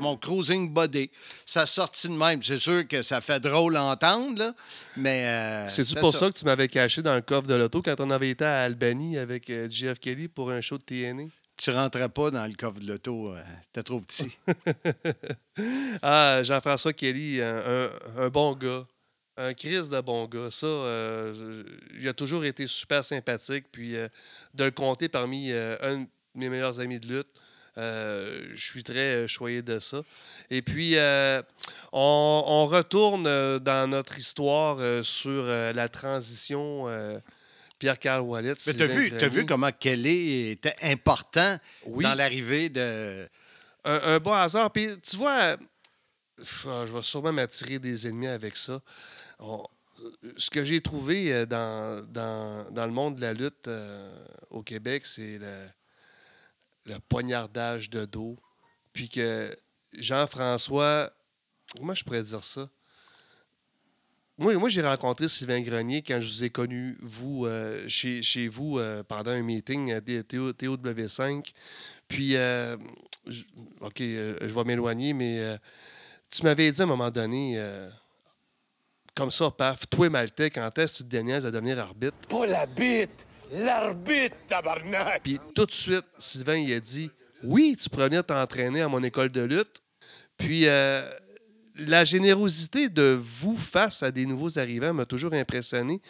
Mon 0.00 0.16
cruising 0.16 0.70
body. 0.72 1.10
Ça 1.46 1.66
sortit 1.66 2.08
de 2.08 2.14
même. 2.14 2.42
C'est 2.42 2.58
sûr 2.58 2.86
que 2.86 3.02
ça 3.02 3.20
fait 3.20 3.40
drôle 3.40 3.76
à 3.76 3.84
entendre, 3.84 4.38
là, 4.38 4.54
mais. 4.96 5.26
euh, 5.26 5.68
C'est-tu 5.68 5.88
c'était 5.90 6.00
pour 6.00 6.14
ça. 6.14 6.30
que 6.30 6.38
tu 6.38 6.44
m'avais 6.44 6.68
caché 6.68 7.02
dans 7.02 7.14
le 7.14 7.20
coffre 7.22 7.46
de 7.46 7.54
l'auto 7.54 7.82
quand 7.82 7.94
on 8.00 8.10
avait 8.10 8.30
été 8.30 8.44
à 8.44 8.62
Albany 8.64 9.18
avec 9.18 9.48
euh, 9.50 9.68
JF 9.70 9.98
Kelly 9.98 10.28
pour 10.28 10.50
un 10.50 10.60
show 10.60 10.78
de 10.78 10.82
TNA? 10.84 11.24
Tu 11.56 11.70
rentrais 11.70 12.08
pas 12.08 12.30
dans 12.32 12.46
le 12.46 12.54
coffre 12.54 12.80
de 12.80 12.86
l'auto. 12.88 13.32
euh, 13.34 13.40
T'es 13.72 13.82
trop 13.82 14.00
petit. 14.00 14.30
Ah, 16.02 16.40
Jean-François 16.42 16.92
Kelly, 16.92 17.40
un, 17.40 18.28
bon 18.28 18.54
gars. 18.54 18.84
Un 19.36 19.54
Chris 19.54 19.88
de 19.88 20.00
bon 20.00 20.26
gars. 20.26 20.48
Ça, 20.50 20.66
euh, 20.66 21.64
il 21.98 22.06
a 22.08 22.12
toujours 22.12 22.44
été 22.44 22.66
super 22.66 23.04
sympathique. 23.04 23.66
Puis 23.70 23.96
euh, 23.96 24.08
de 24.54 24.64
le 24.64 24.70
compter 24.72 25.08
parmi 25.08 25.52
un 25.52 25.98
de 26.00 26.06
mes 26.34 26.48
meilleurs 26.48 26.80
amis 26.80 26.98
de 26.98 27.06
lutte, 27.06 27.28
euh, 27.78 28.48
je 28.54 28.64
suis 28.64 28.82
très 28.84 29.14
euh, 29.16 29.26
choyé 29.26 29.62
de 29.62 29.78
ça. 29.78 30.02
Et 30.50 30.62
puis, 30.62 30.96
euh, 30.96 31.42
on, 31.92 32.44
on 32.46 32.66
retourne 32.66 33.24
dans 33.58 33.90
notre 33.90 34.18
histoire 34.18 34.78
sur 35.04 35.44
la 35.44 35.88
transition 35.88 36.86
Pierre-Carl 37.78 38.20
Wallet. 38.22 38.54
Mais 38.66 38.74
t'as 38.74 38.86
vu, 38.86 39.08
Grenier. 39.10 39.28
vu 39.28 39.46
comment 39.46 39.70
Kelly 39.72 40.50
était 40.50 40.76
important 40.82 41.58
Oui. 41.86 42.04
dans 42.04 42.14
l'arrivée 42.14 42.68
de. 42.68 43.26
un, 43.84 44.00
un 44.14 44.18
bon 44.18 44.32
hasard. 44.32 44.70
Puis 44.70 44.88
tu 45.00 45.16
vois, 45.16 45.56
ah, 45.56 46.84
je 46.86 46.92
vais 46.92 47.02
sûrement 47.02 47.32
m'attirer 47.32 47.78
des 47.78 48.06
ennemis 48.06 48.28
avec 48.28 48.56
ça. 48.56 48.80
On- 49.38 49.64
ce 50.36 50.50
que 50.50 50.64
j'ai 50.64 50.80
trouvé 50.82 51.46
dans, 51.46 52.04
dans, 52.12 52.70
dans 52.70 52.84
le 52.86 52.92
monde 52.92 53.16
de 53.16 53.20
la 53.22 53.32
lutte 53.32 53.68
euh, 53.68 54.12
au 54.50 54.62
Québec, 54.62 55.06
c'est 55.06 55.38
le, 55.38 55.46
le 56.84 56.98
poignardage 57.08 57.90
de 57.90 58.04
dos. 58.04 58.38
Puis 58.92 59.08
que 59.08 59.54
Jean-François, 59.92 61.12
comment 61.76 61.94
je 61.94 62.04
pourrais 62.04 62.22
dire 62.22 62.44
ça? 62.44 62.68
Moi, 64.36 64.56
moi 64.56 64.68
j'ai 64.68 64.82
rencontré 64.82 65.28
Sylvain 65.28 65.60
Grenier 65.60 66.02
quand 66.02 66.20
je 66.20 66.26
vous 66.26 66.44
ai 66.44 66.50
connu, 66.50 66.98
vous, 67.00 67.46
euh, 67.46 67.86
chez, 67.86 68.20
chez 68.22 68.48
vous, 68.48 68.78
euh, 68.78 69.04
pendant 69.04 69.30
un 69.30 69.42
meeting 69.42 69.92
à 69.92 70.00
TO, 70.00 70.52
TOW5. 70.52 71.52
Puis, 72.08 72.34
euh, 72.34 72.76
OK, 73.80 74.00
euh, 74.00 74.36
je 74.40 74.46
vais 74.46 74.64
m'éloigner, 74.64 75.12
mais 75.12 75.58
tu 76.30 76.42
m'avais 76.42 76.70
dit 76.70 76.80
à 76.80 76.84
un 76.84 76.88
moment 76.88 77.10
donné, 77.10 77.62
comme 79.14 79.30
ça, 79.30 79.52
paf, 79.52 79.88
toi, 79.88 80.10
Maltais, 80.10 80.50
quand 80.50 80.76
est-ce 80.78 80.94
que 80.94 80.98
tu 80.98 81.04
te 81.04 81.08
déniaises 81.08 81.46
à 81.46 81.52
devenir 81.52 81.78
arbitre? 81.78 82.16
Pas 82.28 82.46
la 82.46 82.66
bite, 82.66 83.26
l'arbitre, 83.54 84.36
tabarnak! 84.48 85.22
Puis 85.22 85.38
tout 85.54 85.66
de 85.66 85.72
suite, 85.72 86.04
Sylvain, 86.18 86.56
il 86.56 86.72
a 86.72 86.80
dit 86.80 87.10
Oui, 87.42 87.76
tu 87.80 87.88
pourrais 87.88 88.08
venir 88.08 88.24
t'entraîner 88.24 88.82
à 88.82 88.88
mon 88.88 89.02
école 89.02 89.30
de 89.30 89.42
lutte. 89.42 89.82
Puis 90.36 90.66
euh, 90.66 91.08
la 91.76 92.04
générosité 92.04 92.88
de 92.88 93.18
vous 93.20 93.56
face 93.56 94.02
à 94.02 94.10
des 94.10 94.26
nouveaux 94.26 94.58
arrivants 94.58 94.92
m'a 94.92 95.04
toujours 95.06 95.32
impressionné. 95.32 96.00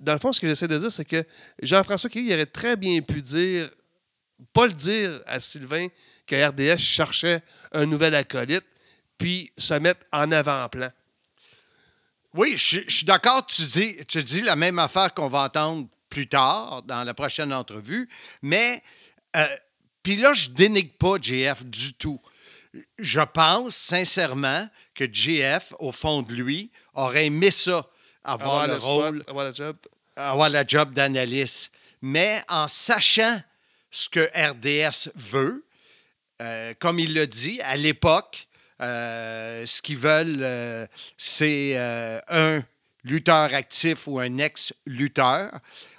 Dans 0.00 0.12
le 0.12 0.18
fond, 0.18 0.32
ce 0.32 0.40
que 0.40 0.46
j'essaie 0.46 0.68
de 0.68 0.78
dire, 0.78 0.92
c'est 0.92 1.04
que 1.04 1.24
Jean-François 1.62 2.10
Kelly 2.10 2.26
il 2.26 2.34
aurait 2.34 2.46
très 2.46 2.76
bien 2.76 3.00
pu 3.00 3.22
dire, 3.22 3.70
pas 4.52 4.66
le 4.66 4.72
dire 4.72 5.20
à 5.26 5.40
Sylvain 5.40 5.88
que 6.26 6.48
RDS 6.48 6.78
cherchait 6.78 7.40
un 7.72 7.86
nouvel 7.86 8.14
acolyte, 8.14 8.64
puis 9.18 9.50
se 9.56 9.74
mettre 9.74 10.00
en 10.12 10.30
avant-plan. 10.32 10.90
Oui, 12.34 12.54
je, 12.56 12.80
je 12.86 12.96
suis 12.96 13.06
d'accord. 13.06 13.46
Tu 13.46 13.62
dis, 13.62 13.96
tu 14.06 14.22
dis 14.22 14.42
la 14.42 14.56
même 14.56 14.78
affaire 14.78 15.14
qu'on 15.14 15.28
va 15.28 15.44
entendre 15.44 15.88
plus 16.16 16.28
tard 16.28 16.82
dans 16.84 17.04
la 17.04 17.12
prochaine 17.12 17.52
entrevue, 17.52 18.08
mais 18.40 18.82
euh, 19.36 19.46
puis 20.02 20.16
là, 20.16 20.32
je 20.32 20.48
dénigre 20.48 20.94
pas 20.98 21.16
JF 21.20 21.66
du 21.66 21.92
tout. 21.92 22.18
Je 22.98 23.20
pense 23.20 23.76
sincèrement 23.76 24.66
que 24.94 25.04
JF, 25.12 25.74
au 25.78 25.92
fond 25.92 26.22
de 26.22 26.32
lui, 26.32 26.70
aurait 26.94 27.26
aimé 27.26 27.50
ça, 27.50 27.84
avoir, 28.24 28.66
le, 28.66 28.80
spot, 28.80 28.88
rôle, 28.88 29.24
avoir 29.28 29.44
le 29.44 29.54
job. 29.54 29.76
avoir 30.16 30.48
la 30.48 30.66
job 30.66 30.94
d'analyste. 30.94 31.72
Mais 32.00 32.42
en 32.48 32.66
sachant 32.66 33.38
ce 33.90 34.08
que 34.08 34.20
RDS 34.34 35.10
veut, 35.16 35.66
euh, 36.40 36.72
comme 36.78 36.98
il 36.98 37.12
l'a 37.12 37.26
dit, 37.26 37.60
à 37.60 37.76
l'époque, 37.76 38.48
euh, 38.80 39.66
ce 39.66 39.82
qu'ils 39.82 39.98
veulent, 39.98 40.38
euh, 40.40 40.86
c'est 41.18 41.76
un 42.28 42.62
lutteur 43.06 43.54
actif 43.54 44.06
ou 44.06 44.18
un 44.18 44.38
ex-lutteur. 44.38 45.52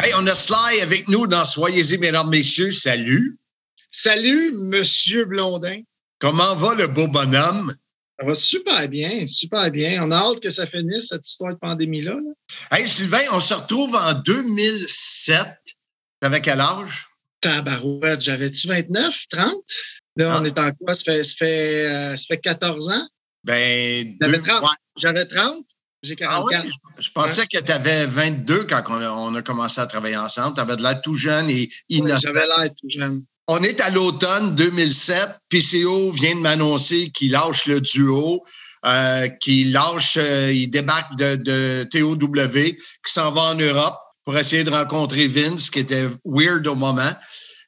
Hey, 0.03 0.13
on 0.17 0.27
a 0.27 0.35
Sly 0.35 0.81
avec 0.81 1.07
nous 1.07 1.25
dans 1.27 1.45
Soyez-y, 1.45 1.97
mesdames, 1.97 2.29
messieurs. 2.29 2.71
Salut. 2.71 3.37
Salut, 3.91 4.51
Monsieur 4.53 5.25
Blondin. 5.25 5.81
Comment 6.19 6.55
va 6.55 6.75
le 6.75 6.87
beau 6.87 7.07
bonhomme? 7.07 7.73
Ça 8.19 8.25
va 8.25 8.33
super 8.35 8.87
bien, 8.87 9.25
super 9.27 9.71
bien. 9.71 10.03
On 10.03 10.11
a 10.11 10.17
hâte 10.17 10.39
que 10.41 10.49
ça 10.49 10.65
finisse, 10.65 11.07
cette 11.09 11.27
histoire 11.27 11.53
de 11.53 11.59
pandémie-là. 11.59 12.13
là. 12.13 12.77
Hey, 12.77 12.87
Sylvain, 12.87 13.23
on 13.31 13.39
se 13.39 13.53
retrouve 13.53 13.95
en 13.95 14.13
2007. 14.13 15.39
T'avais 16.19 16.41
quel 16.41 16.61
âge? 16.61 17.07
Tabarouette, 17.41 18.21
j'avais-tu 18.21 18.67
29, 18.67 19.25
30? 19.29 19.53
Là, 20.17 20.33
Ah. 20.35 20.39
on 20.41 20.45
est 20.45 20.57
en 20.57 20.71
quoi? 20.73 20.93
Ça 20.93 21.03
fait, 21.03 21.23
ça 21.23 21.35
fait, 21.37 21.85
euh, 21.87 22.15
ça 22.15 22.25
fait 22.29 22.37
14 22.39 22.89
ans? 22.89 23.07
Ben, 23.43 24.15
J'avais 24.21 24.37
deux- 24.37 24.43
30. 24.43 24.63
ouais. 24.63 24.69
J'avais 24.97 25.25
30, 25.25 25.65
j'ai 26.05 26.15
Ah 26.27 26.43
oui, 26.43 26.53
44. 26.53 26.73
je, 26.99 27.11
pensais 27.11 27.47
que 27.47 27.57
tu 27.57 27.71
avais 27.71 28.05
22 28.05 28.65
quand 28.65 28.83
on 28.89 29.01
a, 29.01 29.09
on 29.09 29.35
a 29.35 29.41
commencé 29.41 29.81
à 29.81 29.87
travailler 29.87 30.17
ensemble. 30.17 30.55
Tu 30.55 30.61
avais 30.61 30.75
de 30.75 30.83
l'air 30.83 31.01
tout 31.01 31.15
jeune 31.15 31.49
et 31.49 31.69
innocent. 31.89 32.19
J'avais 32.21 32.45
l'air 32.45 32.69
tout 32.79 32.89
jeune. 32.89 33.25
On 33.47 33.61
est 33.61 33.79
à 33.81 33.89
l'automne 33.89 34.55
2007. 34.55 35.39
PCO 35.49 36.11
vient 36.11 36.35
de 36.35 36.41
m'annoncer 36.41 37.09
qu'il 37.09 37.31
lâche 37.31 37.67
le 37.67 37.79
duo, 37.81 38.43
euh, 38.85 39.27
qu'il 39.27 39.71
lâche, 39.71 40.17
euh, 40.17 40.51
il 40.51 40.69
débarque 40.69 41.15
de, 41.15 41.35
de 41.35 41.83
TOW, 41.91 42.17
qu'il 42.17 42.77
s'en 43.05 43.31
va 43.31 43.41
en 43.53 43.55
Europe 43.55 43.97
pour 44.23 44.37
essayer 44.37 44.63
de 44.63 44.71
rencontrer 44.71 45.27
Vince, 45.27 45.69
qui 45.69 45.79
était 45.79 46.07
weird 46.25 46.65
au 46.67 46.75
moment. 46.75 47.13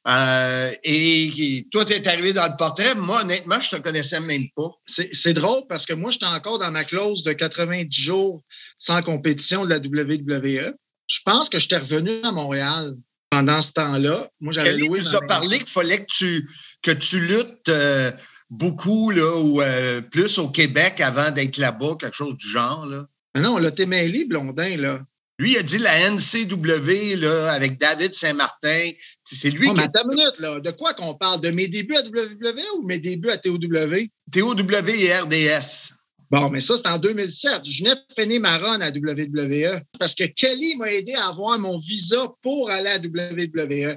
Euh, 0.08 0.72
et, 0.84 1.24
et 1.26 1.66
toi, 1.70 1.84
tu 1.84 1.92
es 1.92 2.08
arrivé 2.08 2.32
dans 2.32 2.46
le 2.46 2.56
portrait. 2.56 2.94
Moi, 2.94 3.20
honnêtement, 3.22 3.60
je 3.60 3.70
te 3.70 3.76
connaissais 3.76 4.20
même 4.20 4.46
pas. 4.56 4.70
C'est 4.86 5.34
drôle 5.34 5.62
parce 5.68 5.84
que 5.84 5.92
moi, 5.92 6.10
j'étais 6.10 6.26
encore 6.26 6.58
dans 6.58 6.70
ma 6.70 6.84
clause 6.84 7.22
de 7.24 7.32
90 7.32 7.88
jours 7.90 8.42
sans 8.78 9.02
compétition 9.02 9.64
de 9.64 9.70
la 9.70 9.78
WWE. 9.78 10.74
Je 11.08 11.18
pense 11.24 11.48
que 11.48 11.58
j'étais 11.58 11.78
revenu 11.78 12.20
à 12.22 12.32
Montréal 12.32 12.94
pendant 13.30 13.60
ce 13.60 13.72
temps-là. 13.72 14.30
Moi, 14.40 14.52
j'avais 14.52 14.76
loué 14.76 15.00
nous 15.00 15.14
a 15.14 15.20
parlé 15.26 15.58
qu'il 15.58 15.68
fallait 15.68 16.04
que 16.04 16.10
tu, 16.10 16.48
que 16.82 16.90
tu 16.90 17.20
luttes 17.20 17.68
euh, 17.68 18.10
beaucoup, 18.48 19.10
là, 19.10 19.36
ou 19.36 19.60
euh, 19.60 20.00
plus 20.00 20.38
au 20.38 20.48
Québec 20.48 21.00
avant 21.00 21.30
d'être 21.30 21.58
là-bas, 21.58 21.96
quelque 22.00 22.16
chose 22.16 22.36
du 22.36 22.48
genre, 22.48 22.86
là. 22.86 23.04
Mais 23.34 23.42
non, 23.42 23.58
là, 23.58 23.70
t'es 23.70 23.86
mêlé, 23.86 24.24
Blondin, 24.24 24.76
là. 24.78 25.00
Lui, 25.38 25.52
il 25.52 25.56
a 25.58 25.62
dit 25.62 25.78
la 25.78 26.10
NCW, 26.10 27.14
là, 27.16 27.52
avec 27.52 27.78
David 27.78 28.12
Saint-Martin. 28.12 28.90
C'est 29.24 29.50
lui 29.50 29.68
Oh, 29.68 29.70
qui. 29.70 29.76
mais 29.76 29.82
attends 29.84 30.02
une 30.10 30.16
minute, 30.16 30.38
là. 30.40 30.58
De 30.58 30.70
quoi 30.72 30.94
qu'on 30.94 31.14
parle? 31.14 31.40
De 31.40 31.50
mes 31.50 31.68
débuts 31.68 31.94
à 31.94 32.02
WWE 32.02 32.60
ou 32.78 32.82
mes 32.86 32.98
débuts 32.98 33.30
à 33.30 33.38
TOW? 33.38 33.56
TOW 33.58 34.88
et 34.88 35.14
RDS. 35.14 35.92
Bon, 36.30 36.50
mais 36.50 36.60
ça, 36.60 36.76
c'est 36.76 36.88
en 36.88 36.98
2007. 36.98 37.64
Je 37.64 37.84
venais 37.84 37.94
de 37.94 38.00
finir 38.22 38.40
ma 38.40 38.58
run 38.58 38.80
à 38.80 38.90
WWE 38.90 39.80
parce 39.98 40.14
que 40.14 40.24
Kelly 40.24 40.76
m'a 40.76 40.90
aidé 40.92 41.14
à 41.14 41.28
avoir 41.28 41.58
mon 41.58 41.78
visa 41.78 42.28
pour 42.42 42.68
aller 42.70 42.90
à 42.90 42.98
WWE. 42.98 43.96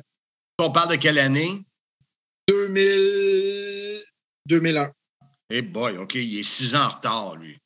On 0.60 0.72
parle 0.72 0.92
de 0.92 0.96
quelle 0.96 1.18
année? 1.18 1.60
2000... 2.48 4.04
2001. 4.46 4.92
Eh 5.50 5.62
boy, 5.62 5.98
OK, 5.98 6.16
il 6.16 6.39
est 6.39 6.44
six 6.44 6.76
ans 6.76 6.86
en 6.86 6.89
retard, 6.89 7.36
lui. 7.38 7.58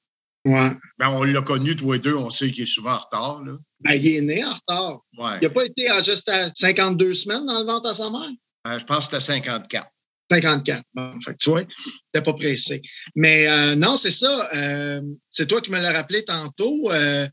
Ouais. 0.46 0.70
Ben, 1.00 1.10
on 1.10 1.24
l'a 1.24 1.42
connu, 1.42 1.76
toi 1.76 1.96
et 1.96 2.00
deux, 2.00 2.16
on 2.16 2.30
sait 2.30 2.52
qu'il 2.52 2.64
est 2.64 2.68
souvent 2.68 2.94
en 2.94 3.00
retard, 3.00 3.44
là. 3.44 3.54
Ben, 3.80 3.94
il 3.96 4.08
est 4.08 4.22
né 4.22 4.46
en 4.46 4.54
retard. 4.54 5.02
Ouais. 5.18 5.40
Il 5.42 5.48
n'a 5.48 5.50
pas 5.50 5.66
été 5.66 5.92
en 5.92 6.02
juste 6.02 6.30
à 6.30 6.52
52 6.54 7.14
semaines 7.14 7.46
dans 7.46 7.60
le 7.60 7.66
ventre 7.66 7.90
à 7.90 7.94
sa 7.96 8.10
mère? 8.12 8.30
Euh, 8.68 8.80
je 8.80 8.86
pense 8.86 9.08
que 9.08 9.18
c'était 9.20 9.40
54. 9.42 9.88
54. 10.32 10.84
Bon, 10.94 11.12
fait 11.24 11.32
que 11.34 11.38
tu 11.38 11.50
vois, 11.50 11.64
t'es 12.12 12.22
pas 12.22 12.34
pressé. 12.34 12.82
Mais 13.16 13.48
euh, 13.48 13.76
non, 13.76 13.98
c'est 13.98 14.12
ça. 14.12 14.50
euh, 14.56 15.02
c'est 15.30 15.48
toi 15.48 15.62
qui 15.62 15.72
me 15.72 15.80
l'as 15.80 15.92
rappelé 15.92 16.24
tantôt. 16.24 16.92
Euh, 16.92 17.28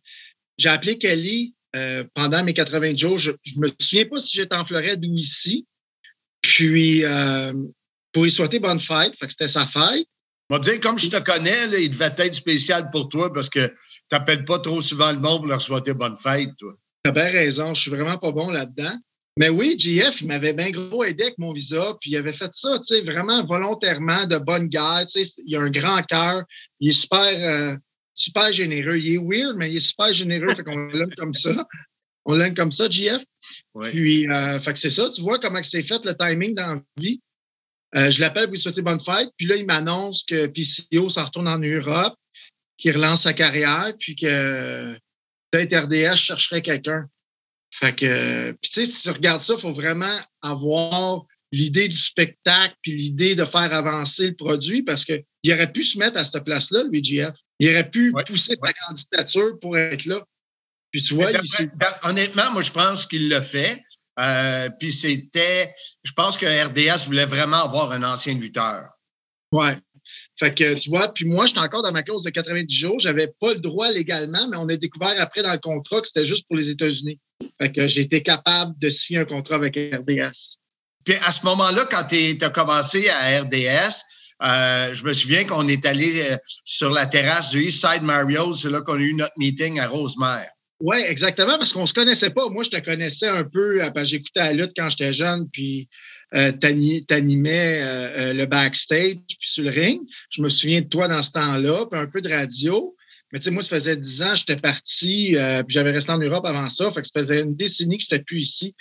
j'ai 0.59 0.69
appelé 0.69 0.99
Kelly 0.99 1.55
pendant 2.15 2.45
mes 2.45 2.53
80 2.53 2.97
jours. 2.97 3.17
Je, 3.19 3.33
je 3.45 3.59
me 3.59 3.69
souviens 3.79 4.05
pas 4.07 4.19
si 4.19 4.37
j'étais 4.37 4.55
en 4.55 4.65
Floride 4.67 5.03
ou 5.05 5.15
ici. 5.15 5.67
Puis, 6.43 7.03
pour 8.13 8.25
lui 8.25 8.31
souhaiter 8.31 8.59
bonne 8.59 8.81
fête. 8.81 9.15
Fait 9.19 9.27
que 9.27 9.33
c'était 9.33 9.49
sa 9.49 9.67
fête. 9.67 10.07
Va 10.51 10.59
dire, 10.59 10.81
comme 10.81 10.99
je 10.99 11.09
te 11.09 11.19
connais, 11.19 11.67
là, 11.69 11.79
il 11.79 11.91
devait 11.91 12.13
être 12.19 12.35
spécial 12.35 12.91
pour 12.91 13.09
toi 13.09 13.33
parce 13.33 13.49
que 13.49 13.67
tu 13.67 13.75
n'appelles 14.13 14.45
pas 14.45 14.59
trop 14.59 14.81
souvent 14.81 15.13
le 15.13 15.19
monde 15.19 15.39
pour 15.39 15.47
leur 15.47 15.63
souhaiter 15.63 15.95
bonne 15.95 16.17
fête, 16.17 16.51
toi. 16.59 16.75
T'as 17.05 17.13
bien 17.13 17.25
raison. 17.25 17.75
Je 17.75 17.81
suis 17.81 17.91
vraiment 17.91 18.19
pas 18.19 18.33
bon 18.33 18.51
là-dedans. 18.51 18.97
Mais 19.39 19.49
oui, 19.49 19.77
JF, 19.79 20.21
il 20.21 20.29
m'avait 20.29 20.53
bien 20.53 20.71
gros 20.71 21.05
aidé 21.05 21.25
avec 21.25 21.39
mon 21.39 21.53
visa, 21.53 21.97
puis 22.01 22.11
il 22.11 22.17
avait 22.17 22.35
fait 22.35 22.53
ça, 22.53 22.79
tu 22.79 22.95
sais, 22.95 23.01
vraiment 23.01 23.43
volontairement, 23.45 24.27
de 24.27 24.37
bonne 24.37 24.67
guerre. 24.67 25.05
Tu 25.07 25.25
sais, 25.25 25.43
il 25.47 25.57
a 25.57 25.61
un 25.61 25.71
grand 25.71 26.03
cœur. 26.03 26.45
Il 26.81 26.91
est 26.91 26.93
super, 26.93 27.29
euh, 27.29 27.75
super 28.13 28.53
généreux. 28.53 28.99
Il 28.99 29.15
est 29.15 29.19
weird, 29.19 29.57
mais 29.57 29.71
il 29.71 29.77
est 29.77 29.81
super 29.81 30.13
généreux. 30.13 30.49
fait 30.55 30.63
qu'on 30.63 30.89
l'aime 30.89 31.15
comme 31.17 31.33
ça. 31.33 31.67
On 32.25 32.35
l'aime 32.35 32.55
comme 32.55 32.71
ça, 32.71 32.89
JF. 32.91 33.25
Ouais. 33.75 33.91
Puis, 33.91 34.29
euh, 34.29 34.61
fait 34.61 34.75
que 34.75 34.79
c'est 34.79 34.91
ça. 34.91 35.09
Tu 35.11 35.23
vois 35.23 35.39
comment 35.39 35.63
c'est 35.63 35.83
fait 35.83 36.05
le 36.05 36.15
timing 36.15 36.55
dans 36.55 36.75
la 36.75 36.83
vie. 36.99 37.21
Euh, 37.95 38.11
je 38.11 38.21
l'appelle 38.21 38.45
pour 38.45 38.55
lui 38.55 38.61
souhaiter 38.61 38.83
bonne 38.83 39.01
fête. 39.01 39.29
Puis 39.37 39.47
là, 39.47 39.57
il 39.57 39.67
m'annonce 39.67 40.25
que 40.25 40.47
PCO 40.47 41.11
s'en 41.11 41.25
retourne 41.25 41.49
en 41.49 41.59
Europe, 41.59 42.15
qu'il 42.79 42.93
relance 42.93 43.23
sa 43.23 43.33
carrière, 43.33 43.93
puis 43.99 44.17
que 44.17 44.97
peut-être 45.51 45.87
RDS 45.87 46.17
chercherait 46.17 46.63
quelqu'un. 46.63 47.07
Fait 47.73 47.95
que, 47.95 48.53
puis 48.53 48.71
tu 48.71 48.85
sais, 48.85 48.91
si 48.91 49.03
tu 49.03 49.11
regardes 49.11 49.41
ça, 49.41 49.55
il 49.55 49.61
faut 49.61 49.73
vraiment 49.73 50.19
avoir 50.43 51.25
l'idée 51.53 51.89
du 51.89 51.97
spectacle 51.97 52.75
puis 52.83 52.93
l'idée 52.93 53.35
de 53.35 53.45
faire 53.45 53.73
avancer 53.73 54.29
le 54.29 54.35
produit 54.35 54.83
parce 54.83 55.05
qu'il 55.05 55.53
aurait 55.53 55.71
pu 55.71 55.83
se 55.85 55.99
mettre 55.99 56.19
à 56.19 56.25
cette 56.25 56.45
place-là, 56.45 56.85
lui, 56.85 57.05
GF. 57.05 57.35
Il 57.61 57.71
aurait 57.71 57.89
pu 57.89 58.11
Ouais, 58.13 58.25
pousser 58.25 58.57
ta 58.57 58.73
candidature 58.73 59.59
pour 59.61 59.79
être 59.79 60.07
là. 60.07 60.25
Puis 60.91 61.03
tu 61.03 61.15
vois, 61.15 61.31
il 61.31 61.71
honnêtement, 62.03 62.51
moi, 62.53 62.63
je 62.63 62.71
pense 62.71 63.07
qu'il 63.07 63.29
l'a 63.29 63.43
fait. 63.43 63.83
Euh, 64.21 64.69
puis 64.79 64.93
c'était. 64.93 65.75
Je 66.05 66.13
pense 66.13 66.37
que 66.37 66.47
RDS 66.47 67.07
voulait 67.07 67.25
vraiment 67.25 67.63
avoir 67.63 67.93
un 67.93 68.03
ancien 68.03 68.35
lutteur. 68.35 68.89
Ouais. 69.53 69.79
Fait 70.39 70.53
que 70.53 70.75
tu 70.75 70.91
vois, 70.91 71.13
puis 71.13 71.25
moi, 71.25 71.47
j'étais 71.47 71.61
encore 71.61 71.83
dans 71.83 71.93
ma 71.93 72.03
clause 72.03 72.25
de 72.25 72.31
90 72.31 72.75
jours. 72.75 72.99
J'avais 72.99 73.29
pas 73.29 73.53
le 73.53 73.61
droit 73.61 73.91
légalement, 73.91 74.49
mais 74.49 74.57
on 74.57 74.69
a 74.69 74.77
découvert 74.77 75.15
après 75.19 75.43
dans 75.43 75.53
le 75.53 75.61
contrat 75.61 76.01
que 76.01 76.07
c'était 76.09 76.25
juste 76.25 76.47
pour 76.49 76.57
les 76.57 76.71
États-Unis. 76.71 77.19
Fait 77.61 77.71
que 77.71 78.01
été 78.01 78.23
capable 78.23 78.77
de 78.79 78.91
signer 78.91 79.21
un 79.21 79.25
contrat 79.25 79.57
avec 79.57 79.77
RDS. 79.77 80.59
Puis 81.05 81.15
à 81.25 81.31
ce 81.31 81.45
moment-là, 81.45 81.85
quand 81.91 82.05
tu 82.05 82.39
as 82.41 82.51
commencé 82.51 83.09
à 83.09 83.41
RDS, 83.43 84.03
euh, 84.43 84.95
je 84.95 85.05
me 85.05 85.15
souviens 85.15 85.45
qu'on 85.45 85.69
est 85.69 85.87
allé 85.87 86.21
euh, 86.23 86.37
sur 86.65 86.91
la 86.91 87.07
terrasse 87.07 87.51
du 87.51 87.63
Eastside 87.63 88.03
Mario. 88.03 88.55
C'est 88.55 88.71
là 88.71 88.81
qu'on 88.81 88.95
a 88.95 88.99
eu 88.99 89.15
notre 89.15 89.35
meeting 89.37 89.79
à 89.79 89.89
Rosemère. 89.89 90.51
Oui, 90.85 90.97
exactement, 91.09 91.59
parce 91.59 91.73
qu'on 91.73 91.87
se 91.87 91.95
connaissait 91.95 92.31
pas. 92.31 92.49
Moi, 92.49 92.65
je 92.65 92.71
te 92.71 92.79
connaissais 92.79 93.29
un 93.29 93.45
peu, 93.45 93.81
euh, 93.81 94.05
j'écoutais 94.05 94.41
la 94.41 94.53
lutte 94.53 94.73
quand 94.77 94.89
j'étais 94.89 95.13
jeune, 95.13 95.49
puis 95.49 95.89
euh, 96.35 96.51
t'ani- 96.51 97.07
t'animais 97.07 97.79
euh, 97.83 98.33
le 98.33 98.47
backstage, 98.47 99.15
puis 99.29 99.37
sur 99.43 99.63
le 99.63 99.71
ring. 99.71 100.01
Je 100.31 100.43
me 100.43 100.49
souviens 100.49 100.81
de 100.81 100.89
toi 100.89 101.07
dans 101.07 101.23
ce 101.23 101.31
temps-là, 101.31 101.87
puis 101.89 102.01
un 102.01 102.09
peu 102.09 102.21
de 102.21 102.29
radio. 102.29 102.97
Mais 103.33 103.39
tu 103.39 103.45
sais, 103.45 103.51
moi, 103.53 103.63
ça 103.63 103.77
faisait 103.77 103.97
dix 103.97 104.23
ans, 104.23 104.35
j'étais 104.35 104.57
parti, 104.57 105.37
puis 105.37 105.69
j'avais 105.69 105.93
resté 105.93 106.11
en 106.11 106.19
Europe 106.19 106.45
avant 106.45 106.69
ça. 106.69 106.91
Fait 106.91 107.01
que 107.01 107.07
ça 107.07 107.21
faisait 107.21 107.43
une 107.43 107.55
décennie 107.55 107.99
que 107.99 108.05
j'étais 108.05 108.25
plus 108.25 108.41
ici. 108.41 108.75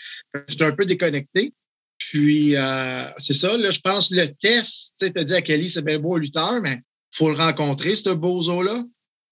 J'étais 0.49 0.65
un 0.65 0.71
peu 0.71 0.85
déconnecté. 0.85 1.53
Puis, 1.99 2.55
c'est 3.17 3.33
ça, 3.33 3.55
là, 3.55 3.69
je 3.69 3.79
pense, 3.79 4.09
le 4.11 4.25
test, 4.25 4.93
tu 4.99 5.05
sais, 5.05 5.11
t'as 5.13 5.23
dit 5.23 5.35
à 5.35 5.41
Kelly, 5.41 5.69
c'est 5.69 5.83
bien 5.83 5.99
beau 5.99 6.17
lutteur, 6.17 6.59
mais 6.61 6.81
faut 7.13 7.29
le 7.29 7.35
rencontrer, 7.37 7.95
ce 7.95 8.09
bozo-là. 8.09 8.83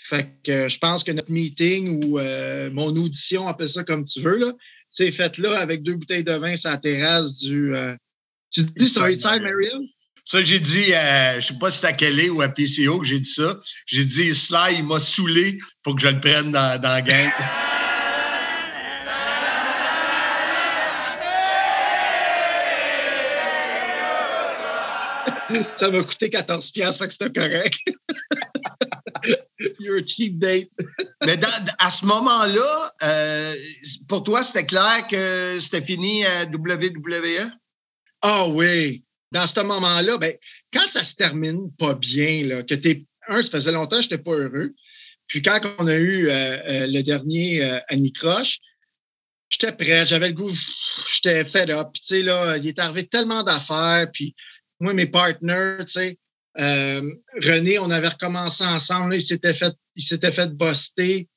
Fait 0.01 0.33
que 0.43 0.51
euh, 0.51 0.69
je 0.69 0.77
pense 0.79 1.03
que 1.03 1.11
notre 1.11 1.29
meeting 1.29 2.03
ou 2.03 2.19
euh, 2.19 2.71
mon 2.71 2.87
audition, 2.95 3.47
appelle 3.47 3.69
ça 3.69 3.83
comme 3.83 4.05
tu 4.05 4.21
veux, 4.21 4.37
là, 4.37 4.53
c'est 4.89 5.11
fait 5.11 5.37
là 5.37 5.59
avec 5.59 5.83
deux 5.83 5.95
bouteilles 5.95 6.23
de 6.23 6.31
vin 6.33 6.55
sur 6.55 6.71
la 6.71 6.77
terrasse 6.77 7.37
du. 7.39 7.75
euh, 7.75 7.95
tu 8.49 8.63
dis 8.63 8.87
sur 8.87 9.07
Eastside 9.07 9.43
Marion? 9.43 9.83
Ça, 10.23 10.43
j'ai 10.43 10.59
dit, 10.59 10.85
je 10.85 11.45
sais 11.45 11.57
pas 11.59 11.69
si 11.69 11.77
c'était 11.77 11.87
à 11.87 11.93
Kelly 11.93 12.29
ou 12.29 12.41
à 12.41 12.49
PCO 12.49 12.99
que 12.99 13.05
j'ai 13.05 13.19
dit 13.19 13.29
ça. 13.29 13.59
J'ai 13.87 14.05
dit, 14.05 14.33
Sly, 14.33 14.77
il 14.77 14.83
m'a 14.83 14.99
saoulé 14.99 15.57
pour 15.81 15.95
que 15.95 16.01
je 16.01 16.07
le 16.07 16.19
prenne 16.19 16.51
dans, 16.51 16.79
dans 16.79 16.89
la 16.89 17.01
gang. 17.01 17.31
Ça 25.75 25.89
m'a 25.89 26.03
coûté 26.03 26.29
14$, 26.29 26.71
piastres, 26.71 26.99
fait 26.99 27.07
que 27.07 27.13
c'était 27.13 27.31
correct. 27.31 27.79
You're 29.79 29.99
a 29.99 30.05
cheap 30.05 30.39
date. 30.39 30.69
Mais 31.25 31.37
à 31.79 31.89
ce 31.89 32.05
moment-là, 32.05 32.93
euh, 33.03 33.55
pour 34.07 34.23
toi, 34.23 34.43
c'était 34.43 34.65
clair 34.65 35.07
que 35.09 35.59
c'était 35.59 35.85
fini 35.85 36.25
à 36.25 36.45
WWE? 36.45 37.51
Ah 38.21 38.47
oui. 38.47 39.03
Dans 39.31 39.45
ce 39.45 39.59
moment-là, 39.61 40.17
ben, 40.17 40.33
quand 40.73 40.87
ça 40.87 41.03
se 41.03 41.15
termine 41.15 41.71
pas 41.77 41.93
bien, 41.93 42.45
là, 42.45 42.63
que 42.63 42.75
t'es. 42.75 43.05
Un, 43.27 43.43
ça 43.43 43.51
faisait 43.51 43.71
longtemps 43.71 43.97
que 43.97 44.03
je 44.03 44.09
n'étais 44.09 44.23
pas 44.23 44.31
heureux. 44.31 44.73
Puis 45.29 45.43
quand 45.43 45.59
on 45.77 45.87
a 45.87 45.93
eu 45.93 46.27
euh, 46.27 46.31
euh, 46.31 46.87
le 46.87 47.01
dernier 47.03 47.63
euh, 47.63 47.79
Annie 47.87 48.11
Croche, 48.11 48.57
j'étais 49.47 49.71
prêt, 49.71 50.05
j'avais 50.05 50.29
le 50.29 50.33
goût, 50.33 50.51
j'étais 51.05 51.45
fed 51.45 51.69
up. 51.69 51.89
Puis 51.93 52.01
tu 52.01 52.07
sais, 52.07 52.21
là, 52.23 52.57
il 52.57 52.67
est 52.67 52.79
arrivé 52.79 53.07
tellement 53.07 53.43
d'affaires. 53.43 54.07
Puis 54.11 54.35
moi, 54.79 54.93
mes 54.93 55.05
partners, 55.05 55.77
tu 55.81 55.91
sais, 55.91 56.17
euh, 56.57 57.01
René, 57.35 57.79
on 57.79 57.91
avait 57.91 58.07
recommencé 58.07 58.63
ensemble. 58.63 59.11
là, 59.11 59.17
il 59.17 59.21
s'était 59.21 59.53
fait, 59.53 59.73
il 59.95 60.03
s'était 60.03 60.31
fait 60.31 60.51
buster. 60.53 61.27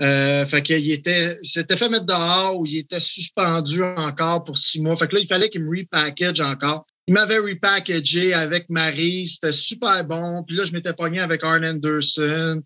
Euh, 0.00 0.46
fait 0.46 0.62
qu'il 0.62 0.90
était, 0.92 1.36
il 1.42 1.48
s'était 1.48 1.76
fait 1.76 1.88
mettre 1.88 2.06
dehors 2.06 2.60
ou 2.60 2.66
il 2.66 2.78
était 2.78 3.00
suspendu 3.00 3.82
encore 3.82 4.44
pour 4.44 4.56
six 4.56 4.80
mois. 4.80 4.94
Fait 4.94 5.08
que 5.08 5.16
là, 5.16 5.22
il 5.22 5.26
fallait 5.26 5.48
qu'il 5.48 5.62
me 5.62 5.76
repackage 5.76 6.40
encore. 6.40 6.86
Il 7.08 7.14
m'avait 7.14 7.38
repackagé 7.38 8.34
avec 8.34 8.68
Marie. 8.68 9.26
C'était 9.26 9.52
super 9.52 10.04
bon. 10.04 10.44
Puis 10.46 10.54
là, 10.56 10.64
je 10.64 10.72
m'étais 10.72 10.92
pogné 10.92 11.20
avec 11.20 11.42
Arn 11.42 11.64
Anderson. 11.64 12.62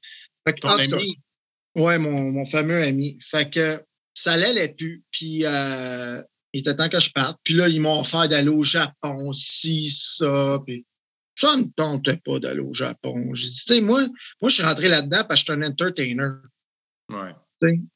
Fait 0.46 0.55
que, 0.55 0.61
Ton 0.61 0.68
en 0.70 0.78
tout 0.78 0.90
cas, 0.90 0.96
ami? 0.96 1.14
ouais, 1.76 1.98
mon, 1.98 2.32
mon 2.32 2.44
fameux 2.44 2.82
ami. 2.82 3.18
Fait 3.22 3.48
que 3.48 3.82
ça 4.14 4.36
l'allait 4.36 4.74
plus. 4.76 5.03
Puis 5.11 5.44
euh, 5.44 6.20
il 6.53 6.61
était 6.61 6.76
temps 6.76 6.88
que 6.88 7.00
je 7.00 7.11
parte. 7.12 7.38
Puis 7.44 7.55
là, 7.55 7.68
ils 7.68 7.80
m'ont 7.80 8.00
offert 8.00 8.28
d'aller 8.28 8.48
au 8.48 8.64
Japon, 8.64 9.32
si, 9.32 9.88
ça. 9.88 10.59
Puis 10.66 10.84
ça 11.35 11.57
me 11.57 11.64
tentait 11.74 12.18
pas 12.18 12.39
d'aller 12.39 12.61
au 12.61 12.74
Japon. 12.74 13.35
J'ai 13.35 13.49
dit, 13.49 13.57
tu 13.57 13.74
sais, 13.74 13.80
moi, 13.80 14.07
moi, 14.41 14.49
je 14.49 14.55
suis 14.55 14.64
rentré 14.64 14.89
là-dedans 14.89 15.24
parce 15.28 15.43
que 15.43 15.53
je 15.53 15.59
suis 15.59 15.64
un 15.64 15.68
entertainer. 15.68 16.28
Ouais. 17.09 17.35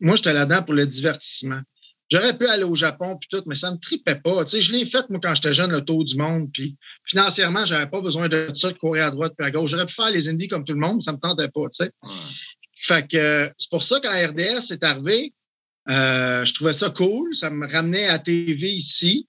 Moi, 0.01 0.17
j'étais 0.17 0.33
là-dedans 0.33 0.63
pour 0.63 0.75
le 0.75 0.87
divertissement. 0.87 1.61
J'aurais 2.09 2.39
pu 2.39 2.47
aller 2.47 2.65
au 2.65 2.77
Japon 2.77 3.17
puis 3.19 3.29
tout, 3.29 3.43
mais 3.47 3.57
ça 3.57 3.73
me 3.73 3.79
tripait 3.79 4.21
pas. 4.21 4.45
Tu 4.45 4.53
sais, 4.53 4.61
je 4.61 4.73
l'ai 4.73 4.85
fait, 4.85 5.09
moi, 5.11 5.19
quand 5.21 5.35
j'étais 5.35 5.53
jeune, 5.53 5.73
le 5.73 5.81
tour 5.81 6.05
du 6.05 6.17
monde. 6.17 6.49
Puis 6.53 6.77
financièrement, 7.05 7.65
j'avais 7.65 7.89
pas 7.89 8.01
besoin 8.01 8.29
de 8.29 8.47
ça, 8.55 8.71
de 8.71 8.79
courir 8.79 9.07
à 9.07 9.11
droite 9.11 9.33
puis 9.37 9.47
à 9.47 9.51
gauche. 9.51 9.71
J'aurais 9.71 9.87
pu 9.87 9.95
faire 9.95 10.11
les 10.11 10.29
indies 10.29 10.47
comme 10.47 10.65
tout 10.65 10.73
le 10.73 10.79
monde, 10.79 11.03
ça 11.03 11.13
me 11.13 11.19
tentait 11.19 11.49
pas, 11.49 11.69
tu 11.69 11.85
sais. 11.85 11.91
Fait 12.79 13.09
que 13.09 13.17
euh, 13.17 13.49
c'est 13.59 13.71
pour 13.71 13.83
ça 13.83 13.99
quand 14.01 14.11
RDS 14.11 14.71
est 14.71 14.85
arrivé, 14.85 15.35
euh, 15.89 16.45
je 16.45 16.55
trouvais 16.55 16.73
ça 16.73 16.91
cool. 16.91 17.35
Ça 17.35 17.51
me 17.51 17.67
ramenait 17.67 18.07
à 18.07 18.19
TV 18.19 18.69
ici. 18.69 19.29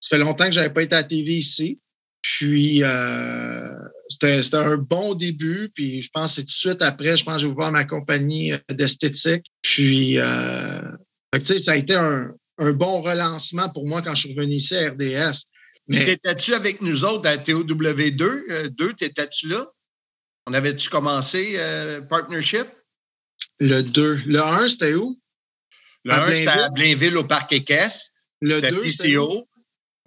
Ça 0.00 0.16
fait 0.16 0.22
longtemps 0.22 0.46
que 0.46 0.52
j'avais 0.52 0.72
pas 0.72 0.82
été 0.82 0.96
à 0.96 1.04
TV 1.04 1.34
ici. 1.34 1.78
Puis 2.26 2.82
euh, 2.82 3.78
c'était 4.08 4.42
c'était 4.42 4.56
un 4.56 4.76
bon 4.76 5.14
début. 5.14 5.70
Puis 5.74 6.02
je 6.02 6.10
pense 6.12 6.32
que 6.32 6.34
c'est 6.36 6.42
tout 6.42 6.46
de 6.48 6.52
suite 6.52 6.82
après, 6.82 7.16
je 7.16 7.24
pense 7.24 7.36
que 7.36 7.40
j'ai 7.42 7.46
ouvert 7.46 7.70
ma 7.70 7.84
compagnie 7.84 8.52
euh, 8.52 8.58
d'esthétique. 8.70 9.44
Puis 9.62 10.18
euh, 10.18 10.80
tu 11.34 11.44
sais, 11.44 11.58
ça 11.60 11.72
a 11.72 11.76
été 11.76 11.94
un, 11.94 12.32
un 12.58 12.72
bon 12.72 13.00
relancement 13.00 13.70
pour 13.70 13.86
moi 13.86 14.02
quand 14.02 14.14
je 14.14 14.26
suis 14.26 14.34
revenu 14.34 14.56
ici 14.56 14.76
à 14.76 14.90
RDS. 14.90 15.44
Mais 15.88 16.04
T'étais-tu 16.04 16.54
avec 16.54 16.82
nous 16.82 17.04
autres 17.04 17.28
à 17.28 17.36
TOW2? 17.36 18.22
Euh, 18.22 18.68
2, 18.70 18.92
t'étais-tu 18.94 19.48
là? 19.48 19.64
On 20.48 20.54
avait-tu 20.54 20.88
commencé 20.88 21.56
partnership? 22.08 22.66
le 23.60 23.82
2. 23.82 24.22
Le 24.26 24.40
1, 24.40 24.68
c'était 24.68 24.94
où? 24.94 25.20
Le 26.04 26.12
À 26.12 26.24
1, 26.26 26.34
c'était 26.34 26.48
à 26.48 26.68
Blainville? 26.70 27.16
Au 27.16 27.24
Parc 27.24 27.52
Équestre. 27.52 28.10
Le 28.40 28.54
C'était 28.56 28.70
2, 28.70 28.88
c'est 28.88 29.16
où? 29.16 29.26
PCO. 29.26 29.48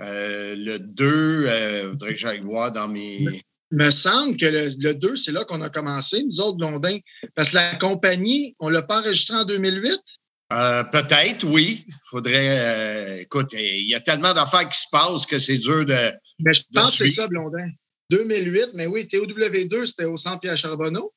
Euh, 0.02 0.56
le 0.58 0.80
2, 0.80 1.48
il 1.48 1.90
faudrait 1.92 2.14
que 2.14 2.20
j'aille 2.20 2.42
voir 2.42 2.72
dans 2.72 2.88
mes. 2.88 3.26
me 3.72 3.92
semble 3.92 4.38
que 4.38 4.46
le, 4.46 4.70
le 4.80 4.94
2, 4.94 5.16
c'est 5.16 5.32
là 5.32 5.46
qu'on 5.46 5.62
a 5.62 5.70
commencé, 5.70 6.24
nous 6.24 6.40
autres, 6.42 6.58
Blondin. 6.58 6.98
Parce 7.36 7.50
que 7.52 7.56
la 7.56 7.76
compagnie, 7.76 8.56
on 8.60 8.70
ne 8.70 8.74
l'a 8.74 8.82
pas 8.82 9.00
enregistré 9.02 9.36
en 9.36 9.46
2008. 9.46 10.00
Euh, 10.52 10.84
Peut-être, 10.86 11.44
oui. 11.44 11.86
Faudrait. 12.10 12.34
euh, 12.60 13.22
écoute, 13.22 13.52
il 13.54 13.88
y 13.88 13.94
a 13.94 14.00
tellement 14.00 14.34
d'affaires 14.34 14.68
qui 14.68 14.80
se 14.80 14.88
passent 14.92 15.26
que 15.26 15.38
c'est 15.38 15.58
dur 15.58 15.86
de. 15.86 16.12
Mais 16.40 16.54
je 16.54 16.64
pense 16.74 16.98
que 16.98 17.06
c'est 17.06 17.14
ça, 17.14 17.28
Blondin. 17.28 17.70
2008, 18.10 18.70
mais 18.74 18.88
oui, 18.88 19.04
TOW2, 19.04 19.86
c'était 19.86 20.06
au 20.06 20.18
centre 20.18 20.40
Pierre 20.40 20.58
Charbonneau. 20.58 21.14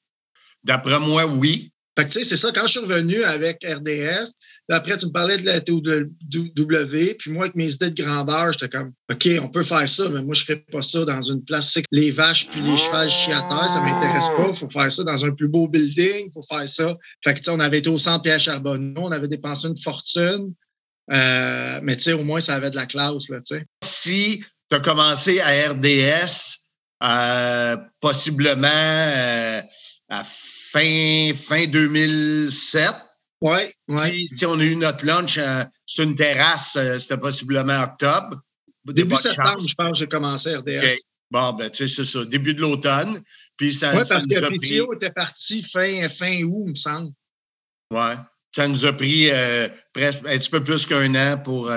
D'après 0.63 1.01
moi, 1.01 1.25
oui. 1.25 1.73
Fait 1.99 2.05
que, 2.07 2.11
tu 2.11 2.19
sais, 2.21 2.25
c'est 2.25 2.39
ça, 2.39 2.51
quand 2.55 2.63
je 2.63 2.79
suis 2.79 2.81
revenu 2.81 3.23
avec 3.23 3.63
RDS, 3.65 4.31
après, 4.71 4.97
tu 4.97 5.07
me 5.07 5.11
parlais 5.11 5.37
de 5.37 5.45
la 5.45 5.61
TOW, 5.61 5.83
puis 7.19 7.31
moi, 7.31 7.45
avec 7.45 7.55
mes 7.55 7.71
idées 7.71 7.91
de 7.91 8.03
grandeur, 8.03 8.53
j'étais 8.53 8.71
comme, 8.71 8.93
OK, 9.11 9.29
on 9.43 9.49
peut 9.49 9.63
faire 9.63 9.87
ça, 9.87 10.09
mais 10.09 10.23
moi, 10.23 10.35
je 10.35 10.45
fais 10.45 10.57
pas 10.57 10.81
ça 10.81 11.05
dans 11.05 11.21
une 11.21 11.45
place, 11.45 11.79
les 11.91 12.11
vaches 12.11 12.49
puis 12.49 12.63
les 12.63 12.77
chevals 12.79 13.11
chient 13.11 13.33
à 13.33 13.43
terre, 13.43 13.69
ça 13.69 13.81
m'intéresse 13.81 14.31
pas. 14.31 14.53
Faut 14.55 14.71
faire 14.71 14.91
ça 14.91 15.05
dans 15.05 15.25
un 15.25 15.33
plus 15.33 15.49
beau 15.49 15.69
building, 15.69 16.29
il 16.29 16.33
faut 16.33 16.45
faire 16.51 16.67
ça. 16.67 16.97
Fait 17.23 17.35
que, 17.35 17.41
tu 17.41 17.45
sais, 17.45 17.51
on 17.51 17.61
avait 17.61 17.79
été 17.79 17.91
au 17.91 17.99
centre 17.99 18.23
Pierre 18.23 18.41
Charbonneau, 18.41 19.03
on 19.03 19.13
avait 19.13 19.29
dépensé 19.29 19.69
une 19.69 19.79
fortune, 19.79 20.55
euh, 21.13 21.81
mais 21.83 21.97
tu 21.97 22.05
sais, 22.05 22.13
au 22.15 22.25
moins, 22.25 22.41
ça 22.41 22.55
avait 22.55 22.71
de 22.71 22.77
la 22.77 22.87
classe, 22.87 23.29
là, 23.29 23.39
tu 23.47 23.57
sais. 23.57 23.67
Si 23.85 24.43
tu 24.71 24.77
as 24.77 24.81
commencé 24.81 25.41
à 25.41 25.73
RDS, 25.73 26.63
euh, 27.03 27.77
possiblement 28.01 28.69
euh, 28.69 29.61
à 30.09 30.23
fin, 30.73 31.33
fin 31.35 31.67
2007, 31.67 32.95
Ouais, 33.43 33.75
ouais. 33.89 34.11
si, 34.13 34.29
si 34.29 34.47
on 34.47 34.59
a 34.61 34.63
eu 34.65 34.77
notre 34.77 35.05
lunch 35.05 35.37
euh, 35.37 35.65
sur 35.85 36.05
une 36.05 36.15
terrasse, 36.15 36.77
euh, 36.77 36.99
c'était 37.01 37.19
possiblement 37.19 37.83
octobre. 37.83 38.41
Début 38.85 39.17
septembre, 39.17 39.57
chance. 39.57 39.69
je 39.69 39.75
pense, 39.75 39.99
j'ai 39.99 40.07
commencé 40.07 40.55
RDS. 40.55 40.79
OK. 40.79 40.99
Bon, 41.29 41.53
ben, 41.55 41.69
tu 41.69 41.89
sais, 41.89 41.89
c'est 41.89 42.05
ça. 42.05 42.25
Début 42.25 42.55
de 42.55 42.61
l'automne. 42.61 43.21
Puis 43.57 43.75
ça, 43.75 43.91
parce 43.91 44.11
nous 44.13 44.17
a 44.17 44.41
que 44.49 44.57
pris. 44.59 44.79
PTO 44.79 44.95
était 44.95 45.11
parti 45.11 45.65
fin, 45.73 46.09
fin 46.09 46.43
août, 46.45 46.63
il 46.67 46.71
me 46.71 46.75
semble. 46.77 47.11
Ouais. 47.91 48.15
Ça 48.55 48.69
nous 48.69 48.85
a 48.85 48.93
pris 48.93 49.29
euh, 49.31 49.69
presque 49.93 50.25
un 50.27 50.39
petit 50.39 50.51
peu 50.51 50.63
plus 50.63 50.87
qu'un 50.87 51.15
an 51.17 51.39
pour, 51.39 51.73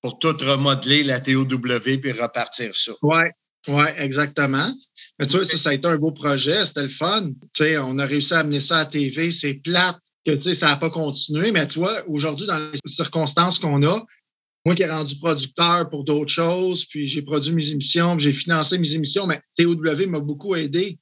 pour 0.00 0.18
tout 0.20 0.36
remodeler 0.40 1.02
la 1.02 1.18
TOW 1.18 1.44
puis 1.46 2.12
repartir 2.12 2.76
ça. 2.76 2.92
Oui, 3.02 3.24
ouais, 3.66 3.94
exactement. 3.96 4.72
Mais 5.18 5.26
tu 5.26 5.36
vois, 5.36 5.44
ça, 5.44 5.56
ça 5.56 5.70
a 5.70 5.74
été 5.74 5.86
un 5.86 5.96
beau 5.96 6.12
projet, 6.12 6.64
c'était 6.64 6.82
le 6.82 6.88
fun. 6.88 7.30
Tu 7.30 7.64
sais, 7.64 7.78
on 7.78 7.98
a 7.98 8.06
réussi 8.06 8.34
à 8.34 8.40
amener 8.40 8.60
ça 8.60 8.78
à 8.78 8.86
TV, 8.86 9.30
c'est 9.30 9.54
plate 9.54 9.98
que 10.24 10.32
tu 10.32 10.42
sais, 10.42 10.54
ça 10.54 10.68
n'a 10.68 10.76
pas 10.76 10.90
continué, 10.90 11.52
mais 11.52 11.66
tu 11.66 11.78
vois, 11.78 12.04
aujourd'hui, 12.08 12.46
dans 12.46 12.58
les 12.58 12.78
circonstances 12.86 13.58
qu'on 13.58 13.84
a, 13.86 14.04
moi 14.64 14.74
qui 14.74 14.82
ai 14.82 14.86
rendu 14.86 15.18
producteur 15.18 15.88
pour 15.88 16.04
d'autres 16.04 16.30
choses, 16.30 16.84
puis 16.86 17.06
j'ai 17.06 17.22
produit 17.22 17.52
mes 17.52 17.70
émissions, 17.70 18.18
j'ai 18.18 18.32
financé 18.32 18.78
mes 18.78 18.94
émissions, 18.94 19.26
mais 19.26 19.40
TOW 19.56 19.76
m'a 20.08 20.20
beaucoup 20.20 20.54
aidé, 20.54 20.98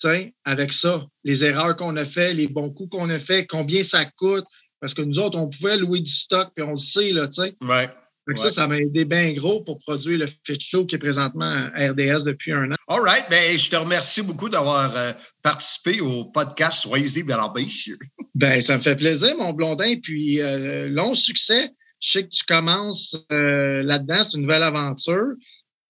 tu 0.00 0.08
sais, 0.08 0.34
avec 0.44 0.72
ça. 0.72 1.06
Les 1.22 1.44
erreurs 1.44 1.76
qu'on 1.76 1.96
a 1.96 2.04
fait, 2.04 2.34
les 2.34 2.46
bons 2.46 2.70
coups 2.70 2.90
qu'on 2.90 3.10
a 3.10 3.18
fait, 3.18 3.46
combien 3.46 3.82
ça 3.82 4.04
coûte, 4.16 4.44
parce 4.80 4.94
que 4.94 5.02
nous 5.02 5.18
autres, 5.18 5.38
on 5.38 5.48
pouvait 5.48 5.76
louer 5.76 6.00
du 6.00 6.12
stock, 6.12 6.50
puis 6.54 6.64
on 6.64 6.72
le 6.72 6.76
sait, 6.76 7.12
là, 7.12 7.28
tu 7.28 7.42
sais. 7.42 7.56
Ouais. 7.60 7.88
Ouais. 8.26 8.36
ça, 8.36 8.50
ça 8.50 8.66
m'a 8.68 8.78
aidé 8.78 9.04
bien 9.04 9.32
gros 9.34 9.62
pour 9.62 9.78
produire 9.80 10.18
le 10.18 10.26
Fit 10.26 10.58
Show 10.58 10.86
qui 10.86 10.94
est 10.94 10.98
présentement 10.98 11.44
à 11.74 11.88
RDS 11.90 12.24
depuis 12.24 12.52
un 12.52 12.70
an. 12.72 12.74
All 12.88 13.00
right. 13.02 13.24
Ben, 13.28 13.58
je 13.58 13.68
te 13.68 13.76
remercie 13.76 14.22
beaucoup 14.22 14.48
d'avoir 14.48 14.96
euh, 14.96 15.12
participé 15.42 16.00
au 16.00 16.24
podcast 16.26 16.80
Soyez 16.82 17.22
Bellambécieux. 17.22 17.98
Ben, 18.34 18.60
ça 18.60 18.76
me 18.76 18.82
fait 18.82 18.96
plaisir, 18.96 19.36
mon 19.38 19.52
blondin. 19.52 19.94
Puis, 20.02 20.40
euh, 20.40 20.88
long 20.88 21.14
succès. 21.14 21.70
Je 22.00 22.10
sais 22.10 22.24
que 22.24 22.30
tu 22.30 22.44
commences 22.44 23.14
euh, 23.30 23.80
là-dedans. 23.82 24.24
C'est 24.24 24.36
une 24.38 24.42
nouvelle 24.42 24.64
aventure. 24.64 25.34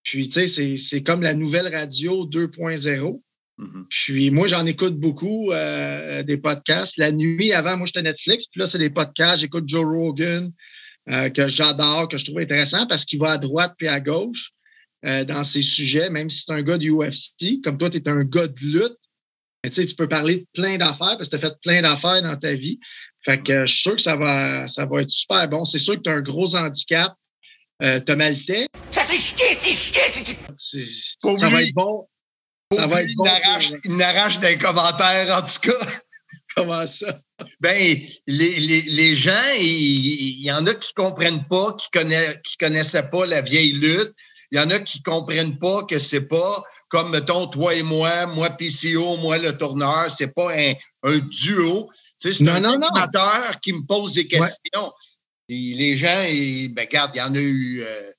Puis, 0.02 0.28
tu 0.28 0.46
sais, 0.46 0.76
c'est- 0.76 1.02
comme 1.02 1.22
la 1.22 1.32
nouvelle 1.34 1.74
radio 1.74 2.26
2.0. 2.26 3.22
Mhm. 3.56 3.86
Puis, 3.88 4.30
moi, 4.30 4.46
j'en 4.46 4.66
écoute 4.66 4.98
beaucoup 4.98 5.52
des 5.52 6.36
podcasts. 6.36 6.98
La 6.98 7.12
nuit, 7.12 7.52
avant, 7.52 7.78
moi, 7.78 7.86
j'étais 7.86 8.02
Netflix. 8.02 8.46
Puis 8.48 8.60
là, 8.60 8.66
c'est 8.66 8.78
des 8.78 8.90
podcasts. 8.90 9.40
J'écoute 9.40 9.64
Joe 9.66 9.84
Rogan, 9.86 10.52
euh, 11.10 11.28
que 11.30 11.48
j'adore, 11.48 12.08
que 12.08 12.16
je 12.18 12.24
trouve 12.24 12.38
intéressant 12.40 12.86
parce 12.86 13.04
qu'il 13.04 13.18
va 13.18 13.32
à 13.32 13.38
droite 13.38 13.74
puis 13.76 13.88
à 13.88 14.00
gauche 14.00 14.52
euh, 15.06 15.24
dans 15.24 15.42
ses 15.44 15.62
sujets, 15.62 16.08
même 16.10 16.30
si 16.30 16.44
c'est 16.46 16.52
un 16.52 16.62
gars 16.62 16.78
du 16.78 16.90
UFC. 16.90 17.60
Comme 17.62 17.76
toi, 17.78 17.90
tu 17.90 17.98
es 17.98 18.08
un 18.08 18.24
gars 18.24 18.46
de 18.46 18.60
lutte. 18.60 18.96
Mais 19.62 19.70
tu 19.70 19.80
sais, 19.82 19.86
tu 19.86 19.94
peux 19.94 20.08
parler 20.08 20.38
de 20.40 20.46
plein 20.54 20.76
d'affaires 20.78 21.16
parce 21.18 21.28
que 21.28 21.36
tu 21.36 21.44
as 21.44 21.48
fait 21.50 21.56
plein 21.62 21.82
d'affaires 21.82 22.22
dans 22.22 22.36
ta 22.38 22.54
vie. 22.54 22.78
Fait 23.24 23.42
que 23.42 23.52
euh, 23.52 23.66
je 23.66 23.72
suis 23.74 23.82
sûr 23.82 23.96
que 23.96 24.02
ça 24.02 24.16
va, 24.16 24.66
ça 24.68 24.84
va 24.86 25.00
être 25.02 25.10
super 25.10 25.48
bon. 25.48 25.64
C'est 25.64 25.78
sûr 25.78 25.94
que 25.96 26.00
tu 26.00 26.10
as 26.10 26.14
un 26.14 26.20
gros 26.20 26.54
handicap. 26.56 27.14
Euh, 27.82 27.98
tu 28.00 28.12
as 28.12 28.16
mal 28.16 28.42
tête. 28.44 28.68
Ça 28.90 29.02
c'est 29.02 29.18
chier, 29.18 29.56
c'est 29.58 29.72
chier, 29.74 30.00
c'est 30.56 30.86
Ça 31.38 31.48
va 31.50 31.62
être 31.62 31.74
bon. 31.74 32.06
Ça 32.72 32.86
va 32.86 33.02
être 33.02 33.10
bon 33.16 33.24
Il 33.24 33.30
n'arrache 33.30 33.68
pour- 33.70 33.78
il 33.84 33.96
n'arrache 33.96 34.40
des 34.40 34.58
commentaires, 34.58 35.36
en 35.36 35.42
tout 35.42 35.70
cas. 35.70 35.86
Comment 36.56 36.86
ça? 36.86 37.20
Ben, 37.60 37.98
les, 38.26 38.60
les, 38.60 38.82
les 38.82 39.16
gens, 39.16 39.32
il 39.58 40.40
y, 40.40 40.52
en 40.52 40.66
a 40.66 40.74
qui 40.74 40.92
comprennent 40.94 41.46
pas, 41.48 41.72
qui, 41.74 41.88
connaissent, 41.92 42.36
qui 42.44 42.56
connaissaient 42.56 43.10
pas 43.10 43.26
la 43.26 43.40
vieille 43.40 43.72
lutte. 43.72 44.12
Il 44.52 44.58
y 44.58 44.60
en 44.60 44.70
a 44.70 44.78
qui 44.78 45.02
comprennent 45.02 45.58
pas 45.58 45.82
que 45.84 45.98
c'est 45.98 46.28
pas 46.28 46.62
comme, 46.88 47.10
mettons, 47.10 47.48
toi 47.48 47.74
et 47.74 47.82
moi, 47.82 48.26
moi 48.26 48.50
PCO, 48.50 49.16
moi 49.16 49.38
le 49.38 49.56
tourneur, 49.58 50.08
c'est 50.10 50.32
pas 50.32 50.54
un, 50.56 50.74
un 51.02 51.18
duo. 51.18 51.88
Tu 52.20 52.28
sais, 52.28 52.38
c'est 52.38 52.44
Non, 52.44 52.52
un 52.52 52.60
non, 52.60 52.78
non. 52.78 52.86
animateur 52.86 53.60
qui 53.60 53.72
me 53.72 53.84
pose 53.84 54.14
des 54.14 54.28
questions. 54.28 54.92
Et 55.48 55.74
les 55.74 55.96
gens, 55.96 56.22
ils, 56.28 56.68
ben, 56.72 56.82
regarde, 56.86 57.10
il 57.14 57.18
y 57.18 57.22
en 57.22 57.34
a 57.34 57.38
eu. 57.40 57.82
euh, 57.82 58.10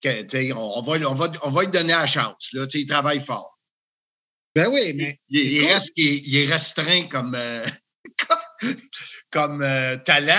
que, 0.00 0.52
on, 0.54 0.78
on 0.78 0.82
va, 0.82 1.08
on, 1.10 1.14
va, 1.14 1.30
on 1.42 1.50
va 1.50 1.62
lui 1.62 1.70
donner 1.70 1.92
la 1.92 2.06
chance. 2.06 2.48
Là, 2.54 2.66
Tu 2.66 2.78
sais, 2.78 2.82
il 2.84 2.86
travaille 2.86 3.20
fort. 3.20 3.58
Ben 4.54 4.68
oui, 4.68 4.92
mais 4.94 5.20
reste, 5.66 5.92
il 5.96 6.36
est 6.36 6.46
restreint 6.46 7.06
comme, 7.08 7.34
euh, 7.34 7.64
comme, 9.30 9.62
euh, 9.62 9.96
talent. 9.98 10.34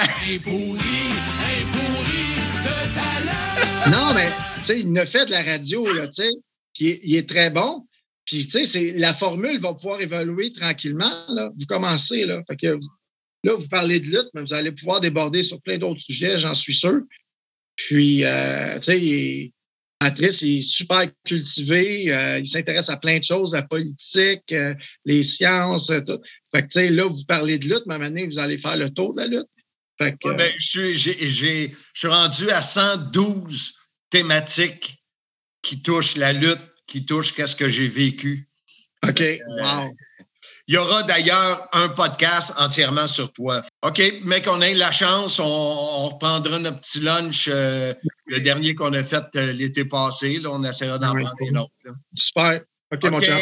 non, 3.91 4.13
mais 4.13 4.27
tu 4.59 4.65
sais, 4.65 4.79
il 4.81 4.97
a 4.99 5.05
fait 5.05 5.25
de 5.25 5.31
la 5.31 5.43
radio, 5.43 5.91
là, 5.93 6.07
tu 6.07 6.23
sais, 6.23 6.29
puis 6.73 6.99
il 7.03 7.15
est- 7.15 7.27
très 7.29 7.49
bon. 7.49 7.85
Puis, 8.25 8.47
tu 8.47 8.65
sais, 8.65 8.93
la 8.95 9.13
formule 9.13 9.59
va 9.59 9.73
pouvoir 9.73 9.99
évoluer 9.99 10.53
tranquillement. 10.53 11.25
Là. 11.27 11.49
Vous 11.57 11.65
commencez, 11.65 12.23
là. 12.25 12.41
Fait 12.47 12.55
que 12.55 12.79
là, 13.43 13.53
vous 13.53 13.67
parlez 13.67 13.99
de 13.99 14.05
lutte, 14.05 14.29
mais 14.33 14.41
vous 14.41 14.53
allez 14.53 14.71
pouvoir 14.71 15.01
déborder 15.01 15.43
sur 15.43 15.61
plein 15.61 15.77
d'autres 15.77 15.99
sujets, 15.99 16.39
j'en 16.39 16.53
suis 16.53 16.73
sûr. 16.73 17.01
Puis, 17.75 18.23
euh, 18.23 18.79
tu 18.79 18.83
sais, 18.93 19.51
Patrice, 19.99 20.41
il 20.41 20.59
est 20.59 20.61
super 20.61 21.05
cultivé. 21.25 22.13
euh, 22.13 22.39
il 22.39 22.47
s'intéresse 22.47 22.89
à 22.89 22.97
plein 22.97 23.19
de 23.19 23.23
choses, 23.23 23.53
la 23.53 23.63
politique, 23.63 24.51
euh, 24.53 24.73
les 25.05 25.23
sciences, 25.23 25.91
tout. 26.07 26.19
Fait 26.53 26.61
que, 26.61 26.67
tu 26.67 26.79
sais, 26.79 26.89
là, 26.89 27.05
vous 27.07 27.23
parlez 27.27 27.57
de 27.57 27.65
lutte, 27.67 27.83
mais 27.87 27.93
à 27.93 27.97
un 27.97 27.99
moment 27.99 28.09
donné, 28.09 28.27
vous 28.27 28.39
allez 28.39 28.59
faire 28.59 28.77
le 28.77 28.89
tour 28.89 29.13
de 29.13 29.21
la 29.21 29.27
lutte. 29.27 29.47
Fait 29.97 30.15
que, 30.17 30.29
Ouais, 30.29 30.35
ben, 30.35 30.51
je, 30.57 30.65
suis, 30.67 30.97
j'ai- 30.97 31.29
j'ai- 31.29 31.75
je 31.93 31.99
suis 31.99 32.07
rendu 32.07 32.49
à 32.51 32.61
112 32.61 33.73
thématiques 34.09 35.03
qui 35.61 35.81
touchent 35.81 36.15
la 36.17 36.33
lutte, 36.33 36.61
qui 36.87 37.05
touchent 37.05 37.33
qu'est-ce 37.33 37.55
que 37.55 37.69
j'ai 37.69 37.87
vécu. 37.87 38.49
OK, 39.07 39.21
euh, 39.21 39.37
wow. 39.61 39.89
Il 40.67 40.75
y 40.75 40.77
aura 40.77 41.03
d'ailleurs 41.03 41.67
un 41.73 41.89
podcast 41.89 42.53
entièrement 42.57 43.05
sur 43.07 43.33
toi. 43.33 43.61
OK, 43.81 44.01
mais 44.23 44.41
qu'on 44.41 44.61
ait 44.61 44.73
la 44.75 44.91
chance, 44.91 45.39
on, 45.39 45.43
on 45.45 46.07
reprendra 46.09 46.57
notre 46.59 46.79
petit 46.79 47.01
lunch, 47.01 47.49
euh, 47.51 47.93
le 48.27 48.39
dernier 48.39 48.73
qu'on 48.73 48.93
a 48.93 49.03
fait 49.03 49.25
euh, 49.35 49.51
l'été 49.51 49.83
passé. 49.83 50.39
Là, 50.39 50.51
on 50.51 50.63
essaiera 50.63 50.97
d'en 50.99 51.13
Ouais. 51.15 51.23
prendre 51.23 51.35
un 51.51 51.55
autre. 51.63 51.73
là. 51.83 51.91
Super. 52.15 52.61
OK, 52.93 53.03
mon 53.11 53.21
chum. 53.21 53.35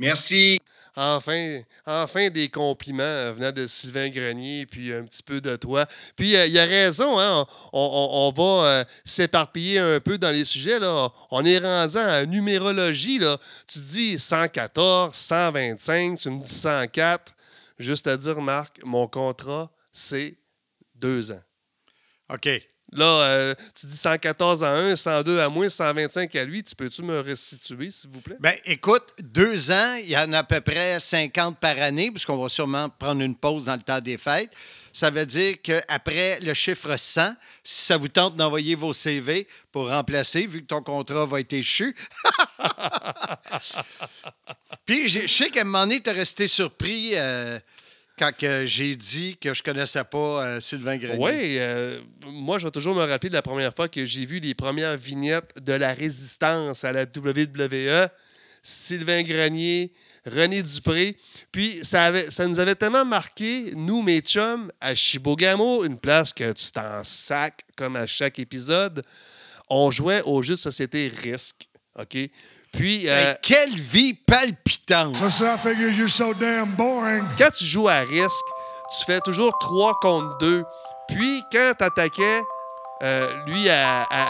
merci. 0.00 0.58
Enfin, 0.96 1.60
enfin 1.86 2.28
des 2.30 2.48
compliments 2.48 3.02
euh, 3.02 3.32
venant 3.32 3.52
de 3.52 3.66
Sylvain 3.66 4.08
Grenier, 4.08 4.66
puis 4.66 4.92
un 4.92 5.04
petit 5.04 5.22
peu 5.22 5.40
de 5.40 5.56
toi. 5.56 5.86
Puis 6.16 6.36
euh, 6.36 6.46
il 6.46 6.58
a 6.58 6.64
raison, 6.64 7.18
hein, 7.18 7.46
on, 7.72 8.32
va 8.36 8.42
euh, 8.42 8.84
s'éparpiller 9.04 9.78
un 9.78 10.00
peu 10.00 10.18
dans 10.18 10.30
les 10.30 10.44
sujets. 10.44 10.78
Là. 10.78 11.10
On 11.30 11.44
est 11.44 11.58
rendu 11.58 11.96
en 11.96 12.26
numérologie. 12.26 13.20
Tu 13.66 13.78
dis 13.78 14.18
114, 14.18 15.14
125, 15.14 16.18
tu 16.18 16.30
me 16.30 16.40
dis 16.40 16.52
104. 16.52 17.34
Juste 17.78 18.06
à 18.06 18.16
dire, 18.16 18.40
Marc, 18.40 18.80
mon 18.84 19.06
contrat, 19.06 19.70
c'est 19.92 20.36
deux 20.94 21.32
ans. 21.32 21.42
OK. 22.28 22.48
Là, 22.92 23.04
euh, 23.04 23.54
tu 23.78 23.86
dis 23.86 23.96
114 23.96 24.64
à 24.64 24.72
1, 24.72 24.96
102 24.96 25.38
à 25.38 25.48
moins, 25.48 25.68
125 25.68 26.34
à 26.34 26.44
lui. 26.44 26.64
Tu 26.64 26.74
peux-tu 26.74 27.02
me 27.02 27.20
restituer, 27.20 27.90
s'il 27.90 28.10
vous 28.10 28.20
plaît? 28.20 28.36
Ben, 28.40 28.54
écoute, 28.64 29.14
deux 29.22 29.70
ans, 29.70 29.94
il 30.02 30.10
y 30.10 30.16
en 30.16 30.32
a 30.32 30.38
à 30.38 30.44
peu 30.44 30.60
près 30.60 30.98
50 30.98 31.58
par 31.58 31.78
année, 31.80 32.10
puisqu'on 32.10 32.36
va 32.36 32.48
sûrement 32.48 32.88
prendre 32.88 33.22
une 33.22 33.36
pause 33.36 33.66
dans 33.66 33.74
le 33.74 33.82
temps 33.82 34.00
des 34.00 34.18
fêtes. 34.18 34.52
Ça 34.92 35.10
veut 35.10 35.24
dire 35.24 35.54
qu'après 35.62 36.40
le 36.40 36.52
chiffre 36.52 36.96
100, 36.96 37.34
si 37.62 37.84
ça 37.84 37.96
vous 37.96 38.08
tente 38.08 38.34
d'envoyer 38.34 38.74
vos 38.74 38.92
CV 38.92 39.46
pour 39.70 39.88
remplacer, 39.88 40.48
vu 40.48 40.62
que 40.62 40.66
ton 40.66 40.82
contrat 40.82 41.26
va 41.26 41.38
être 41.38 41.52
échu. 41.52 41.94
Puis, 44.84 45.08
je 45.08 45.28
sais 45.28 45.50
qu'à 45.50 45.60
un 45.60 45.64
moment 45.64 45.84
donné, 45.84 46.00
tu 46.00 46.10
resté 46.10 46.48
surpris 46.48 47.12
euh, 47.14 47.60
quand 48.20 48.32
j'ai 48.64 48.96
dit 48.96 49.36
que 49.38 49.54
je 49.54 49.62
connaissais 49.62 50.04
pas 50.04 50.44
euh, 50.44 50.60
Sylvain 50.60 50.98
Grenier. 50.98 51.18
Oui, 51.18 51.56
euh, 51.56 52.00
moi, 52.26 52.58
je 52.58 52.66
vais 52.66 52.70
toujours 52.70 52.94
me 52.94 53.02
rappeler 53.02 53.30
de 53.30 53.34
la 53.34 53.40
première 53.40 53.74
fois 53.74 53.88
que 53.88 54.04
j'ai 54.04 54.26
vu 54.26 54.40
les 54.40 54.54
premières 54.54 54.98
vignettes 54.98 55.54
de 55.64 55.72
la 55.72 55.94
résistance 55.94 56.84
à 56.84 56.92
la 56.92 57.04
WWE. 57.04 58.08
Sylvain 58.62 59.22
Grenier, 59.22 59.92
René 60.26 60.62
Dupré. 60.62 61.16
Puis, 61.50 61.82
ça, 61.82 62.12
ça 62.30 62.46
nous 62.46 62.60
avait 62.60 62.74
tellement 62.74 63.06
marqué, 63.06 63.72
nous, 63.74 64.02
mes 64.02 64.20
chums, 64.20 64.70
à 64.80 64.94
Shibogamo, 64.94 65.84
une 65.84 65.98
place 65.98 66.34
que 66.34 66.52
tu 66.52 66.70
t'en 66.72 67.02
sacs 67.02 67.64
comme 67.74 67.96
à 67.96 68.06
chaque 68.06 68.38
épisode. 68.38 69.02
On 69.70 69.90
jouait 69.90 70.20
au 70.26 70.42
jeu 70.42 70.56
de 70.56 70.60
société 70.60 71.10
Risque. 71.22 71.70
OK? 71.98 72.18
Puis, 72.72 73.08
euh, 73.08 73.34
quelle 73.42 73.74
vie 73.74 74.14
palpitante! 74.14 75.14
quand 77.36 77.50
tu 77.50 77.64
joues 77.64 77.88
à 77.88 77.98
risque, 78.00 78.46
tu 78.98 79.04
fais 79.06 79.20
toujours 79.20 79.56
3 79.58 79.94
contre 80.00 80.38
2. 80.38 80.64
Puis, 81.08 81.42
quand 81.52 81.72
tu 81.78 81.84
attaquais, 81.84 82.40
lui, 83.46 83.68
à, 83.68 84.02
à, 84.10 84.26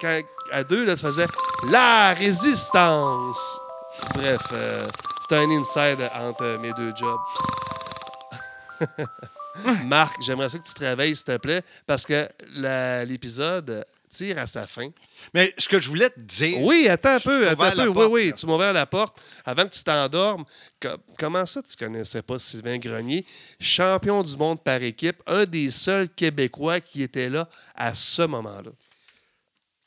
quand- 0.00 0.20
à 0.52 0.64
deux, 0.64 0.84
là, 0.84 0.94
tu 0.96 1.02
faisais 1.02 1.26
la 1.70 2.14
résistance. 2.14 3.60
Bref, 4.14 4.40
euh, 4.52 4.86
c'était 5.22 5.36
un 5.36 5.50
inside 5.50 5.98
entre 6.14 6.58
mes 6.60 6.72
deux 6.74 6.92
jobs. 6.94 7.20
Marc, 9.86 10.14
j'aimerais 10.22 10.48
ça 10.48 10.58
que 10.58 10.64
tu 10.66 10.74
te 10.74 10.84
réveilles, 10.84 11.16
s'il 11.16 11.24
te 11.24 11.36
plaît, 11.36 11.62
parce 11.86 12.06
que 12.06 12.28
l'épisode 13.06 13.84
tire 14.08 14.38
à 14.38 14.46
sa 14.46 14.66
fin. 14.66 14.88
Mais 15.34 15.54
ce 15.58 15.68
que 15.68 15.80
je 15.80 15.88
voulais 15.88 16.10
te 16.10 16.20
dire. 16.20 16.60
Oui, 16.62 16.88
attends 16.88 17.14
un 17.16 17.20
peu, 17.20 17.48
attends 17.48 17.62
un 17.64 17.70
peu. 17.70 17.86
Oui, 17.88 17.92
porte, 17.94 18.10
oui, 18.12 18.26
là. 18.28 18.32
tu 18.32 18.46
m'as 18.46 18.54
ouvert 18.54 18.72
la 18.72 18.86
porte 18.86 19.20
avant 19.44 19.64
que 19.64 19.74
tu 19.74 19.82
t'endormes. 19.82 20.44
Co- 20.80 20.96
comment 21.18 21.46
ça, 21.46 21.62
tu 21.62 21.76
connaissais 21.76 22.22
pas 22.22 22.38
Sylvain 22.38 22.78
Grenier, 22.78 23.24
champion 23.60 24.22
du 24.22 24.36
monde 24.36 24.62
par 24.62 24.82
équipe, 24.82 25.22
un 25.26 25.44
des 25.44 25.70
seuls 25.70 26.08
Québécois 26.08 26.80
qui 26.80 27.02
était 27.02 27.28
là 27.28 27.48
à 27.74 27.94
ce 27.94 28.22
moment-là? 28.22 28.70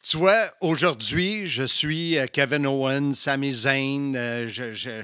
Tu 0.04 0.18
vois, 0.18 0.42
aujourd'hui, 0.62 1.46
je 1.46 1.64
suis 1.64 2.18
euh, 2.18 2.26
Kevin 2.26 2.66
Owens, 2.66 3.14
Sami 3.14 3.52
Zayn. 3.52 4.16
euh, 4.16 4.48
je, 4.48 5.04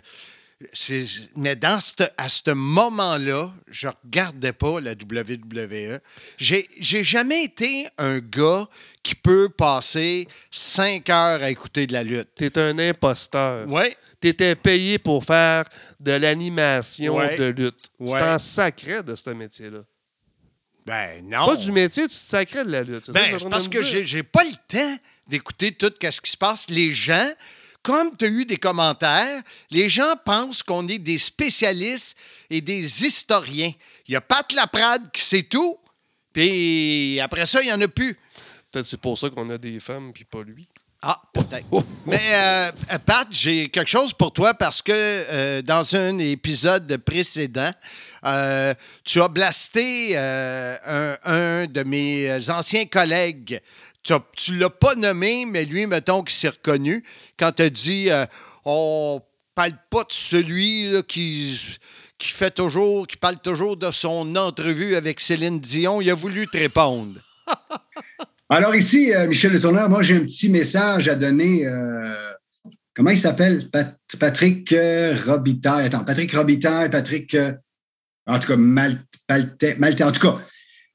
mais 1.36 1.56
dans 1.56 1.80
cette- 1.80 2.14
à 2.18 2.30
ce 2.30 2.52
moment-là, 2.52 3.54
je 3.70 3.88
regardais 4.04 4.54
pas 4.54 4.80
la 4.82 4.96
WWE. 4.96 6.00
J'ai 6.38 7.04
jamais 7.04 7.44
été 7.44 7.88
un 7.98 8.20
gars 8.20 8.68
qui 9.04 9.16
peut 9.16 9.50
passer 9.50 10.28
cinq 10.52 11.10
heures 11.10 11.42
à 11.44 11.50
écouter 11.52 11.86
de 11.88 11.94
la 11.94 12.04
lutte. 12.04 12.30
Tu 12.36 12.46
es 12.46 12.58
un 12.58 12.78
imposteur. 12.80 13.66
Oui, 13.70 13.84
Tu 14.20 14.30
étais 14.30 14.56
payé 14.56 14.98
pour 14.98 15.24
faire 15.24 15.64
de 16.00 16.12
l'animation 16.14 17.18
Ouais. 17.18 17.38
de 17.38 17.46
lutte. 17.46 17.78
Tu 18.00 18.06
Ouais. 18.12 18.20
t'en 18.20 18.40
sacrais 18.40 19.04
de 19.04 19.14
ce 19.16 19.30
métier-là. 19.30 19.82
ben 20.88 21.22
non. 21.30 21.46
Pas 21.46 21.56
du 21.58 21.72
métier, 21.72 22.04
tu 22.04 22.10
te 22.10 22.14
sacrais 22.14 22.64
de 22.66 22.72
la 22.72 22.82
lutte. 22.82 23.06
ça 23.06 23.12
Ben, 23.12 23.38
tu 23.38 23.46
parce 23.50 23.68
que 23.68 23.84
j'ai 23.84 24.24
pas 24.24 24.44
le 24.46 24.56
temps 24.68 24.98
d'écouter 25.28 25.72
tout 25.74 25.92
ce 26.02 26.22
qui 26.22 26.32
se 26.32 26.38
passe. 26.38 26.68
Les 26.70 26.94
gens, 26.94 27.30
comme 27.88 28.18
tu 28.18 28.26
as 28.26 28.28
eu 28.28 28.44
des 28.44 28.58
commentaires, 28.58 29.42
les 29.72 29.88
gens 29.88 30.14
pensent 30.26 30.62
qu'on 30.62 30.86
est 30.90 31.00
des 31.00 31.18
spécialistes 31.18 32.18
et 32.50 32.60
des 32.60 33.06
historiens. 33.06 33.72
Il 34.06 34.12
y 34.12 34.16
a 34.18 34.20
Pat 34.20 34.52
Laprade 34.52 35.10
qui 35.14 35.22
sait 35.22 35.44
tout, 35.44 35.80
puis 36.34 37.18
après 37.22 37.46
ça, 37.46 37.62
il 37.62 37.68
n'y 37.68 37.72
en 37.72 37.80
a 37.80 37.88
plus. 37.88 38.20
Peut-être 38.70 38.86
c'est 38.86 39.00
pour 39.00 39.18
ça 39.18 39.30
qu'on 39.30 39.50
a 39.52 39.58
des 39.58 39.80
femmes, 39.80 40.12
puis 40.12 40.26
pas 40.26 40.44
lui. 40.44 40.68
Ah, 41.02 41.22
peut-être. 41.32 41.66
Mais 42.06 42.20
euh, 42.34 42.72
Pat, 43.06 43.26
j'ai 43.32 43.70
quelque 43.70 43.90
chose 43.90 44.14
pour 44.14 44.34
toi 44.34 44.54
parce 44.54 44.82
que 44.82 44.92
euh, 44.92 45.62
dans 45.62 45.96
un 45.96 46.18
épisode 46.18 46.98
précédent, 46.98 47.72
euh, 48.26 48.74
tu 49.06 49.22
as 49.22 49.30
blasté 49.30 50.18
un, 50.18 51.18
un 51.24 51.68
de 51.68 51.84
mes 51.84 52.50
anciens 52.50 52.86
collègues. 52.86 53.62
Tu 54.08 54.14
tu 54.38 54.56
l'as 54.58 54.70
pas 54.70 54.96
nommé, 54.96 55.46
mais 55.46 55.66
lui, 55.66 55.86
mettons 55.86 56.24
qu'il 56.24 56.34
s'est 56.36 56.48
reconnu 56.50 57.04
quand 57.38 57.52
tu 57.52 57.64
as 57.64 57.70
dit 57.70 58.10
euh, 58.10 58.26
on 58.64 59.22
parle 59.54 59.74
pas 59.90 60.04
de 60.04 60.12
celui 60.14 60.92
là, 60.92 61.02
qui, 61.02 61.60
qui 62.18 62.30
fait 62.30 62.52
toujours, 62.52 63.06
qui 63.06 63.18
parle 63.18 63.38
toujours 63.42 63.76
de 63.76 63.92
son 63.92 64.34
entrevue 64.38 64.96
avec 64.96 65.20
Céline 65.20 65.60
Dion. 65.60 66.00
Il 66.00 66.10
a 66.10 66.14
voulu 66.14 66.48
te 66.48 66.58
répondre. 66.58 67.20
Alors 68.50 68.76
ici, 68.76 69.14
euh, 69.14 69.28
Michel 69.28 69.52
Le 69.52 69.60
Tourneur, 69.60 69.90
moi 69.90 70.02
j'ai 70.04 70.16
un 70.16 70.22
petit 70.22 70.48
message 70.48 71.10
à 71.10 71.16
donner. 71.16 71.66
euh, 71.66 72.32
comment 72.96 73.10
il 73.10 73.18
s'appelle? 73.18 73.70
Pat- 73.70 74.00
Patrick 74.18 74.72
euh, 74.72 75.18
Robitaille. 75.26 75.88
Attends, 75.88 76.06
Patrick 76.06 76.32
Robitaille, 76.34 76.90
Patrick... 76.90 77.36
en 78.26 78.40
tout 78.40 78.48
cas, 78.48 78.56
Mal- 78.56 79.04
Palte- 79.28 79.78
Malte- 79.80 80.02
En 80.02 80.12
tout 80.14 80.22
cas, 80.22 80.38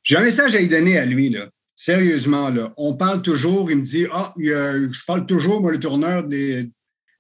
j'ai 0.03 0.17
un 0.17 0.23
message 0.23 0.55
à 0.55 0.59
lui 0.61 0.69
donner 0.69 0.97
à 0.99 1.05
lui, 1.05 1.29
là. 1.29 1.47
Sérieusement, 1.75 2.51
là. 2.51 2.73
On 2.77 2.95
parle 2.95 3.23
toujours, 3.23 3.71
il 3.71 3.79
me 3.79 3.83
dit, 3.83 4.07
ah, 4.13 4.35
je 4.37 5.05
parle 5.07 5.27
toujours, 5.27 5.61
moi, 5.61 5.73
le 5.73 5.79
tourneur 5.79 6.25
de 6.25 6.69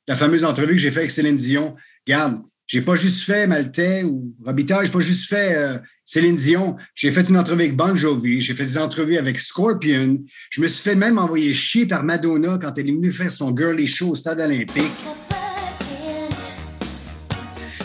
la 0.06 0.16
fameuse 0.16 0.44
entrevue 0.44 0.74
que 0.74 0.78
j'ai 0.80 0.90
faite 0.90 0.98
avec 0.98 1.10
Céline 1.10 1.36
Dion. 1.36 1.74
Regarde, 2.06 2.42
j'ai 2.66 2.80
pas 2.80 2.96
juste 2.96 3.24
fait 3.24 3.46
Maltais 3.46 4.02
ou 4.04 4.34
Robitaille, 4.44 4.86
j'ai 4.86 4.92
pas 4.92 5.00
juste 5.00 5.28
fait 5.28 5.56
euh, 5.56 5.78
Céline 6.04 6.36
Dion. 6.36 6.76
J'ai 6.94 7.10
fait 7.10 7.28
une 7.28 7.36
entrevue 7.36 7.62
avec 7.62 7.76
Bon 7.76 7.94
Jovi, 7.94 8.40
j'ai 8.40 8.54
fait 8.54 8.64
des 8.64 8.78
entrevues 8.78 9.18
avec 9.18 9.38
Scorpion. 9.38 10.18
Je 10.50 10.60
me 10.60 10.68
suis 10.68 10.82
fait 10.82 10.94
même 10.94 11.18
envoyer 11.18 11.54
chier 11.54 11.86
par 11.86 12.04
Madonna 12.04 12.58
quand 12.60 12.76
elle 12.78 12.88
est 12.88 12.92
venue 12.92 13.12
faire 13.12 13.32
son 13.32 13.54
girly 13.54 13.86
show 13.86 14.10
au 14.10 14.16
stade 14.16 14.40
olympique. 14.40 14.92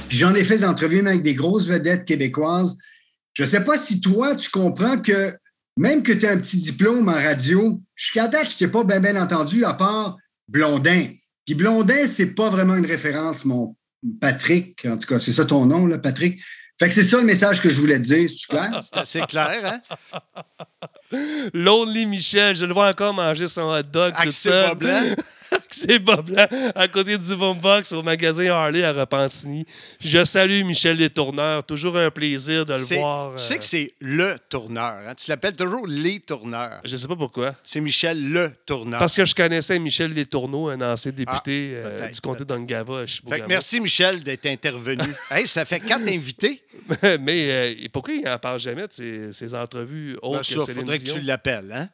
J'en 0.09 0.33
ai 0.35 0.43
fait 0.43 0.57
des 0.57 0.65
entrevues 0.65 0.97
même 0.97 1.07
avec 1.07 1.21
des 1.21 1.35
grosses 1.35 1.67
vedettes 1.67 2.05
québécoises. 2.05 2.77
Je 3.33 3.43
ne 3.43 3.47
sais 3.47 3.63
pas 3.63 3.77
si 3.77 3.99
toi, 4.01 4.35
tu 4.35 4.49
comprends 4.49 4.97
que 4.99 5.33
même 5.77 6.03
que 6.03 6.11
tu 6.11 6.25
as 6.25 6.31
un 6.31 6.37
petit 6.37 6.57
diplôme 6.57 7.07
en 7.07 7.13
radio, 7.13 7.81
jusqu'à 7.95 8.27
date, 8.27 8.51
je 8.51 8.57
t'ai 8.57 8.67
pas 8.67 8.83
bien 8.83 8.99
ben 8.99 9.17
entendu 9.17 9.63
à 9.63 9.73
part 9.73 10.17
Blondin. 10.47 11.07
Puis 11.45 11.55
Blondin, 11.55 12.07
c'est 12.07 12.33
pas 12.33 12.49
vraiment 12.49 12.75
une 12.75 12.85
référence, 12.85 13.45
mon 13.45 13.75
Patrick. 14.19 14.85
En 14.85 14.97
tout 14.97 15.07
cas, 15.07 15.19
c'est 15.19 15.31
ça 15.31 15.45
ton 15.45 15.65
nom, 15.65 15.87
Patrick. 15.99 16.39
Fait 16.79 16.87
que 16.89 16.93
c'est 16.93 17.03
ça 17.03 17.17
le 17.17 17.23
message 17.23 17.61
que 17.61 17.69
je 17.69 17.79
voulais 17.79 17.97
te 17.99 18.03
dire, 18.03 18.29
c'est 18.29 18.47
clair? 18.47 18.79
C'est 18.83 18.97
assez 18.99 19.21
clair, 19.21 19.61
hein? 19.65 19.81
Lonely 21.53 22.05
Michel, 22.05 22.55
je 22.55 22.65
le 22.65 22.73
vois 22.73 22.89
encore 22.89 23.13
manger 23.13 23.47
son 23.47 23.61
hot 23.61 23.81
dog 23.83 24.13
tout 24.13 24.19
Avec 24.21 24.33
ses 24.33 24.49
seul. 24.49 24.65
bas 24.67 24.75
blancs. 24.75 25.17
Avec 25.49 25.73
ses 25.73 25.99
bas 25.99 26.17
blancs, 26.21 26.49
à 26.75 26.87
côté 26.89 27.17
du 27.17 27.35
boombox 27.35 27.93
au 27.93 28.03
magasin 28.03 28.51
Harley 28.51 28.83
à 28.83 28.91
Repentigny. 28.91 29.65
Je 30.01 30.25
salue 30.25 30.63
Michel 30.65 30.97
Détourneur. 30.97 31.63
Toujours 31.63 31.95
un 31.97 32.11
plaisir 32.11 32.65
de 32.65 32.73
le 32.73 32.79
C'est- 32.79 32.97
voir. 32.99 33.33
Tu 33.37 33.43
sais 33.43 33.53
euh, 33.53 33.57
que 33.57 33.63
c'est 33.63 33.93
le 34.01 34.35
tourneur. 34.49 34.93
hein? 35.07 35.13
Tu 35.15 35.29
l'appelles 35.29 35.55
toujours 35.55 35.87
les 35.87 36.19
tourneurs. 36.19 36.81
Je 36.83 36.97
sais 36.97 37.07
pas 37.07 37.15
pourquoi. 37.15 37.55
C'est 37.63 37.79
Michel 37.79 38.29
le 38.29 38.51
tourneur. 38.65 38.99
Parce 38.99 39.15
que 39.15 39.25
je 39.25 39.33
connaissais 39.33 39.79
Michel 39.79 40.13
Détourneau, 40.13 40.67
un 40.67 40.81
ancien 40.81 41.11
député 41.11 41.75
Ah, 41.75 41.87
euh, 41.87 41.97
peut-être, 41.99 42.13
du 42.13 42.21
comté 42.21 42.43
d'Angava 42.45 43.05
merci, 43.47 43.79
Michel, 43.79 44.21
d'être 44.23 44.45
intervenu. 44.47 45.03
hey, 45.31 45.47
ça 45.47 45.63
fait 45.63 45.79
quatre 45.79 46.07
invités. 46.09 46.61
Mais 47.19 47.51
euh, 47.51 47.87
pourquoi 47.91 48.13
il 48.13 48.23
n'en 48.23 48.37
parle 48.37 48.59
jamais 48.59 48.87
de 48.87 48.93
ses, 48.93 49.33
ses 49.33 49.55
entrevues 49.55 50.17
autres 50.21 50.37
Ben, 50.37 50.43
ça, 50.43 50.65
que 50.65 50.73
faudrait 50.73 50.99
que 50.99 51.11
tu 51.11 51.21
l'appelles. 51.21 51.71
Hein? 51.73 51.89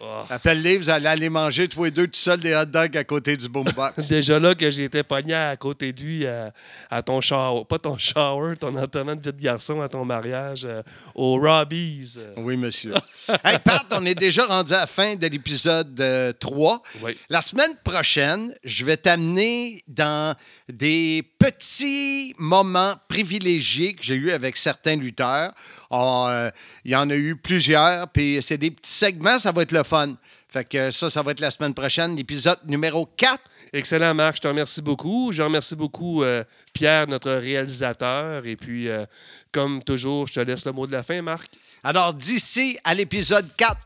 Oh. 0.00 0.22
Appelle-les, 0.30 0.78
vous 0.78 0.90
allez 0.90 1.08
aller 1.08 1.28
manger 1.28 1.66
tous 1.66 1.84
les 1.84 1.90
deux 1.90 2.06
tout 2.06 2.20
seuls 2.20 2.38
des 2.38 2.54
hot 2.54 2.66
dogs 2.66 2.96
à 2.96 3.02
côté 3.02 3.36
du 3.36 3.48
boombox. 3.48 3.96
Déjà 4.08 4.38
là 4.38 4.54
que 4.54 4.70
j'étais 4.70 5.02
pogné 5.02 5.34
à 5.34 5.56
côté 5.56 5.92
de 5.92 6.00
lui 6.00 6.24
à, 6.24 6.52
à 6.88 7.02
ton 7.02 7.20
shower, 7.20 7.64
pas 7.68 7.80
ton 7.80 7.98
shower, 7.98 8.56
ton 8.56 8.76
entraînement 8.76 9.16
de 9.16 9.30
garçon 9.32 9.80
à 9.80 9.88
ton 9.88 10.04
mariage 10.04 10.64
euh, 10.64 10.82
au 11.16 11.40
Robbie's. 11.40 12.20
Oui, 12.36 12.56
monsieur. 12.56 12.94
hey, 13.44 13.58
Pat, 13.58 13.86
on 13.90 14.06
est 14.06 14.14
déjà 14.14 14.46
rendu 14.46 14.72
à 14.72 14.80
la 14.80 14.86
fin 14.86 15.16
de 15.16 15.26
l'épisode 15.26 16.00
euh, 16.00 16.32
3. 16.32 16.80
Oui. 17.02 17.18
La 17.28 17.40
semaine 17.40 17.76
prochaine, 17.82 18.54
je 18.62 18.84
vais 18.84 18.98
t'amener 18.98 19.82
dans 19.88 20.36
des 20.68 21.24
petits 21.38 22.34
moments 22.38 22.94
privilégiés 23.08 23.94
que 23.94 24.02
j'ai 24.02 24.16
eus 24.16 24.32
avec 24.32 24.56
certains 24.56 24.96
lutteurs. 24.96 25.52
On, 25.90 26.26
euh, 26.28 26.50
Il 26.84 26.90
y 26.90 26.96
en 26.96 27.08
a 27.10 27.14
eu 27.16 27.36
plusieurs, 27.36 28.08
puis 28.08 28.38
c'est 28.42 28.58
des 28.58 28.70
petits 28.70 28.92
segments, 28.92 29.38
ça 29.38 29.52
va 29.52 29.62
être 29.62 29.72
le 29.72 29.82
fun. 29.82 30.14
Fait 30.50 30.64
que 30.64 30.90
ça, 30.90 31.10
ça 31.10 31.22
va 31.22 31.32
être 31.32 31.40
la 31.40 31.50
semaine 31.50 31.74
prochaine, 31.74 32.16
l'épisode 32.16 32.58
numéro 32.66 33.06
4. 33.16 33.38
Excellent, 33.74 34.14
Marc. 34.14 34.36
Je 34.36 34.40
te 34.40 34.48
remercie 34.48 34.80
beaucoup. 34.80 35.30
Je 35.30 35.42
remercie 35.42 35.76
beaucoup 35.76 36.22
euh, 36.22 36.42
Pierre, 36.72 37.06
notre 37.06 37.30
réalisateur. 37.32 38.46
Et 38.46 38.56
puis, 38.56 38.88
euh, 38.88 39.04
comme 39.52 39.82
toujours, 39.82 40.26
je 40.26 40.34
te 40.34 40.40
laisse 40.40 40.64
le 40.64 40.72
mot 40.72 40.86
de 40.86 40.92
la 40.92 41.02
fin, 41.02 41.20
Marc. 41.20 41.50
Alors, 41.84 42.14
d'ici 42.14 42.78
à 42.82 42.94
l'épisode 42.94 43.46
4, 43.58 43.76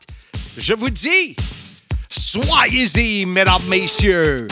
je 0.57 0.73
vous 0.73 0.91
dis, 0.91 1.35
soyez-y, 2.09 3.27
mesdames, 3.27 3.67
messieurs. 3.67 4.47